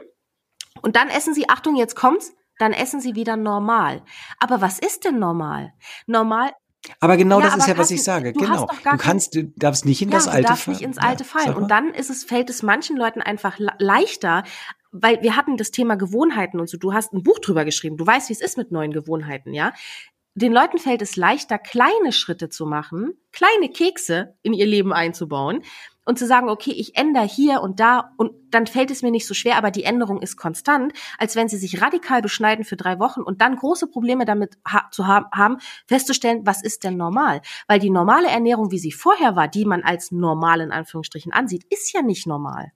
und 0.82 0.94
dann 0.96 1.08
essen 1.08 1.35
sie, 1.35 1.48
Achtung, 1.48 1.76
jetzt 1.76 1.96
kommt's, 1.96 2.35
dann 2.58 2.72
essen 2.72 3.00
sie 3.00 3.14
wieder 3.16 3.37
normal. 3.37 4.02
Aber 4.38 4.61
was 4.61 4.78
ist 4.78 5.04
denn 5.04 5.18
normal? 5.18 5.72
Normal, 6.06 6.52
Aber 7.01 7.16
genau 7.16 7.38
Ja, 7.40 7.47
das 7.47 7.57
ist 7.57 7.62
aber 7.64 7.73
ja, 7.73 7.79
was 7.79 7.90
ich 7.90 8.03
sage. 8.03 8.33
du 8.33 8.40
Genau. 8.40 8.66
Du 8.66 8.97
kannst, 8.97 9.35
du 9.35 9.45
darfst 9.57 9.85
nicht 9.85 10.03
in 10.03 10.09
ja, 10.11 10.16
das 10.16 10.25
du 10.25 10.31
alte 10.33 10.49
darfst 10.49 10.64
fallen. 10.64 10.77
nicht 10.77 10.85
ins 10.87 10.99
Alte 10.99 11.25
fallen. 11.25 11.55
Und 11.55 11.71
dann 11.71 11.95
ist 11.95 12.11
es, 12.11 12.25
fällt 12.25 12.51
es 12.51 12.62
manchen 12.62 12.97
Leuten 12.97 13.21
einfach 13.23 13.59
le- 13.59 13.75
leichter, 13.79 14.42
weil 14.90 15.23
wir 15.23 15.37
hatten 15.37 15.57
das 15.57 15.71
Thema 15.71 15.97
Gewohnheiten 15.97 16.59
und 16.61 16.68
so. 16.68 16.77
Du 16.77 16.92
hast 16.92 17.12
ein 17.12 17.23
Buch 17.23 17.38
drüber 17.38 17.64
geschrieben. 17.64 17.97
Du 17.97 18.07
weißt, 18.07 18.29
wie 18.29 18.33
es 18.35 18.40
ist 18.40 18.57
mit 18.59 18.73
neuen 18.73 18.92
Gewohnheiten, 18.92 19.55
ja? 19.55 19.73
Den 20.35 20.53
Leuten 20.53 20.79
fällt 20.79 21.03
es 21.03 21.16
leichter, 21.16 21.59
kleine 21.59 22.11
Schritte 22.11 22.49
zu 22.49 22.64
machen, 22.64 23.12
kleine 23.33 23.68
Kekse 23.71 24.35
in 24.42 24.55
ihr 24.55 24.64
Leben 24.66 24.92
einzubauen 24.92 25.62
und 26.04 26.18
zu 26.18 26.26
sagen, 26.26 26.48
okay, 26.48 26.72
ich 26.72 26.96
ändere 26.96 27.26
hier 27.26 27.60
und 27.60 27.80
da 27.80 28.12
und 28.16 28.32
dann 28.50 28.66
fällt 28.66 28.90
es 28.90 29.02
mir 29.02 29.10
nicht 29.10 29.26
so 29.26 29.34
schwer, 29.34 29.56
aber 29.56 29.70
die 29.70 29.84
Änderung 29.84 30.20
ist 30.20 30.36
konstant, 30.36 30.92
als 31.18 31.36
wenn 31.36 31.48
sie 31.48 31.56
sich 31.56 31.80
radikal 31.80 32.22
beschneiden 32.22 32.64
für 32.64 32.76
drei 32.76 32.98
Wochen 32.98 33.22
und 33.22 33.40
dann 33.40 33.56
große 33.56 33.86
Probleme 33.86 34.24
damit 34.24 34.58
ha 34.66 34.88
zu 34.90 35.06
ha 35.06 35.30
haben, 35.32 35.58
festzustellen, 35.86 36.42
was 36.44 36.62
ist 36.62 36.84
denn 36.84 36.96
normal? 36.96 37.40
Weil 37.68 37.78
die 37.78 37.90
normale 37.90 38.28
Ernährung, 38.28 38.70
wie 38.70 38.78
sie 38.78 38.92
vorher 38.92 39.36
war, 39.36 39.48
die 39.48 39.64
man 39.64 39.82
als 39.82 40.10
normal 40.10 40.60
in 40.60 40.72
Anführungsstrichen 40.72 41.32
ansieht, 41.32 41.64
ist 41.70 41.92
ja 41.92 42.02
nicht 42.02 42.26
normal. 42.26 42.72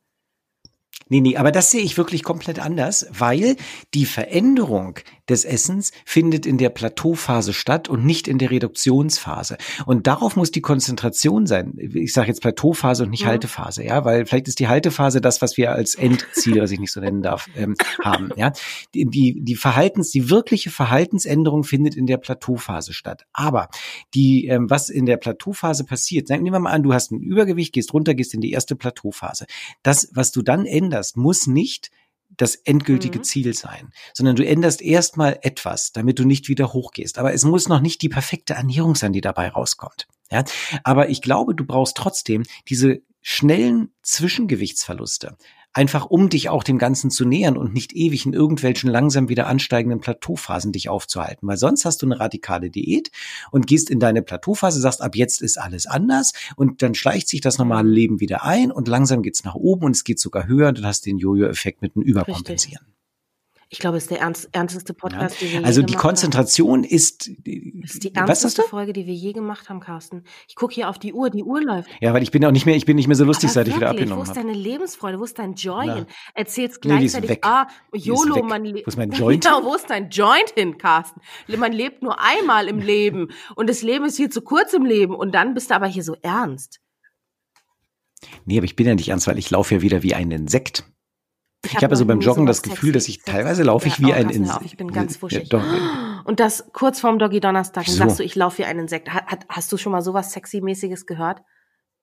Nee, 1.08 1.20
nee, 1.20 1.36
aber 1.36 1.52
das 1.52 1.70
sehe 1.70 1.82
ich 1.82 1.96
wirklich 1.96 2.24
komplett 2.24 2.58
anders, 2.58 3.06
weil 3.10 3.56
die 3.94 4.06
Veränderung 4.06 4.98
des 5.28 5.44
Essens 5.44 5.92
findet 6.04 6.46
in 6.46 6.58
der 6.58 6.70
Plateauphase 6.70 7.52
statt 7.52 7.88
und 7.88 8.04
nicht 8.04 8.28
in 8.28 8.38
der 8.38 8.50
Reduktionsphase. 8.50 9.58
Und 9.84 10.06
darauf 10.06 10.36
muss 10.36 10.50
die 10.50 10.60
Konzentration 10.60 11.46
sein. 11.46 11.74
Ich 11.78 12.12
sage 12.12 12.28
jetzt 12.28 12.40
Plateauphase 12.40 13.04
und 13.04 13.10
nicht 13.10 13.22
ja. 13.22 13.28
Haltephase, 13.28 13.84
ja, 13.84 14.04
weil 14.04 14.26
vielleicht 14.26 14.48
ist 14.48 14.58
die 14.58 14.68
Haltephase 14.68 15.20
das, 15.20 15.42
was 15.42 15.56
wir 15.56 15.72
als 15.72 15.94
Endziel, 15.94 16.60
was 16.60 16.70
ich 16.70 16.80
nicht 16.80 16.92
so 16.92 17.00
nennen 17.00 17.22
darf, 17.22 17.48
ähm, 17.56 17.74
haben. 18.02 18.30
Ja, 18.36 18.52
die, 18.94 19.06
die, 19.06 19.40
die 19.42 19.56
Verhaltens, 19.56 20.10
die 20.10 20.30
wirkliche 20.30 20.70
Verhaltensänderung 20.70 21.64
findet 21.64 21.94
in 21.94 22.06
der 22.06 22.16
Plateauphase 22.16 22.92
statt. 22.92 23.24
Aber 23.32 23.68
die, 24.14 24.46
ähm, 24.46 24.68
was 24.68 24.90
in 24.90 25.06
der 25.06 25.16
Plateauphase 25.16 25.84
passiert, 25.84 26.28
nehmen 26.28 26.52
wir 26.52 26.58
mal 26.58 26.72
an, 26.72 26.82
du 26.82 26.92
hast 26.92 27.12
ein 27.12 27.20
Übergewicht, 27.20 27.72
gehst 27.72 27.92
runter, 27.92 28.14
gehst 28.14 28.34
in 28.34 28.40
die 28.40 28.52
erste 28.52 28.76
Plateauphase. 28.76 29.46
Das, 29.82 30.08
was 30.12 30.32
du 30.32 30.42
dann 30.42 30.66
änderst, 30.66 30.86
änderst, 30.86 31.16
muss 31.16 31.46
nicht 31.46 31.90
das 32.28 32.54
endgültige 32.54 33.18
mhm. 33.18 33.24
Ziel 33.24 33.54
sein, 33.54 33.92
sondern 34.12 34.36
du 34.36 34.46
änderst 34.46 34.82
erstmal 34.82 35.38
etwas, 35.42 35.92
damit 35.92 36.18
du 36.18 36.24
nicht 36.24 36.48
wieder 36.48 36.72
hochgehst. 36.72 37.18
Aber 37.18 37.32
es 37.32 37.44
muss 37.44 37.68
noch 37.68 37.80
nicht 37.80 38.02
die 38.02 38.08
perfekte 38.08 38.54
Ernährung 38.54 38.94
sein, 38.94 39.12
die 39.12 39.20
dabei 39.20 39.48
rauskommt. 39.48 40.06
Ja, 40.30 40.44
aber 40.82 41.08
ich 41.08 41.22
glaube, 41.22 41.54
du 41.54 41.64
brauchst 41.64 41.96
trotzdem 41.96 42.42
diese 42.68 43.00
schnellen 43.22 43.92
Zwischengewichtsverluste 44.02 45.36
einfach 45.76 46.06
um 46.06 46.30
dich 46.30 46.48
auch 46.48 46.64
dem 46.64 46.78
Ganzen 46.78 47.10
zu 47.10 47.26
nähern 47.26 47.58
und 47.58 47.74
nicht 47.74 47.94
ewig 47.94 48.24
in 48.24 48.32
irgendwelchen 48.32 48.90
langsam 48.90 49.28
wieder 49.28 49.46
ansteigenden 49.46 50.00
Plateauphasen 50.00 50.72
dich 50.72 50.88
aufzuhalten. 50.88 51.46
Weil 51.46 51.58
sonst 51.58 51.84
hast 51.84 52.00
du 52.00 52.06
eine 52.06 52.18
radikale 52.18 52.70
Diät 52.70 53.10
und 53.50 53.66
gehst 53.66 53.90
in 53.90 54.00
deine 54.00 54.22
Plateauphase, 54.22 54.80
sagst, 54.80 55.02
ab 55.02 55.14
jetzt 55.14 55.42
ist 55.42 55.58
alles 55.58 55.86
anders 55.86 56.32
und 56.56 56.80
dann 56.80 56.94
schleicht 56.94 57.28
sich 57.28 57.42
das 57.42 57.58
normale 57.58 57.90
Leben 57.90 58.20
wieder 58.20 58.42
ein 58.42 58.72
und 58.72 58.88
langsam 58.88 59.22
geht's 59.22 59.44
nach 59.44 59.54
oben 59.54 59.84
und 59.84 59.96
es 59.96 60.04
geht 60.04 60.18
sogar 60.18 60.46
höher 60.46 60.68
und 60.68 60.78
du 60.78 60.84
hast 60.84 61.04
den 61.04 61.18
Jojo-Effekt 61.18 61.82
mit 61.82 61.94
einem 61.94 62.04
Überkompensieren. 62.04 62.86
Richtig. 62.86 62.95
Ich 63.68 63.80
glaube, 63.80 63.96
es 63.96 64.04
ist 64.04 64.10
der 64.12 64.20
ernst, 64.20 64.48
ernsteste 64.52 64.94
Podcast, 64.94 65.40
ja. 65.40 65.48
den 65.48 65.60
wir 65.60 65.66
Also 65.66 65.82
die 65.82 65.94
Konzentration 65.94 66.84
haben. 66.84 66.88
ist. 66.88 67.28
Das 67.28 67.94
ist 67.94 68.04
die 68.04 68.14
ernsteste 68.14 68.62
Folge, 68.62 68.92
die 68.92 69.06
wir 69.06 69.14
je 69.14 69.32
gemacht 69.32 69.68
haben, 69.68 69.80
Carsten. 69.80 70.22
Ich 70.46 70.54
gucke 70.54 70.72
hier 70.72 70.88
auf 70.88 71.00
die 71.00 71.12
Uhr, 71.12 71.30
die 71.30 71.42
Uhr 71.42 71.60
läuft. 71.60 71.90
Ja, 72.00 72.14
weil 72.14 72.22
ich 72.22 72.30
bin 72.30 72.44
auch 72.44 72.52
nicht 72.52 72.64
mehr, 72.64 72.76
ich 72.76 72.86
bin 72.86 72.94
nicht 72.94 73.08
mehr 73.08 73.16
so 73.16 73.24
lustig, 73.24 73.48
Aber 73.48 73.54
seit 73.54 73.66
wirklich, 73.66 73.74
ich 73.74 73.80
wieder 73.80 73.90
abgenommen 73.90 74.20
habe. 74.20 74.28
Wo 74.28 74.32
ist 74.32 74.36
deine 74.36 74.52
Lebensfreude? 74.56 75.18
Wo 75.18 75.24
ist 75.24 75.38
dein 75.38 75.54
Joint? 75.54 76.06
Erzählst 76.34 76.80
gleichzeitig, 76.80 77.30
nee, 77.30 77.38
ah, 77.42 77.66
YOLO, 77.92 78.44
man 78.44 78.64
lebt. 78.64 78.86
Wo 78.86 78.88
ist 78.88 78.96
mein 78.96 79.10
Joint? 79.12 79.44
Genau, 79.44 79.64
wo 79.64 79.74
ist 79.74 79.90
dein 79.90 80.10
Joint 80.10 80.50
hin, 80.54 80.78
Carsten? 80.78 81.20
Man 81.48 81.72
lebt 81.72 82.02
nur 82.02 82.20
einmal 82.20 82.68
im 82.68 82.78
Leben 82.78 83.28
und 83.56 83.68
das 83.68 83.82
Leben 83.82 84.04
ist 84.04 84.16
viel 84.16 84.30
zu 84.30 84.42
kurz 84.42 84.74
im 84.74 84.84
Leben 84.84 85.14
und 85.14 85.34
dann 85.34 85.54
bist 85.54 85.70
du 85.70 85.74
aber 85.74 85.86
hier 85.86 86.04
so 86.04 86.14
ernst. 86.22 86.80
Nee, 88.44 88.58
aber 88.58 88.64
ich 88.64 88.76
bin 88.76 88.86
ja 88.86 88.94
nicht 88.94 89.08
ernst, 89.08 89.26
weil 89.26 89.38
ich 89.38 89.50
laufe 89.50 89.74
ja 89.74 89.82
wieder 89.82 90.04
wie 90.04 90.14
ein 90.14 90.30
Insekt. 90.30 90.84
Ich, 91.66 91.74
ich 91.74 91.82
habe 91.82 91.90
also 91.90 92.06
beim 92.06 92.20
Joggen 92.20 92.46
das 92.46 92.62
Gefühl, 92.62 92.92
dass 92.92 93.08
ich 93.08 93.22
teilweise 93.22 93.62
laufe 93.62 93.88
ich 93.88 94.00
wie 94.00 94.12
ein 94.12 94.30
Insekt. 94.30 94.64
Ich 94.64 94.76
bin 94.76 94.90
ganz 94.90 95.20
wuschig. 95.20 95.48
Ja, 95.52 96.22
und 96.24 96.40
das 96.40 96.66
kurz 96.72 97.00
vorm 97.00 97.18
Doggy 97.18 97.40
Donnerstag. 97.40 97.86
So. 97.86 97.92
sagst 97.92 98.18
du, 98.18 98.22
ich 98.24 98.34
laufe 98.34 98.58
wie 98.58 98.64
ein 98.64 98.78
Insekt. 98.78 99.10
Hat, 99.10 99.46
hast 99.48 99.70
du 99.72 99.76
schon 99.76 99.92
mal 99.92 100.02
sowas 100.02 100.32
sexy-mäßiges 100.32 101.06
gehört? 101.06 101.42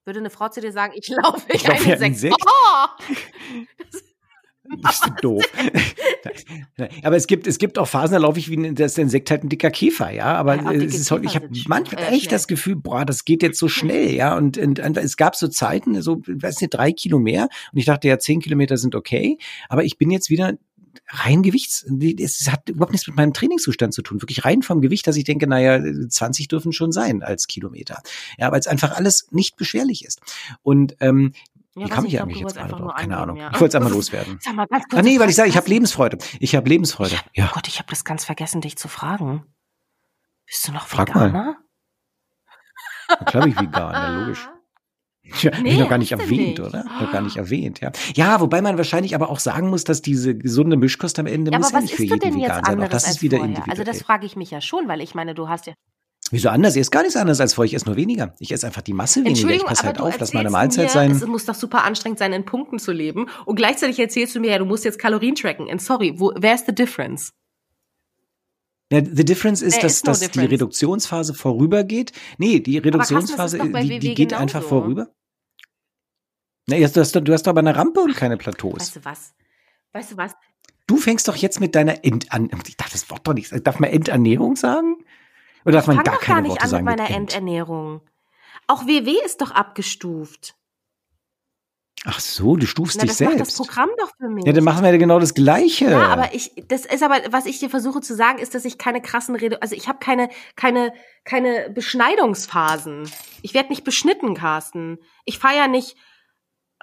Würde 0.05 0.19
eine 0.19 0.29
Frau 0.29 0.49
zu 0.49 0.61
dir 0.61 0.71
sagen, 0.71 0.93
ich 0.95 1.07
laufe 1.09 1.47
wie, 1.47 1.55
ich 1.55 1.69
ein, 1.69 1.77
lauf 1.77 1.87
ein 1.87 2.01
Insekt? 2.01 2.35
Oh! 2.45 2.87
Bist 4.81 5.05
du 5.05 5.11
doof. 5.21 5.43
aber 7.03 7.15
es 7.15 7.27
gibt, 7.27 7.47
es 7.47 7.57
gibt 7.57 7.77
auch 7.77 7.87
Phasen, 7.87 8.13
da 8.13 8.19
laufe 8.19 8.39
ich 8.39 8.49
wie 8.49 8.73
das 8.73 8.97
Insekt 8.97 9.31
halt 9.31 9.43
ein 9.43 9.49
dicker 9.49 9.71
Käfer, 9.71 10.11
ja. 10.11 10.35
Aber 10.35 10.55
ja, 10.55 10.71
es 10.71 10.95
ist 10.95 11.11
halt, 11.11 11.23
ich 11.25 11.35
habe 11.35 11.49
manchmal 11.67 12.03
äh, 12.03 12.07
echt 12.07 12.23
schnell. 12.23 12.31
das 12.31 12.47
Gefühl, 12.47 12.75
boah, 12.75 13.05
das 13.05 13.25
geht 13.25 13.43
jetzt 13.43 13.59
so 13.59 13.67
schnell, 13.67 14.13
ja. 14.13 14.35
Und, 14.35 14.57
und, 14.57 14.79
und 14.79 14.97
es 14.97 15.17
gab 15.17 15.35
so 15.35 15.47
Zeiten, 15.47 16.01
so, 16.01 16.21
weiß 16.25 16.61
nicht, 16.61 16.73
drei 16.73 16.91
Kilo 16.91 17.19
mehr. 17.19 17.49
Und 17.71 17.79
ich 17.79 17.85
dachte 17.85 18.07
ja, 18.07 18.19
zehn 18.19 18.41
Kilometer 18.41 18.77
sind 18.77 18.95
okay. 18.95 19.37
Aber 19.69 19.83
ich 19.83 19.97
bin 19.97 20.11
jetzt 20.11 20.29
wieder 20.29 20.53
rein 21.09 21.43
Gewichts, 21.43 21.85
es 22.19 22.51
hat 22.51 22.69
überhaupt 22.69 22.91
nichts 22.91 23.07
mit 23.07 23.15
meinem 23.15 23.33
Trainingszustand 23.33 23.93
zu 23.93 24.01
tun, 24.01 24.21
wirklich 24.21 24.45
rein 24.45 24.61
vom 24.61 24.81
Gewicht, 24.81 25.07
dass 25.07 25.17
ich 25.17 25.23
denke, 25.23 25.47
naja, 25.47 25.81
20 26.07 26.47
dürfen 26.47 26.71
schon 26.71 26.91
sein 26.91 27.23
als 27.23 27.47
Kilometer. 27.47 28.01
Ja, 28.37 28.51
weil 28.51 28.59
es 28.59 28.67
einfach 28.67 28.95
alles 28.95 29.27
nicht 29.31 29.57
beschwerlich 29.57 30.05
ist. 30.05 30.21
Und 30.61 30.95
ähm, 30.99 31.33
wie 31.75 31.81
ja, 31.81 31.87
kam 31.87 32.05
ich, 32.05 32.13
ich 32.13 32.21
eigentlich 32.21 32.39
jetzt 32.39 32.55
gerade 32.55 32.71
drauf? 32.73 32.93
Keine 32.95 33.17
Ahnung. 33.17 33.37
Ja. 33.37 33.49
Ich 33.51 33.59
wollte 33.59 33.65
es 33.69 33.75
einmal 33.75 33.91
loswerden. 33.91 34.37
Sag 34.41 34.55
mal 34.55 34.67
ganz 34.67 34.83
kurz. 34.87 34.99
Ah, 34.99 35.01
nee, 35.01 35.19
weil 35.19 35.29
ich 35.29 35.35
sage, 35.35 35.49
ich 35.49 35.57
habe 35.57 35.67
Lebensfreude. 35.67 36.17
Ich 36.39 36.55
habe 36.55 36.69
Lebensfreude. 36.69 37.15
Ich 37.31 37.37
ja. 37.39 37.47
Oh 37.49 37.53
Gott, 37.53 37.67
ich 37.67 37.79
habe 37.79 37.89
das 37.89 38.05
ganz 38.05 38.25
vergessen, 38.25 38.61
dich 38.61 38.77
zu 38.77 38.87
fragen. 38.87 39.43
Bist 40.45 40.67
du 40.67 40.71
noch 40.71 40.87
Frag 40.87 41.09
Veganer? 41.09 41.31
Mal. 41.31 41.55
Klar 43.25 43.43
bin 43.43 43.53
ich 43.53 43.59
vegan, 43.59 44.19
logisch. 44.19 44.49
Ja, 45.41 45.57
nee, 45.61 45.71
ich 45.71 45.79
noch 45.79 45.87
gar 45.87 45.97
nicht 45.97 46.11
erwähnt, 46.11 46.29
nicht. 46.31 46.59
oder? 46.59 46.83
Noch 46.83 47.09
gar 47.09 47.21
nicht 47.21 47.37
erwähnt, 47.37 47.79
ja. 47.79 47.93
Ja, 48.13 48.41
wobei 48.41 48.61
man 48.61 48.77
wahrscheinlich 48.77 49.15
aber 49.15 49.29
auch 49.29 49.39
sagen 49.39 49.69
muss, 49.69 49.85
dass 49.85 50.01
diese 50.01 50.35
gesunde 50.37 50.75
Mischkost 50.75 51.17
am 51.17 51.27
Ende 51.27 51.49
ja, 51.49 51.59
muss 51.59 51.71
ja 51.71 51.79
nicht 51.79 51.95
für 51.95 52.03
jeden 52.03 52.35
vegan 52.35 52.61
sein. 52.65 52.83
Auch 52.83 52.89
das 52.89 53.07
ist 53.07 53.21
wieder 53.21 53.37
individuell. 53.37 53.69
Also 53.69 53.85
das 53.85 54.01
frage 54.01 54.25
ich 54.25 54.35
mich 54.35 54.51
ja 54.51 54.59
schon, 54.59 54.89
weil 54.89 54.99
ich 54.99 55.15
meine, 55.15 55.33
du 55.33 55.47
hast 55.47 55.65
ja 55.65 55.73
Wieso 56.33 56.49
anders? 56.49 56.75
Ich 56.75 56.81
esse 56.81 56.89
gar 56.89 57.03
nichts 57.03 57.15
anderes 57.15 57.39
als 57.39 57.53
vorher. 57.53 57.67
Ich 57.67 57.75
esse 57.75 57.85
nur 57.85 57.95
weniger. 57.95 58.33
Ich 58.39 58.51
esse 58.51 58.65
einfach 58.65 58.81
die 58.81 58.93
Masse 58.93 59.23
weniger. 59.23 59.51
Ich 59.51 59.63
passe 59.63 59.83
halt 59.83 59.99
auf, 59.99 60.17
dass 60.17 60.33
meine 60.33 60.49
Mahlzeit 60.49 60.85
mir, 60.85 60.89
sein. 60.89 61.11
Es 61.11 61.23
muss 61.27 61.45
doch 61.45 61.53
super 61.53 61.83
anstrengend 61.83 62.17
sein, 62.17 62.33
in 62.33 62.43
Punkten 62.43 62.79
zu 62.79 62.91
leben. 62.91 63.27
Und 63.45 63.55
gleichzeitig 63.55 63.99
erzählst 63.99 64.33
du 64.33 64.39
mir, 64.39 64.49
ja, 64.49 64.57
du 64.57 64.65
musst 64.65 64.83
jetzt 64.83 64.97
Kalorien 64.97 65.35
tracken. 65.35 65.69
And 65.69 65.79
sorry, 65.79 66.19
wo, 66.19 66.33
where's 66.35 66.65
the 66.65 66.73
difference? 66.73 67.33
Ja, 68.91 69.03
the 69.05 69.23
difference 69.23 69.61
ist, 69.61 69.75
There 69.75 69.83
dass, 69.83 69.97
is 69.97 70.03
no 70.05 70.09
dass 70.09 70.19
difference. 70.21 70.47
die 70.49 70.55
Reduktionsphase 70.55 71.33
vorübergeht. 71.35 72.13
Nee, 72.39 72.61
die 72.61 72.79
Reduktionsphase, 72.79 73.59
die, 73.59 73.99
die 73.99 74.15
geht 74.15 74.33
einfach 74.33 74.63
so. 74.63 74.69
vorüber. 74.69 75.13
Na, 76.65 76.77
du, 76.77 76.99
hast, 76.99 77.13
du 77.13 77.31
hast 77.31 77.43
doch 77.43 77.51
aber 77.51 77.59
eine 77.59 77.75
Rampe 77.75 77.99
und 77.99 78.15
keine 78.15 78.37
Plateaus. 78.37 78.79
Weißt 78.79 78.95
du 78.95 79.05
was? 79.05 79.35
Weißt 79.91 80.11
du 80.13 80.17
was? 80.17 80.31
Du 80.87 80.97
fängst 80.97 81.27
doch 81.27 81.35
jetzt 81.35 81.59
mit 81.59 81.75
deiner 81.75 82.03
Endernährung. 82.03 82.63
Ich 82.67 82.75
darf 82.75 82.91
das 82.91 83.07
Wort 83.11 83.27
doch 83.27 83.35
nicht. 83.35 83.51
Darf 83.67 83.77
man 83.77 83.91
Endernährung 83.91 84.55
sagen? 84.55 84.97
Oder 85.65 85.75
darf 85.75 85.87
man 85.87 85.97
gar 85.97 86.17
keine 86.17 86.35
gar 86.35 86.41
nicht 86.41 86.51
Worte 86.51 86.63
an 86.63 86.69
sagen 86.69 86.85
mit 86.85 86.97
meiner 86.97 87.09
Endernährung. 87.09 88.01
Auch 88.67 88.85
WW 88.85 89.11
ist 89.25 89.41
doch 89.41 89.51
abgestuft. 89.51 90.55
Ach 92.05 92.19
so, 92.19 92.57
du 92.57 92.65
stufst 92.65 92.97
Na, 92.97 93.03
dich 93.03 93.11
das 93.11 93.17
selbst. 93.17 93.39
Das 93.39 93.47
macht 93.47 93.59
das 93.59 93.67
Programm 93.67 93.89
doch 93.97 94.11
für 94.17 94.27
mich. 94.27 94.45
Ja, 94.45 94.51
dann 94.51 94.63
machen 94.63 94.83
wir 94.83 94.91
ja 94.91 94.97
genau 94.97 95.19
das 95.19 95.33
Gleiche. 95.33 95.91
Ja, 95.91 96.07
aber 96.07 96.33
ich, 96.33 96.51
das 96.67 96.85
ist 96.85 97.01
aber, 97.01 97.15
was 97.31 97.45
ich 97.45 97.59
dir 97.59 97.69
versuche 97.69 98.01
zu 98.01 98.13
sagen, 98.13 98.39
ist, 98.39 98.53
dass 98.55 98.65
ich 98.65 98.77
keine 98.77 99.01
krassen 99.01 99.35
Rede, 99.35 99.61
also 99.61 99.73
ich 99.75 99.87
habe 99.87 99.99
keine, 99.99 100.27
keine, 100.57 100.93
keine 101.23 101.69
Beschneidungsphasen. 101.69 103.09
Ich 103.41 103.53
werde 103.53 103.69
nicht 103.69 103.85
beschnitten, 103.85 104.33
Carsten. 104.33 104.97
Ich 105.23 105.39
feiere 105.39 105.69
nicht, 105.69 105.95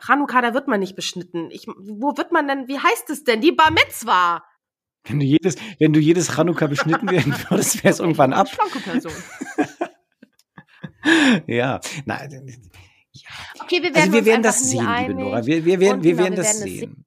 Hanukkah, 0.03 0.40
da 0.40 0.55
wird 0.55 0.69
man 0.69 0.81
nicht 0.81 0.97
beschnitten. 0.97 1.51
Ich, 1.51 1.66
wo 1.66 2.16
wird 2.16 2.33
man 2.33 2.49
denn, 2.49 2.69
wie 2.69 2.79
heißt 2.79 3.11
es 3.11 3.25
denn? 3.25 3.43
Die 3.43 3.53
Bar 3.53 3.73
Mitzwa. 3.73 4.43
Wenn 5.05 5.19
du 5.19 5.25
jedes, 5.25 5.57
wenn 5.79 5.93
du 5.93 6.01
jedes 6.01 6.35
Chanukka 6.35 6.67
beschnitten 6.67 7.11
werden 7.11 7.35
würdest, 7.49 7.83
wäre 7.83 7.93
es 7.93 8.01
irgendwann 8.01 8.33
ab. 8.33 8.49
Person. 8.85 9.13
ja, 11.47 11.81
nein. 12.05 12.71
Ja. 13.13 13.31
Okay, 13.63 13.83
wir 13.83 13.95
werden, 13.95 13.97
also 13.97 14.13
wir 14.13 14.25
werden 14.25 14.43
das 14.43 14.71
sehen, 14.71 14.87
liebe 15.01 15.15
Nora. 15.15 15.45
Wir, 15.45 15.65
wir, 15.65 15.81
werden, 15.81 16.03
wir, 16.03 16.13
genau, 16.13 16.25
werden 16.25 16.37
wir 16.37 16.43
das 16.43 16.61
werden 16.61 16.69
sehen. 16.69 16.79
sehen. 16.79 17.07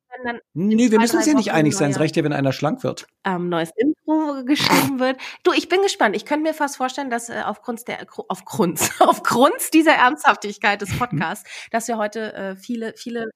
Nee, 0.54 0.92
wir 0.92 1.00
müssen 1.00 1.18
uns 1.18 1.26
ja 1.26 1.34
nicht 1.34 1.52
einig 1.52 1.76
sein. 1.76 1.92
Es 1.92 2.00
reicht 2.00 2.16
ja, 2.16 2.24
wenn 2.24 2.34
einer 2.34 2.54
schlank 2.54 2.84
wird. 2.84 3.08
Ähm, 3.26 3.50
neues 3.50 3.72
Intro 3.76 4.44
geschrieben 4.46 5.00
wird. 5.00 5.18
Du, 5.44 5.52
ich 5.52 5.70
bin 5.70 5.82
gespannt. 5.82 6.16
Ich 6.16 6.26
könnte 6.26 6.44
mir 6.44 6.54
fast 6.54 6.78
vorstellen, 6.78 7.10
dass 7.10 7.30
äh, 7.30 7.42
aufgrund 7.46 7.88
der 7.88 8.06
aufgrund 8.30 8.92
aufgrund 9.00 9.74
dieser 9.74 9.94
Ernsthaftigkeit 9.94 10.82
des 10.82 10.98
Podcasts, 10.98 11.50
dass 11.72 11.88
wir 11.88 11.98
heute 11.98 12.34
äh, 12.34 12.56
viele 12.56 12.94
viele 12.96 13.32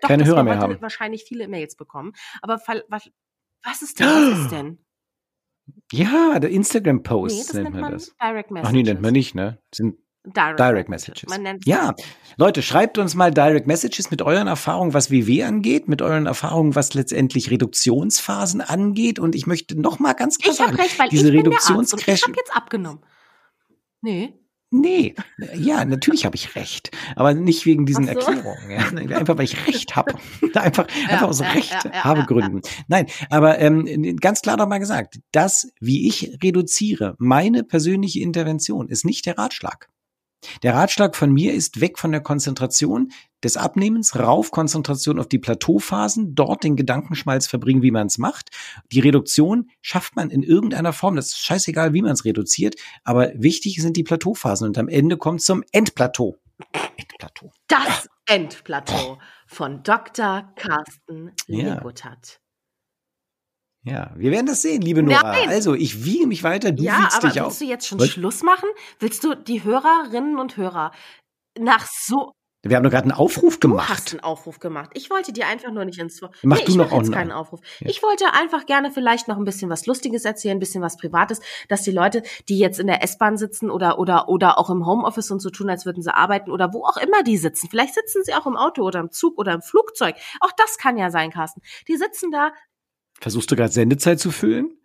doch, 0.00 0.08
keine 0.08 0.24
Hörer 0.24 0.42
mehr 0.42 0.58
haben. 0.58 0.80
Wahrscheinlich 0.80 1.24
viele 1.24 1.48
Mails 1.48 1.76
bekommen. 1.76 2.12
Aber 2.40 2.58
was 3.64 3.82
ist 3.82 4.00
denn? 4.00 4.06
Was 4.06 4.38
ist 4.40 4.52
denn? 4.52 4.78
Ja, 5.92 6.38
der 6.38 6.50
Instagram-Post 6.50 7.54
nee, 7.54 7.62
nennt 7.62 7.80
man 7.80 7.92
das. 7.92 8.14
Direct 8.20 8.50
Messages. 8.50 8.68
Ach 8.68 8.72
nee, 8.72 8.82
nennt 8.82 9.02
man 9.02 9.12
nicht, 9.12 9.34
ne? 9.34 9.58
sind 9.74 9.96
Direct, 10.24 10.60
Direct 10.60 10.88
Messages. 10.88 11.28
Messages. 11.28 11.66
ja, 11.66 11.94
Leute, 12.36 12.62
schreibt 12.62 12.96
uns 12.96 13.16
mal 13.16 13.32
Direct 13.32 13.66
Messages 13.66 14.12
mit 14.12 14.22
euren 14.22 14.46
Erfahrungen, 14.46 14.94
was 14.94 15.10
WW 15.10 15.42
angeht, 15.42 15.88
mit 15.88 16.00
euren 16.00 16.26
Erfahrungen, 16.26 16.76
was 16.76 16.94
letztendlich 16.94 17.50
Reduktionsphasen 17.50 18.60
angeht. 18.60 19.18
Und 19.18 19.34
ich 19.34 19.48
möchte 19.48 19.80
noch 19.80 19.98
mal 19.98 20.12
ganz 20.12 20.38
klar 20.38 20.52
ich 20.52 20.58
sagen, 20.58 20.76
recht, 20.76 20.98
weil 21.00 21.08
diese 21.08 21.32
Reduktionscrash. 21.32 22.20
Ich 22.20 22.22
habe 22.22 22.36
jetzt 22.36 22.54
abgenommen. 22.54 23.00
Nee. 24.00 24.34
Nee, 24.74 25.14
ja, 25.54 25.84
natürlich 25.84 26.24
habe 26.24 26.34
ich 26.34 26.56
recht, 26.56 26.92
aber 27.14 27.34
nicht 27.34 27.66
wegen 27.66 27.84
diesen 27.84 28.04
so. 28.04 28.10
Erklärungen. 28.10 28.70
Ja. 28.70 29.18
Einfach 29.18 29.36
weil 29.36 29.44
ich 29.44 29.66
Recht 29.66 29.94
habe. 29.96 30.14
einfach, 30.54 30.86
ja, 31.02 31.08
einfach 31.08 31.28
aus 31.28 31.40
ja, 31.40 31.50
Recht 31.50 31.92
habe 31.92 32.24
Gründen. 32.24 32.62
Nein, 32.88 33.04
aber 33.28 33.58
ähm, 33.58 34.16
ganz 34.16 34.40
klar 34.40 34.56
doch 34.56 34.66
mal 34.66 34.78
gesagt, 34.78 35.20
das, 35.30 35.70
wie 35.78 36.08
ich 36.08 36.38
reduziere, 36.42 37.16
meine 37.18 37.64
persönliche 37.64 38.20
Intervention, 38.20 38.88
ist 38.88 39.04
nicht 39.04 39.26
der 39.26 39.36
Ratschlag. 39.36 39.90
Der 40.62 40.74
Ratschlag 40.74 41.16
von 41.16 41.32
mir 41.32 41.54
ist 41.54 41.80
weg 41.80 41.98
von 41.98 42.12
der 42.12 42.20
Konzentration 42.20 43.12
des 43.42 43.56
Abnehmens, 43.56 44.16
rauf 44.18 44.50
Konzentration 44.50 45.18
auf 45.18 45.28
die 45.28 45.38
Plateauphasen, 45.38 46.34
dort 46.34 46.64
den 46.64 46.76
Gedankenschmalz 46.76 47.46
verbringen, 47.46 47.82
wie 47.82 47.90
man 47.90 48.06
es 48.06 48.18
macht. 48.18 48.50
Die 48.92 49.00
Reduktion 49.00 49.70
schafft 49.80 50.16
man 50.16 50.30
in 50.30 50.42
irgendeiner 50.42 50.92
Form, 50.92 51.16
das 51.16 51.28
ist 51.28 51.38
scheißegal, 51.38 51.92
wie 51.92 52.02
man 52.02 52.12
es 52.12 52.24
reduziert, 52.24 52.76
aber 53.04 53.32
wichtig 53.34 53.80
sind 53.82 53.96
die 53.96 54.04
Plateauphasen 54.04 54.68
und 54.68 54.78
am 54.78 54.88
Ende 54.88 55.16
kommt 55.16 55.42
zum 55.42 55.64
Endplateau. 55.72 56.36
Endplateau. 56.96 57.52
Das 57.66 58.08
Endplateau 58.26 59.18
von 59.46 59.82
Dr. 59.82 60.52
Carsten 60.56 61.32
Ja. 61.46 61.82
Ja, 63.84 64.12
wir 64.14 64.30
werden 64.30 64.46
das 64.46 64.62
sehen, 64.62 64.80
liebe 64.80 65.02
Nora. 65.02 65.22
Nein. 65.32 65.48
Also, 65.48 65.74
ich 65.74 66.04
wiege 66.04 66.26
mich 66.28 66.44
weiter, 66.44 66.70
du 66.70 66.84
Ja, 66.84 67.00
wiegst 67.00 67.16
aber 67.18 67.28
dich 67.28 67.40
auf. 67.40 67.46
willst 67.48 67.60
du 67.60 67.64
jetzt 67.64 67.86
schon 67.88 67.98
Was? 67.98 68.08
Schluss 68.08 68.42
machen? 68.44 68.68
Willst 69.00 69.24
du 69.24 69.34
die 69.34 69.64
Hörerinnen 69.64 70.38
und 70.38 70.56
Hörer 70.56 70.92
nach 71.58 71.84
so 71.86 72.30
Wir 72.64 72.76
haben 72.76 72.84
doch 72.84 72.90
gerade 72.90 73.02
einen 73.04 73.12
Aufruf 73.12 73.58
Du 73.58 73.70
gemacht. 73.70 73.88
hast 73.88 74.12
einen 74.12 74.22
Aufruf 74.22 74.60
gemacht. 74.60 74.90
Ich 74.94 75.10
wollte 75.10 75.32
dir 75.32 75.48
einfach 75.48 75.72
nur 75.72 75.84
nicht 75.84 75.98
ins 75.98 76.22
Wort. 76.22 76.36
Mach 76.44 76.58
nee, 76.58 76.64
du 76.64 76.70
ich 76.70 76.76
noch 76.76 76.92
auch 76.92 76.98
jetzt 76.98 77.06
einen. 77.06 77.12
keinen 77.14 77.32
Aufruf. 77.32 77.58
Ja. 77.80 77.88
Ich 77.90 78.04
wollte 78.04 78.32
einfach 78.34 78.66
gerne 78.66 78.92
vielleicht 78.92 79.26
noch 79.26 79.36
ein 79.36 79.44
bisschen 79.44 79.68
was 79.68 79.84
Lustiges 79.86 80.24
erzählen, 80.24 80.56
ein 80.58 80.60
bisschen 80.60 80.80
was 80.80 80.96
Privates, 80.96 81.40
dass 81.68 81.82
die 81.82 81.90
Leute, 81.90 82.22
die 82.48 82.58
jetzt 82.58 82.78
in 82.78 82.86
der 82.86 83.02
S-Bahn 83.02 83.36
sitzen 83.36 83.68
oder 83.68 83.98
oder 83.98 84.28
oder 84.28 84.60
auch 84.60 84.70
im 84.70 84.86
Homeoffice 84.86 85.32
und 85.32 85.40
so 85.40 85.50
tun, 85.50 85.68
als 85.68 85.86
würden 85.86 86.04
sie 86.04 86.14
arbeiten 86.14 86.52
oder 86.52 86.72
wo 86.72 86.84
auch 86.84 86.98
immer 86.98 87.24
die 87.24 87.36
sitzen. 87.36 87.68
Vielleicht 87.68 87.94
sitzen 87.94 88.22
sie 88.22 88.32
auch 88.34 88.46
im 88.46 88.56
Auto 88.56 88.84
oder 88.84 89.00
im 89.00 89.10
Zug 89.10 89.38
oder 89.38 89.52
im 89.54 89.60
Flugzeug. 89.62 90.14
Auch 90.40 90.52
das 90.56 90.78
kann 90.78 90.96
ja 90.96 91.10
sein, 91.10 91.32
Carsten. 91.32 91.62
Die 91.88 91.96
sitzen 91.96 92.30
da. 92.30 92.52
Versuchst 93.22 93.50
du 93.50 93.56
gerade 93.56 93.72
Sendezeit 93.72 94.18
zu 94.20 94.30
füllen? 94.32 94.76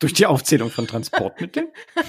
Durch 0.00 0.14
die 0.14 0.26
Aufzählung 0.26 0.70
von 0.70 0.86
Transportmitteln? 0.86 1.68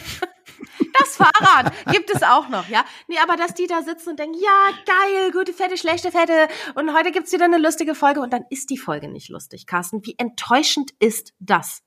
Das 0.98 1.18
Fahrrad 1.18 1.74
gibt 1.92 2.10
es 2.14 2.24
auch 2.24 2.48
noch, 2.50 2.68
ja. 2.70 2.84
Nee, 3.08 3.18
aber 3.22 3.36
dass 3.36 3.54
die 3.54 3.68
da 3.68 3.82
sitzen 3.84 4.10
und 4.12 4.20
denken, 4.20 4.38
ja, 4.42 4.72
geil, 4.86 5.32
gute 5.32 5.52
Fette, 5.54 5.78
schlechte 5.78 6.10
Fette. 6.12 6.48
Und 6.76 6.94
heute 6.94 7.12
gibt's 7.12 7.32
wieder 7.34 7.46
eine 7.46 7.58
lustige 7.58 7.96
Folge 7.96 8.22
und 8.22 8.32
dann 8.32 8.46
ist 8.50 8.70
die 8.70 8.78
Folge 8.78 9.10
nicht 9.10 9.30
lustig. 9.30 9.68
Carsten, 9.68 10.06
wie 10.06 10.16
enttäuschend 10.18 10.92
ist 11.00 11.34
das? 11.40 11.82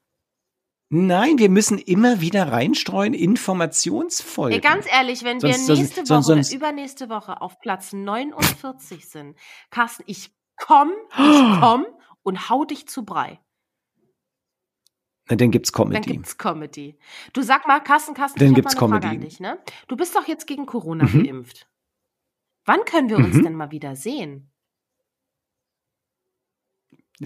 Nein, 0.90 1.38
wir 1.38 1.48
müssen 1.48 1.78
immer 1.78 2.20
wieder 2.20 2.52
reinstreuen 2.52 3.14
Informationsfolgen. 3.14 4.54
Ey, 4.54 4.60
ganz 4.60 4.86
ehrlich, 4.90 5.24
wenn 5.24 5.40
wir 5.42 5.52
Sonst- 5.54 5.66
sonst- 5.66 5.78
nächste 5.80 6.06
sonst- 6.06 6.10
Woche 6.10 6.22
sonst- 6.34 6.50
oder 6.50 6.56
übernächste 6.56 7.08
Woche 7.08 7.40
auf 7.40 7.58
Platz 7.60 7.92
49 7.94 9.08
sind, 9.08 9.36
Carsten, 9.70 10.04
ich 10.06 10.30
komm, 10.56 10.92
ich 11.12 11.16
komm 11.60 11.86
und 12.28 12.48
hau 12.50 12.64
dich 12.64 12.86
zu 12.86 13.04
Brei. 13.04 13.40
Na, 15.30 15.36
dann 15.36 15.50
gibt's 15.50 15.72
Dann 15.72 15.88
Comedy. 15.90 16.12
gibt's 16.12 16.38
Comedy. 16.38 16.98
Du 17.34 17.42
sag 17.42 17.66
mal, 17.66 17.80
Carsten, 17.80 18.14
Carsten, 18.14 18.38
Dann 18.38 18.48
ich 18.50 18.54
gibt's 18.54 18.74
mal 18.76 18.84
eine 18.84 18.92
Frage 18.92 19.06
Comedy. 19.08 19.16
an 19.24 19.28
dich, 19.28 19.40
ne? 19.40 19.58
Du 19.88 19.96
bist 19.96 20.14
doch 20.14 20.26
jetzt 20.26 20.46
gegen 20.46 20.64
Corona 20.66 21.04
Mhm. 21.04 21.24
geimpft. 21.24 21.68
Wann 22.64 22.84
können 22.84 23.08
wir 23.10 23.16
uns 23.18 23.34
Mhm. 23.36 23.42
denn 23.44 23.54
mal 23.54 23.70
wieder 23.70 23.94
sehen? 23.96 24.50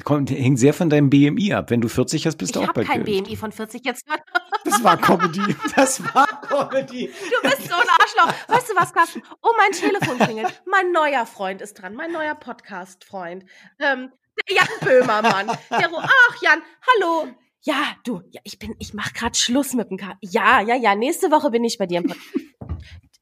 Kommt, 0.04 0.30
hängt 0.30 0.58
sehr 0.58 0.72
von 0.72 0.88
deinem 0.88 1.10
BMI 1.10 1.52
ab. 1.52 1.68
Wenn 1.70 1.82
du 1.82 1.88
40 1.88 2.26
hast, 2.26 2.36
bist 2.36 2.50
Ich 2.50 2.54
du 2.54 2.60
auch 2.60 2.68
habe 2.68 2.72
bald 2.76 2.86
kein 2.88 3.04
geimpft. 3.04 3.24
BMI 3.26 3.36
von 3.36 3.52
40 3.52 3.84
jetzt. 3.84 4.06
Das 4.64 4.84
war 4.84 4.96
Comedy. 4.96 5.56
Das 5.74 6.00
war 6.14 6.24
Comedy. 6.42 7.08
Du 7.08 7.48
bist 7.48 7.68
so 7.68 7.74
ein 7.74 7.88
Arschloch. 8.00 8.48
Weißt 8.48 8.70
du 8.70 8.76
was, 8.76 8.92
Carsten? 8.92 9.20
Oh, 9.42 9.50
mein 9.56 9.72
Telefon 9.72 10.16
klingelt. 10.20 10.62
Mein 10.66 10.92
neuer 10.92 11.26
Freund 11.26 11.60
ist 11.60 11.74
dran. 11.74 11.94
Mein 11.94 12.12
neuer 12.12 12.36
Podcast-Freund. 12.36 13.44
Ähm, 13.80 14.12
der 14.48 14.56
Jan 14.56 14.68
Böhmermann. 14.80 15.46
Der 15.70 15.90
Ach, 15.92 16.42
Jan, 16.42 16.62
hallo. 16.86 17.28
Ja, 17.64 17.96
du, 18.04 18.22
ja, 18.30 18.40
ich 18.44 18.58
bin, 18.58 18.74
ich 18.78 18.92
mach 18.92 19.12
grad 19.12 19.36
Schluss 19.36 19.72
mit 19.74 19.90
dem 19.90 19.96
Carsten. 19.96 20.18
Ja, 20.20 20.60
ja, 20.60 20.74
ja, 20.74 20.94
nächste 20.94 21.30
Woche 21.30 21.50
bin 21.50 21.62
ich 21.64 21.78
bei 21.78 21.86
dir 21.86 21.98
im 21.98 22.06
Podcast. 22.06 22.28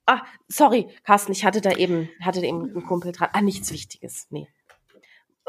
Ah, 0.07 0.25
sorry, 0.49 0.89
Carsten, 1.05 1.31
ich 1.31 1.45
hatte 1.45 1.61
da 1.61 1.71
eben, 1.71 2.09
hatte 2.21 2.41
da 2.41 2.47
eben 2.49 2.63
einen 2.65 2.85
Kumpel 2.85 3.13
dran. 3.13 3.29
Ah, 3.33 3.43
nichts 3.43 3.71
Wichtiges. 3.73 4.27
Nee. 4.31 4.49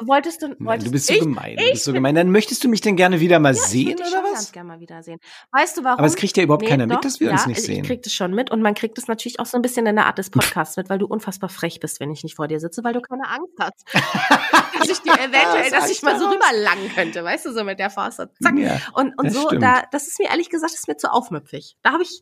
Wolltest 0.08 0.41
du, 0.41 0.56
wolltest 0.60 0.88
du 0.88 0.91
bist 0.91 1.08
so 1.08 1.14
ich, 1.14 1.20
gemein. 1.20 1.58
Du 1.58 1.64
ich 1.64 1.72
bist 1.74 1.84
so 1.86 1.93
gemein. 1.93 2.16
Dann 2.16 2.32
möchtest 2.32 2.64
du 2.64 2.70
mich 2.70 2.82
denn 2.82 2.95
gerne 2.95 3.20
wieder 3.20 3.39
mal 3.39 3.54
Ja, 3.54 3.62
ich 3.62 3.68
sehen, 3.68 3.97
dich 3.97 4.08
oder 4.08 4.24
was? 4.24 4.34
ganz 4.34 4.52
gerne 4.52 4.68
mal 4.70 4.80
wiedersehen. 4.80 5.20
Weißt 5.52 5.78
du 5.78 5.84
warum? 5.84 5.99
Aber 5.99 6.08
es 6.08 6.16
kriegt 6.16 6.36
ja 6.38 6.43
überhaupt 6.43 6.66
keiner 6.66 6.88
mit, 6.88 6.95
doch, 6.97 7.02
dass 7.02 7.20
wir 7.20 7.32
uns 7.32 7.41
ja, 7.41 7.47
nicht 7.47 7.60
Ich 7.60 7.66
sehen. 7.66 7.84
krieg 7.84 8.02
das 8.04 8.14
schon 8.14 8.34
mit 8.34 8.52
und 8.52 8.62
man 8.62 8.74
kriegt 8.74 8.97
es 8.97 9.08
natürlich 9.08 9.39
auch 9.39 9.45
so 9.45 9.58
ein 9.58 9.62
bisschen 9.62 9.86
in 9.86 9.95
der 9.95 10.06
Art 10.06 10.18
des 10.18 10.30
Podcasts 10.30 10.78
mit, 10.78 10.89
weil 10.89 10.97
du 10.99 11.06
unfassbar 11.06 11.49
frech 11.49 11.80
bist, 11.80 11.99
wenn 11.99 12.12
ich 12.12 12.24
nicht 12.24 12.36
vor 12.36 12.47
dir 12.47 12.60
sitze, 12.60 12.84
weil 12.84 12.93
du 12.93 13.02
keine 13.02 13.28
Angst 13.30 13.54
hast. 13.60 13.86
dass 14.80 14.89
ich 14.89 14.99
dir 15.02 15.14
eventuell, 15.14 15.70
Das 15.70 15.82
dass 15.82 15.91
ich 15.91 16.02
mal 16.02 16.20
so 16.20 16.26
rüberlangen 16.30 16.89
könnte, 16.93 17.24
weißt 17.24 17.45
du, 17.45 17.54
so 17.54 17.64
mit 17.64 17.80
der 17.80 17.89
Faust. 17.89 18.18
Zack. 18.18 18.58
Ja, 18.58 18.80
und 18.93 19.18
und 19.18 19.32
so, 19.32 19.47
stimmt. 19.47 19.64
da, 19.64 19.84
das 19.91 20.08
ist 20.08 20.20
mir 20.20 20.30
ehrlich 20.30 20.49
gesagt, 20.49 20.74
das 20.74 20.80
ist 20.80 20.88
mir 20.88 20.97
zu 20.97 21.12
aufmüpfig. 21.12 21.76
Da 21.82 21.91
habe 21.93 22.04
ich, 22.04 22.22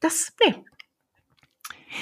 das, 0.00 0.32
nee. 0.46 0.54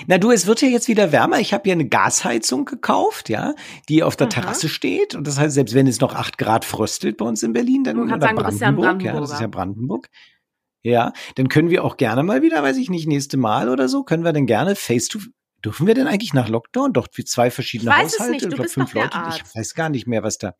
Na 0.06 0.18
du, 0.18 0.30
es 0.30 0.46
wird 0.46 0.62
ja 0.62 0.68
jetzt 0.68 0.88
wieder 0.88 1.12
wärmer. 1.12 1.40
Ich 1.40 1.54
habe 1.54 1.68
ja 1.68 1.72
eine 1.72 1.88
Gasheizung 1.88 2.64
gekauft, 2.64 3.28
ja, 3.28 3.54
die 3.88 4.02
auf 4.02 4.16
der 4.16 4.26
Aha. 4.26 4.32
Terrasse 4.32 4.68
steht. 4.68 5.14
Und 5.14 5.26
das 5.26 5.38
heißt, 5.38 5.54
selbst 5.54 5.74
wenn 5.74 5.86
es 5.86 6.00
noch 6.00 6.14
acht 6.14 6.38
Grad 6.38 6.64
fröstelt 6.64 7.16
bei 7.16 7.24
uns 7.24 7.42
in 7.42 7.52
Berlin, 7.52 7.84
dann 7.84 7.98
oder 7.98 8.20
sagen, 8.20 8.36
bist 8.44 8.60
ja 8.60 8.70
Brandenburg, 8.70 9.02
ja, 9.02 9.20
das 9.20 9.32
ist 9.32 9.40
ja 9.40 9.46
Brandenburg. 9.46 10.08
Ja, 10.82 11.12
dann 11.34 11.48
können 11.48 11.70
wir 11.70 11.84
auch 11.84 11.96
gerne 11.96 12.22
mal 12.22 12.42
wieder, 12.42 12.62
weiß 12.62 12.76
ich 12.76 12.88
nicht, 12.88 13.06
nächste 13.06 13.36
Mal 13.36 13.68
oder 13.68 13.88
so, 13.88 14.04
können 14.04 14.24
wir 14.24 14.32
dann 14.32 14.46
gerne 14.46 14.76
face 14.76 15.08
to 15.08 15.18
Dürfen 15.64 15.88
wir 15.88 15.94
denn 15.94 16.06
eigentlich 16.06 16.34
nach 16.34 16.48
Lockdown? 16.48 16.92
Doch, 16.92 17.08
wie 17.14 17.24
zwei 17.24 17.50
verschiedene 17.50 17.90
Ich 17.90 17.96
weiß 17.96 18.12
es 18.12 18.20
Haushalte, 18.20 18.32
nicht, 18.32 18.44
du 18.44 18.48
ich 18.48 18.54
glaub, 18.54 18.64
bist 18.64 18.74
fünf 18.74 18.94
Leute. 18.94 19.14
Arzt. 19.14 19.42
Ich 19.44 19.54
weiß 19.56 19.74
gar 19.74 19.88
nicht 19.88 20.06
mehr, 20.06 20.22
was 20.22 20.38
da. 20.38 20.54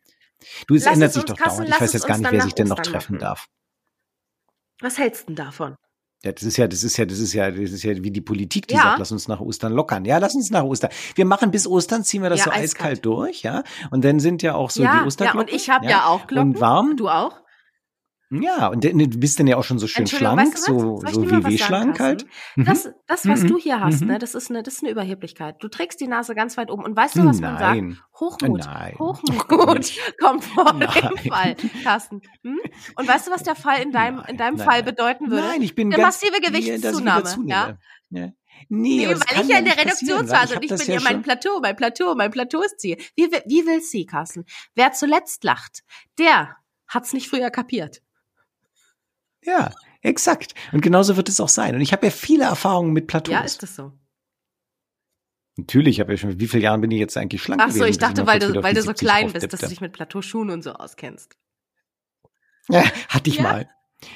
Du, 0.67 0.75
es 0.75 0.85
Lass 0.85 0.95
ändert 0.95 1.09
es 1.11 1.15
sich 1.15 1.25
doch 1.25 1.37
dauernd. 1.37 1.69
Ich 1.69 1.75
weiß 1.75 1.83
es 1.83 1.93
jetzt 1.93 2.07
gar 2.07 2.19
nicht, 2.19 2.33
wer 2.33 2.43
sich 2.43 2.55
denn 2.55 2.67
noch 2.69 2.81
treffen 2.81 3.19
darf. 3.19 3.47
Was 4.81 4.99
hältst 4.99 5.23
du 5.23 5.27
denn 5.27 5.37
davon? 5.37 5.77
Ja, 6.29 6.33
das 6.33 6.43
ist 6.43 6.57
ja, 6.59 6.69
das 6.69 6.85
ist 6.85 6.97
ja, 6.99 7.07
das 7.07 7.19
ist 7.19 7.33
ja, 7.33 7.51
das 7.51 7.71
ist 7.73 7.83
ja 7.83 7.95
wie 8.03 8.11
die 8.11 8.21
Politik, 8.21 8.69
die 8.69 8.75
Ja. 8.75 8.83
sagt, 8.83 8.99
lass 8.99 9.13
uns 9.13 9.29
nach 9.29 9.41
Ostern 9.41 9.73
lockern. 9.73 10.05
Ja, 10.05 10.19
lass 10.19 10.35
uns 10.35 10.51
nach 10.51 10.63
Ostern. 10.63 10.91
Wir 11.15 11.25
machen 11.25 11.51
bis 11.51 11.67
Ostern, 11.67 12.05
ziehen 12.05 12.23
wir 12.23 12.29
das 12.29 12.41
Ja, 12.41 12.45
so 12.45 12.51
eiskalt. 12.51 12.65
eiskalt. 12.65 13.05
durch, 13.07 13.43
ja. 13.43 13.63
Und 13.91 14.05
dann 14.05 14.21
sind 14.21 14.43
ja 14.43 14.55
auch 14.55 14.69
so 14.71 14.83
ja, 14.83 14.93
die 14.93 14.99
ja, 14.99 15.07
Osterglocken. 15.07 15.41
und 15.49 15.51
ich 15.55 15.71
habe 15.71 15.87
ja. 15.87 16.05
auch 16.07 16.27
Glocken. 16.27 16.51
Und 16.55 16.61
warm. 16.61 16.97
Du 16.97 17.09
auch? 17.09 17.33
Ja, 18.31 18.67
und 18.69 18.85
dann- 18.85 18.99
du 18.99 19.19
bist 19.19 19.41
dann 19.41 19.47
ja 19.47 19.57
auch 19.57 19.65
schon 19.65 19.79
so 19.79 19.87
schön 19.87 20.07
schlank, 20.07 20.39
weißt 20.39 20.69
du 20.69 20.79
so, 20.81 21.03
ich 21.07 21.15
so 21.15 21.23
dir 21.23 21.33
mal 21.33 21.39
wie 21.41 21.45
was 21.45 21.53
W 21.53 21.57
sagen, 21.57 21.67
schlank 21.67 22.01
halt. 22.01 22.27
Carsten? 22.57 22.65
Das, 22.65 22.91
das, 23.07 23.27
was 23.29 23.43
Mhm. 23.43 23.47
du 23.49 23.59
hier 23.59 23.81
hast, 23.81 24.03
Mhm. 24.03 24.09
ne, 24.09 24.19
das 24.19 24.35
ist 24.35 24.51
eine, 24.51 24.63
das 24.63 24.75
ist 24.75 24.83
eine 24.83 24.93
Überheblichkeit. 24.93 25.57
Du 25.61 25.69
trägst 25.69 25.99
die 26.01 26.09
Nase 26.09 26.35
ganz 26.35 26.57
weit 26.59 26.71
oben 26.71 26.85
und 26.85 26.95
weißt 26.95 27.17
du, 27.17 27.25
was 27.25 27.41
man 27.41 27.59
sagt? 27.59 27.75
Nein. 27.77 27.99
Hochmut. 28.21 28.61
Nein. 28.67 28.95
Hochmut 28.99 29.49
Gott. 29.49 29.93
kommt 30.21 30.45
vor 30.45 30.73
Nein. 30.75 30.89
dem 30.91 31.33
Fall, 31.33 31.57
Carsten. 31.83 32.21
Hm? 32.43 32.59
Und 32.97 33.09
weißt 33.09 33.29
du, 33.29 33.31
was 33.31 33.45
der 33.45 33.55
Fall 33.57 33.81
in 33.83 33.93
deinem, 33.93 34.23
in 34.29 34.37
deinem 34.37 34.57
Nein, 34.57 34.67
Fall 34.67 34.79
nein. 34.83 34.85
bedeuten 34.85 35.31
würde? 35.31 35.47
Nein, 35.47 35.63
ich 35.63 35.75
bin 35.75 35.89
Eine 35.89 36.03
ganz, 36.03 36.21
massive 36.23 36.37
ich 36.39 36.47
Gewichtszunahme, 36.47 37.25
ja? 37.47 37.79
Ja. 38.11 38.29
Nee, 38.69 39.07
Nee, 39.07 39.09
weil 39.09 39.43
ich 39.43 39.49
ja 39.49 39.59
in 39.61 39.65
der 39.65 39.79
Redaktionsphase 39.79 40.57
und 40.57 40.65
ich 40.65 40.69
das 40.71 40.85
bin 40.85 40.95
ja 40.97 41.01
mein 41.01 41.23
Plateau, 41.23 41.61
mein 41.63 41.77
Plateau, 41.77 42.15
mein 42.17 42.31
Plateau 42.33 42.61
ist 42.61 42.81
Ziel. 42.81 42.97
Wie, 43.17 43.31
will- 43.31 43.43
wie 43.47 43.65
will 43.67 43.81
sie, 43.81 44.05
Carsten? 44.05 44.45
Wer 44.75 44.93
zuletzt 44.93 45.45
lacht, 45.45 45.83
der 46.19 46.57
hat's 46.89 47.13
nicht 47.13 47.29
früher 47.31 47.51
kapiert. 47.51 48.01
Ja, 49.45 49.73
exakt. 50.03 50.55
Und 50.73 50.81
genauso 50.81 51.17
wird 51.17 51.29
es 51.29 51.41
auch 51.41 51.49
sein. 51.49 51.75
Und 51.75 51.81
ich 51.81 51.93
habe 51.93 52.07
ja 52.07 52.11
viele 52.11 52.45
Erfahrungen 52.45 52.93
mit 52.93 53.07
Plateaus. 53.07 53.33
Ja, 53.33 53.41
ist 53.41 53.63
das 53.63 53.77
so? 53.77 53.93
Natürlich, 55.57 55.97
ich 55.97 56.01
habe 56.01 56.13
ja 56.13 56.17
schon, 56.17 56.39
wie 56.39 56.47
viele 56.47 56.63
Jahre 56.63 56.79
bin 56.79 56.91
ich 56.93 57.01
jetzt 57.01 57.17
eigentlich 57.17 57.43
schlank 57.43 57.61
Ach 57.61 57.69
so, 57.69 57.81
gewesen, 57.81 57.91
ich 57.91 57.99
dachte, 57.99 58.27
weil 58.27 58.39
du, 58.39 58.63
weil 58.63 58.75
du 58.75 58.81
so 58.81 58.89
70 58.89 59.09
klein 59.09 59.33
bist, 59.33 59.53
dass 59.53 59.61
du 59.61 59.69
dich 59.69 59.81
mit 59.81 59.93
Plateauschuhen 59.93 60.51
und 60.51 60.63
so 60.63 60.73
auskennst. 60.73 61.37
Ja, 62.69 62.85
hatte 63.09 63.31
ich 63.31 63.37
Ja? 63.37 63.43
mal. 63.43 63.69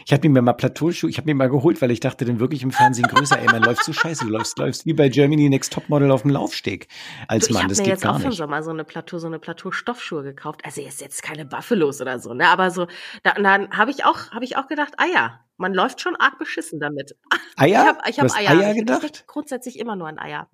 Ich 0.06 0.12
hatte 0.12 0.28
mir 0.28 0.42
mal 0.42 0.52
Plateauschuhe, 0.52 1.10
ich 1.10 1.18
habe 1.18 1.26
mir 1.26 1.34
mal 1.34 1.48
geholt, 1.50 1.82
weil 1.82 1.90
ich 1.90 1.98
dachte 1.98 2.24
dann 2.24 2.38
wirklich 2.38 2.62
im 2.62 2.70
Fernsehen 2.70 3.08
größer, 3.08 3.38
ey, 3.40 3.46
man 3.46 3.62
läuft 3.62 3.84
so 3.84 3.92
scheiße, 3.92 4.24
du 4.26 4.30
läufst, 4.30 4.56
läufst 4.58 4.86
wie 4.86 4.92
bei 4.92 5.08
Germany 5.08 5.48
Next 5.48 5.72
Topmodel 5.72 6.10
auf 6.12 6.22
dem 6.22 6.30
Laufsteg 6.30 6.86
als 7.26 7.46
Du, 7.46 7.50
ich 7.50 7.54
Mann, 7.54 7.62
habe 7.64 7.70
das 7.70 7.78
mir 7.78 7.84
geht 7.84 7.92
jetzt 7.94 8.04
auch 8.06 8.10
gar 8.12 8.16
für 8.18 8.22
den 8.22 8.28
nicht. 8.28 8.38
Sommer 8.38 8.62
so 8.62 8.70
eine 8.70 8.84
Plateau, 8.84 9.18
so 9.18 9.26
eine 9.26 9.40
Plateau-Stoffschuhe 9.40 10.22
gekauft. 10.22 10.60
Also 10.64 10.82
ist 10.82 11.00
jetzt 11.00 11.22
keine 11.24 11.44
Buffalos 11.44 12.00
oder 12.00 12.20
so, 12.20 12.32
ne? 12.32 12.46
Aber 12.48 12.70
so, 12.70 12.86
da, 13.24 13.32
dann 13.32 13.70
habe 13.76 13.90
ich 13.90 14.04
auch, 14.04 14.30
habe 14.30 14.44
ich 14.44 14.56
auch 14.56 14.68
gedacht, 14.68 14.92
ah 14.98 15.06
ja, 15.12 15.40
man 15.56 15.74
läuft 15.74 16.00
schon 16.00 16.14
arg 16.14 16.38
beschissen 16.38 16.78
damit. 16.78 17.16
Eier? 17.56 17.98
Ich 18.08 18.18
habe 18.20 18.26
ich 18.28 18.34
hab 18.34 18.36
Eier. 18.38 18.50
Eier 18.60 18.70
ich 18.72 18.78
gedacht? 18.78 19.02
denk 19.02 19.26
grundsätzlich 19.26 19.80
immer 19.80 19.96
nur 19.96 20.06
an 20.06 20.18
Eier. 20.20 20.48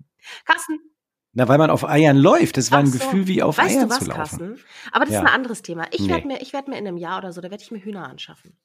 Carsten, 0.45 0.79
Na, 1.33 1.47
weil 1.47 1.59
man 1.59 1.69
auf 1.69 1.87
Eiern 1.87 2.17
läuft. 2.17 2.57
Das 2.57 2.71
war 2.71 2.79
ein 2.79 2.87
so. 2.87 2.97
Gefühl 2.97 3.27
wie 3.27 3.43
auf 3.43 3.59
weißt 3.59 3.77
Eiern 3.77 3.89
du 3.89 3.89
was, 3.91 3.99
zu 3.99 4.05
laufen. 4.05 4.19
Carsten? 4.19 4.59
Aber 4.91 5.05
das 5.05 5.13
Ja. 5.13 5.21
ist 5.21 5.27
ein 5.27 5.33
anderes 5.33 5.61
Thema. 5.61 5.85
Ich 5.91 6.01
Nee. 6.01 6.09
werde 6.09 6.25
mir, 6.27 6.41
ich 6.41 6.51
werde 6.51 6.71
mir 6.71 6.77
in 6.79 6.87
einem 6.87 6.97
Jahr 6.97 7.19
oder 7.19 7.31
so, 7.31 7.41
da 7.41 7.51
werde 7.51 7.61
ich 7.63 7.69
mir 7.71 7.79
Hühner 7.79 8.07
anschaffen. 8.09 8.57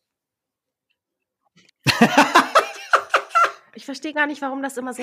Ich 3.74 3.84
verstehe 3.84 4.12
gar 4.12 4.26
nicht, 4.26 4.40
warum 4.42 4.62
das 4.62 4.76
immer 4.76 4.92
so. 4.94 5.02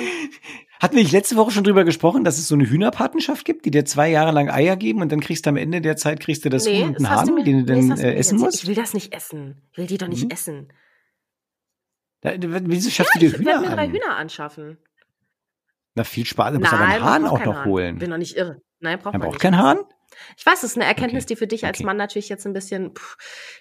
Hatten 0.80 0.96
wir 0.96 1.04
nicht 1.04 1.12
letzte 1.12 1.36
Woche 1.36 1.52
schon 1.52 1.64
drüber 1.64 1.84
gesprochen, 1.84 2.24
dass 2.24 2.38
es 2.38 2.48
so 2.48 2.56
eine 2.56 2.70
Hühnerpatenschaft 2.70 3.46
gibt, 3.46 3.66
die 3.66 3.72
dir 3.72 3.86
zwei 3.86 4.10
Jahre 4.10 4.32
lang 4.32 4.50
Eier 4.50 4.76
geben 4.78 5.02
und 5.02 5.12
dann 5.12 5.20
kriegst 5.20 5.46
du 5.46 5.50
am 5.50 5.58
Ende 5.58 5.82
der 5.82 5.98
Zeit 5.98 6.20
kriegst 6.20 6.46
du 6.46 6.50
das 6.50 6.68
Huhn 6.68 6.84
und 6.90 6.98
einen 6.98 7.10
Hahn, 7.10 7.34
mir- 7.36 7.44
den 7.44 7.66
du 7.66 7.74
nee, 7.74 7.88
dann 7.90 7.98
äh, 8.00 8.14
essen 8.16 8.40
musst? 8.40 8.64
Ich 8.64 8.68
will 8.68 8.76
das 8.76 8.94
nicht 8.94 9.14
essen. 9.14 9.62
Ich 9.72 9.78
will 9.78 9.88
die 9.88 9.98
doch 9.98 10.08
nicht 10.08 10.24
Mhm. 10.26 10.32
essen. 10.32 10.74
Da, 12.22 12.34
wieso 12.38 12.90
schaffst 12.90 13.16
du 13.16 13.20
dir 13.20 13.28
Ich 13.28 13.34
werde 13.34 13.44
Hühner 13.60 13.62
mir 13.62 13.76
drei 13.76 13.84
an? 13.86 13.92
Hühner 13.92 14.16
anschaffen. 14.18 14.78
Na, 15.96 16.04
viel 16.04 16.26
Spaß. 16.26 16.54
Du 16.54 16.60
musst 16.60 16.72
aber 16.72 16.86
einen 16.86 17.04
Hahn 17.04 17.26
auch 17.26 17.44
noch 17.44 17.56
Hahn. 17.58 17.66
holen. 17.66 17.98
Bin 17.98 18.12
doch 18.12 18.18
nicht 18.18 18.38
irre. 18.38 18.62
Nein, 18.80 19.00
braucht 19.00 19.14
Man 19.14 19.22
man 19.22 19.30
braucht 19.30 19.42
keinen 19.42 19.58
Hahn? 19.58 19.80
Ich 20.38 20.46
weiß, 20.46 20.62
das 20.62 20.72
ist 20.72 20.78
eine 20.78 20.86
Erkenntnis, 20.86 21.24
Okay. 21.24 21.34
die 21.34 21.36
für 21.38 21.48
dich 21.48 21.66
als 21.66 21.78
Okay. 21.80 21.86
Mann 21.86 21.98
natürlich 21.98 22.30
jetzt 22.30 22.46
ein 22.46 22.54
bisschen, 22.54 22.94
pff, 22.96 23.18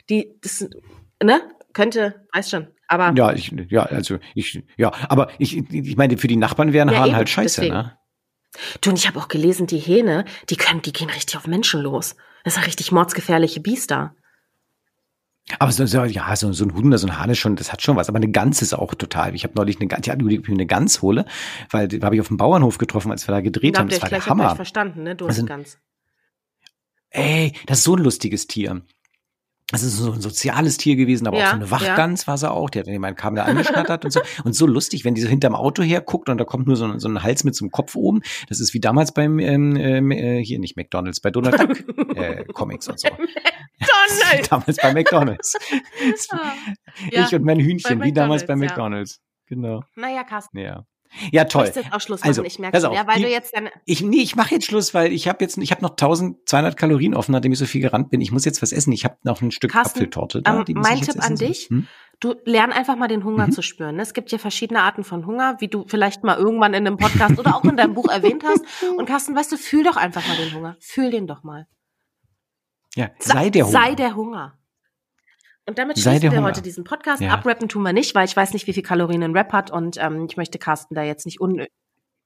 die, 0.09 0.37
das, 0.43 0.69
ne, 1.23 1.41
könnte, 1.73 2.27
weiß 2.33 2.51
schon. 2.51 2.69
Aber 2.89 3.13
Ja, 3.17 3.33
ich, 3.33 3.55
ja, 3.69 3.83
also 3.85 4.19
ich, 4.35 4.63
ja, 4.77 4.93
aber 5.09 5.31
ich, 5.39 5.57
ich 5.73 5.97
meine, 5.97 6.19
für 6.19 6.29
die 6.29 6.37
Nachbarn 6.37 6.73
wären 6.73 6.89
Ja, 6.89 6.99
Hahn 6.99 7.09
eben, 7.09 7.17
halt 7.17 7.29
scheiße, 7.29 7.61
deswegen. 7.61 7.75
ne? 7.75 7.97
du 8.81 8.91
und 8.91 8.99
ich 8.99 9.07
habe 9.07 9.19
auch 9.19 9.29
gelesen, 9.29 9.67
die 9.67 9.79
Hähne, 9.79 10.25
die 10.49 10.57
können, 10.57 10.83
die 10.83 10.93
gehen 10.93 11.11
richtig 11.11 11.37
auf 11.37 11.47
Menschen 11.47 11.81
los. 11.81 12.17
Das 12.45 12.55
sind 12.55 12.67
richtig 12.67 12.91
mordsgefährliche 12.91 13.61
Biester. 13.61 14.15
Aber 15.59 15.73
so, 15.73 15.85
so, 15.87 16.05
ja, 16.05 16.35
so, 16.37 16.53
so 16.53 16.65
ein 16.65 16.75
Huhn 16.75 16.87
oder 16.87 16.99
so 16.99 17.09
ein 17.09 17.19
Hahn 17.19 17.31
ist 17.31 17.39
schon, 17.39 17.57
das 17.57 17.73
hat 17.73 17.83
schon 17.83 17.97
was. 17.97 18.09
Aber 18.09 18.17
eine 18.17 18.31
Gans 18.31 18.63
ist 18.63 18.73
auch 18.73 18.95
total. 18.95 19.35
Ich 19.35 19.45
habe 19.45 19.55
neulich 19.57 19.81
eine 19.81 19.89
Gans, 19.89 20.07
ja, 20.07 20.15
ich 20.15 20.49
eine 20.49 20.67
Gans 20.67 21.03
hole, 21.03 21.25
weil 21.71 21.89
die 21.89 22.01
habe 22.01 22.15
ich 22.15 22.21
auf 22.21 22.29
dem 22.29 22.37
Bauernhof 22.37 22.79
getroffen, 22.79 23.11
als 23.11 23.27
wir 23.27 23.35
da 23.35 23.41
gedreht 23.41 23.79
haben. 23.79 23.89
Das 23.89 24.03
war 24.03 24.09
der 24.09 24.25
Hammer. 24.27 24.51
Ich 24.51 24.57
verstanden, 24.57 25.03
ne? 25.03 25.17
Du 25.17 25.27
hast 25.27 25.37
also, 25.37 25.47
Gans. 25.47 25.79
Ey, 27.11 27.53
das 27.67 27.79
ist 27.79 27.85
so 27.85 27.97
ein 27.97 28.03
lustiges 28.03 28.47
Tier. 28.47 28.83
Das 29.71 29.83
ist 29.83 29.97
so 29.97 30.13
ein 30.13 30.21
soziales 30.21 30.77
Tier 30.77 30.97
gewesen, 30.97 31.27
aber 31.27 31.39
ja, 31.39 31.47
auch 31.47 31.51
so 31.51 31.57
eine 31.57 31.71
Wachgans 31.71 32.23
ja. 32.23 32.27
war 32.27 32.39
sie 32.39 32.51
auch. 32.51 32.71
Die 32.71 32.81
hat 32.81 32.87
dann 32.87 32.99
meinen 32.99 33.17
Kabel 33.17 33.41
angeschnattert 33.41 34.05
und 34.05 34.11
so. 34.11 34.21
Und 34.45 34.55
so 34.55 34.67
lustig, 34.67 35.05
wenn 35.05 35.15
die 35.15 35.21
so 35.21 35.29
hinterm 35.29 35.55
Auto 35.55 35.83
herguckt 35.83 36.29
und 36.29 36.39
da 36.39 36.45
kommt 36.45 36.67
nur 36.67 36.77
so 36.77 36.85
ein, 36.85 36.99
so 36.99 37.09
ein 37.09 37.23
Hals 37.23 37.45
mit 37.45 37.55
so 37.55 37.65
einem 37.65 37.71
Kopf 37.71 37.95
oben. 37.95 38.23
Das 38.49 38.61
ist 38.61 38.75
wie 38.75 38.81
damals 38.81 39.13
beim, 39.13 39.39
ähm, 39.39 39.77
ähm 39.77 40.11
äh, 40.11 40.43
hier 40.43 40.59
nicht 40.59 40.77
McDonalds, 40.77 41.21
bei 41.21 41.31
Donald 41.31 41.61
Duck 41.61 42.17
äh, 42.17 42.45
Comics 42.53 42.89
und 42.89 42.99
so. 42.99 43.09
McDonalds! 43.09 44.49
damals 44.51 44.77
bei 44.77 44.93
McDonalds. 44.95 45.57
Ah, 46.31 46.53
ich 47.11 47.31
ja, 47.31 47.39
und 47.39 47.45
mein 47.45 47.61
Hühnchen, 47.61 48.03
wie 48.03 48.13
damals 48.13 48.47
bei 48.47 48.57
McDonalds. 48.57 49.21
Genau. 49.47 49.83
Naja, 49.97 50.25
Carsten. 50.25 50.59
Ja. 50.59 50.85
Ja, 51.33 51.45
toll. 51.45 51.67
Ich 51.69 51.75
jetzt 51.75 51.93
auch 51.93 52.01
Schluss 52.01 52.23
also, 52.23 52.43
machen, 52.43 52.47
ich 52.47 52.59
merke 52.59 52.81
schon, 52.81 52.93
ja, 52.93 53.07
weil 53.07 53.17
die, 53.17 53.23
du 53.23 53.31
jetzt 53.31 53.55
deine 53.55 53.71
Ich 53.85 54.03
nee, 54.03 54.23
ich 54.23 54.37
mache 54.37 54.55
jetzt 54.55 54.67
Schluss, 54.67 54.95
weil 54.95 55.13
ich 55.13 55.29
habe 55.29 55.39
jetzt 55.41 55.59
ich 55.59 55.71
habe 55.71 55.83
noch 55.83 55.91
1200 55.91 56.77
Kalorien 56.77 57.15
offen, 57.15 57.33
nachdem 57.33 57.53
ich 57.53 57.59
so 57.59 57.67
viel 57.67 57.81
gerannt 57.81 58.11
bin. 58.11 58.21
Ich 58.21 58.33
muss 58.33 58.45
jetzt 58.45 58.63
was 58.63 58.73
essen. 58.73 58.93
Ich 58.93 59.05
habe 59.05 59.17
noch 59.23 59.43
ein 59.43 59.51
Stück 59.51 59.73
Carsten, 59.73 59.99
Apfeltorte 59.99 60.43
da, 60.43 60.65
ähm, 60.67 60.75
mein 60.77 61.01
Tipp 61.01 61.23
an 61.23 61.37
dich, 61.37 61.69
hm? 61.69 61.87
du 62.21 62.35
lern 62.45 62.73
einfach 62.73 62.97
mal 62.97 63.09
den 63.09 63.25
Hunger 63.25 63.49
mhm. 63.49 63.53
zu 63.53 63.63
spüren. 63.63 63.99
Es 63.99 64.15
gibt 64.15 64.31
ja 64.31 64.39
verschiedene 64.39 64.83
Arten 64.83 65.05
von 65.05 65.27
Hunger, 65.27 65.57
wie 65.59 65.69
du 65.69 65.85
vielleicht 65.87 66.23
mal 66.23 66.37
irgendwann 66.37 66.75
in 66.75 66.87
einem 66.87 66.97
Podcast 66.97 67.39
oder 67.39 67.57
auch 67.57 67.65
in 67.65 67.77
deinem 67.77 67.95
Buch 67.95 68.09
erwähnt 68.09 68.45
hast. 68.45 68.65
Und 68.97 69.07
Carsten, 69.07 69.35
weißt 69.35 69.51
du, 69.51 69.57
fühl 69.57 69.83
doch 69.83 69.97
einfach 69.97 70.27
mal 70.27 70.37
den 70.37 70.55
Hunger. 70.55 70.77
Fühl 70.81 71.11
den 71.11 71.27
doch 71.27 71.43
mal. 71.43 71.67
Ja, 72.95 73.11
sei 73.19 73.51
der 73.51 73.67
Hunger. 73.67 73.73
Sei 73.73 73.95
der 73.95 74.17
Hunger. 74.17 74.60
Und 75.67 75.79
damit 75.79 75.99
schließen 75.99 76.23
wir 76.23 76.31
Hunger. 76.31 76.43
heute 76.43 76.63
diesen 76.63 76.85
Podcast. 76.85 77.23
Ja. 77.23 77.33
Abrappen 77.33 77.69
tun 77.69 77.83
wir 77.83 77.93
nicht, 77.93 78.15
weil 78.15 78.25
ich 78.27 78.37
weiß 78.37 78.53
nicht, 78.53 78.67
wie 78.67 78.73
viel 78.73 78.83
Kalorien 78.83 79.23
ein 79.23 79.37
Rap 79.37 79.53
hat 79.53 79.71
und 79.71 79.97
ähm, 79.99 80.27
ich 80.29 80.37
möchte 80.37 80.59
Carsten 80.59 80.95
da 80.95 81.03
jetzt 81.03 81.27
nicht 81.27 81.41
un 81.41 81.67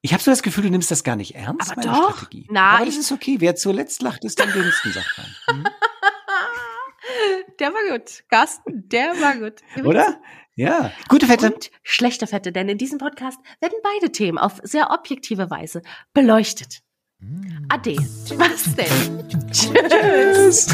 ich 0.05 0.13
habe 0.13 0.23
so 0.23 0.31
das 0.31 0.43
Gefühl, 0.43 0.65
du 0.65 0.71
nimmst 0.71 0.91
das 0.91 1.03
gar 1.03 1.17
nicht 1.17 1.35
ernst, 1.35 1.73
Aber 1.73 1.81
meine 1.81 1.99
doch. 1.99 2.17
Strategie. 2.19 2.47
Na, 2.51 2.77
Aber 2.77 2.85
das 2.85 2.99
ist 2.99 3.11
okay. 3.11 3.37
Wer 3.39 3.57
zuletzt 3.57 4.03
lacht, 4.03 4.23
ist 4.23 4.39
am 4.39 4.53
dümmsten, 4.53 4.93
sagt 4.93 5.17
man. 5.17 5.57
Hm? 5.57 5.65
der 7.59 7.73
war 7.73 7.99
gut. 7.99 8.23
Carsten, 8.29 8.87
der 8.87 9.19
war 9.23 9.37
gut. 9.37 9.63
Oder? 9.83 10.21
Ja. 10.57 10.93
Gute 11.09 11.27
Fette. 11.27 11.55
Und 11.55 11.71
schlechte 11.83 12.27
Fette, 12.27 12.53
denn 12.53 12.69
in 12.69 12.77
diesem 12.77 12.99
Podcast 12.99 13.39
werden 13.63 13.79
beide 13.83 14.13
Themen 14.13 14.37
auf 14.37 14.61
sehr 14.63 14.91
objektive 14.91 15.49
Weise 15.49 15.81
beleuchtet. 16.13 16.83
Mm. 17.21 17.67
Ade. 17.69 17.97
Was 18.37 18.65
denn? 18.77 19.25
Tschüss. 19.51 20.67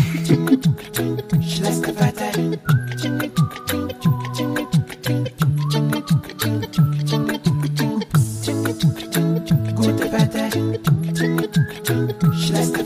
Gute 9.76 10.12
Wetter. 10.12 10.51
Schlechte 12.34 12.79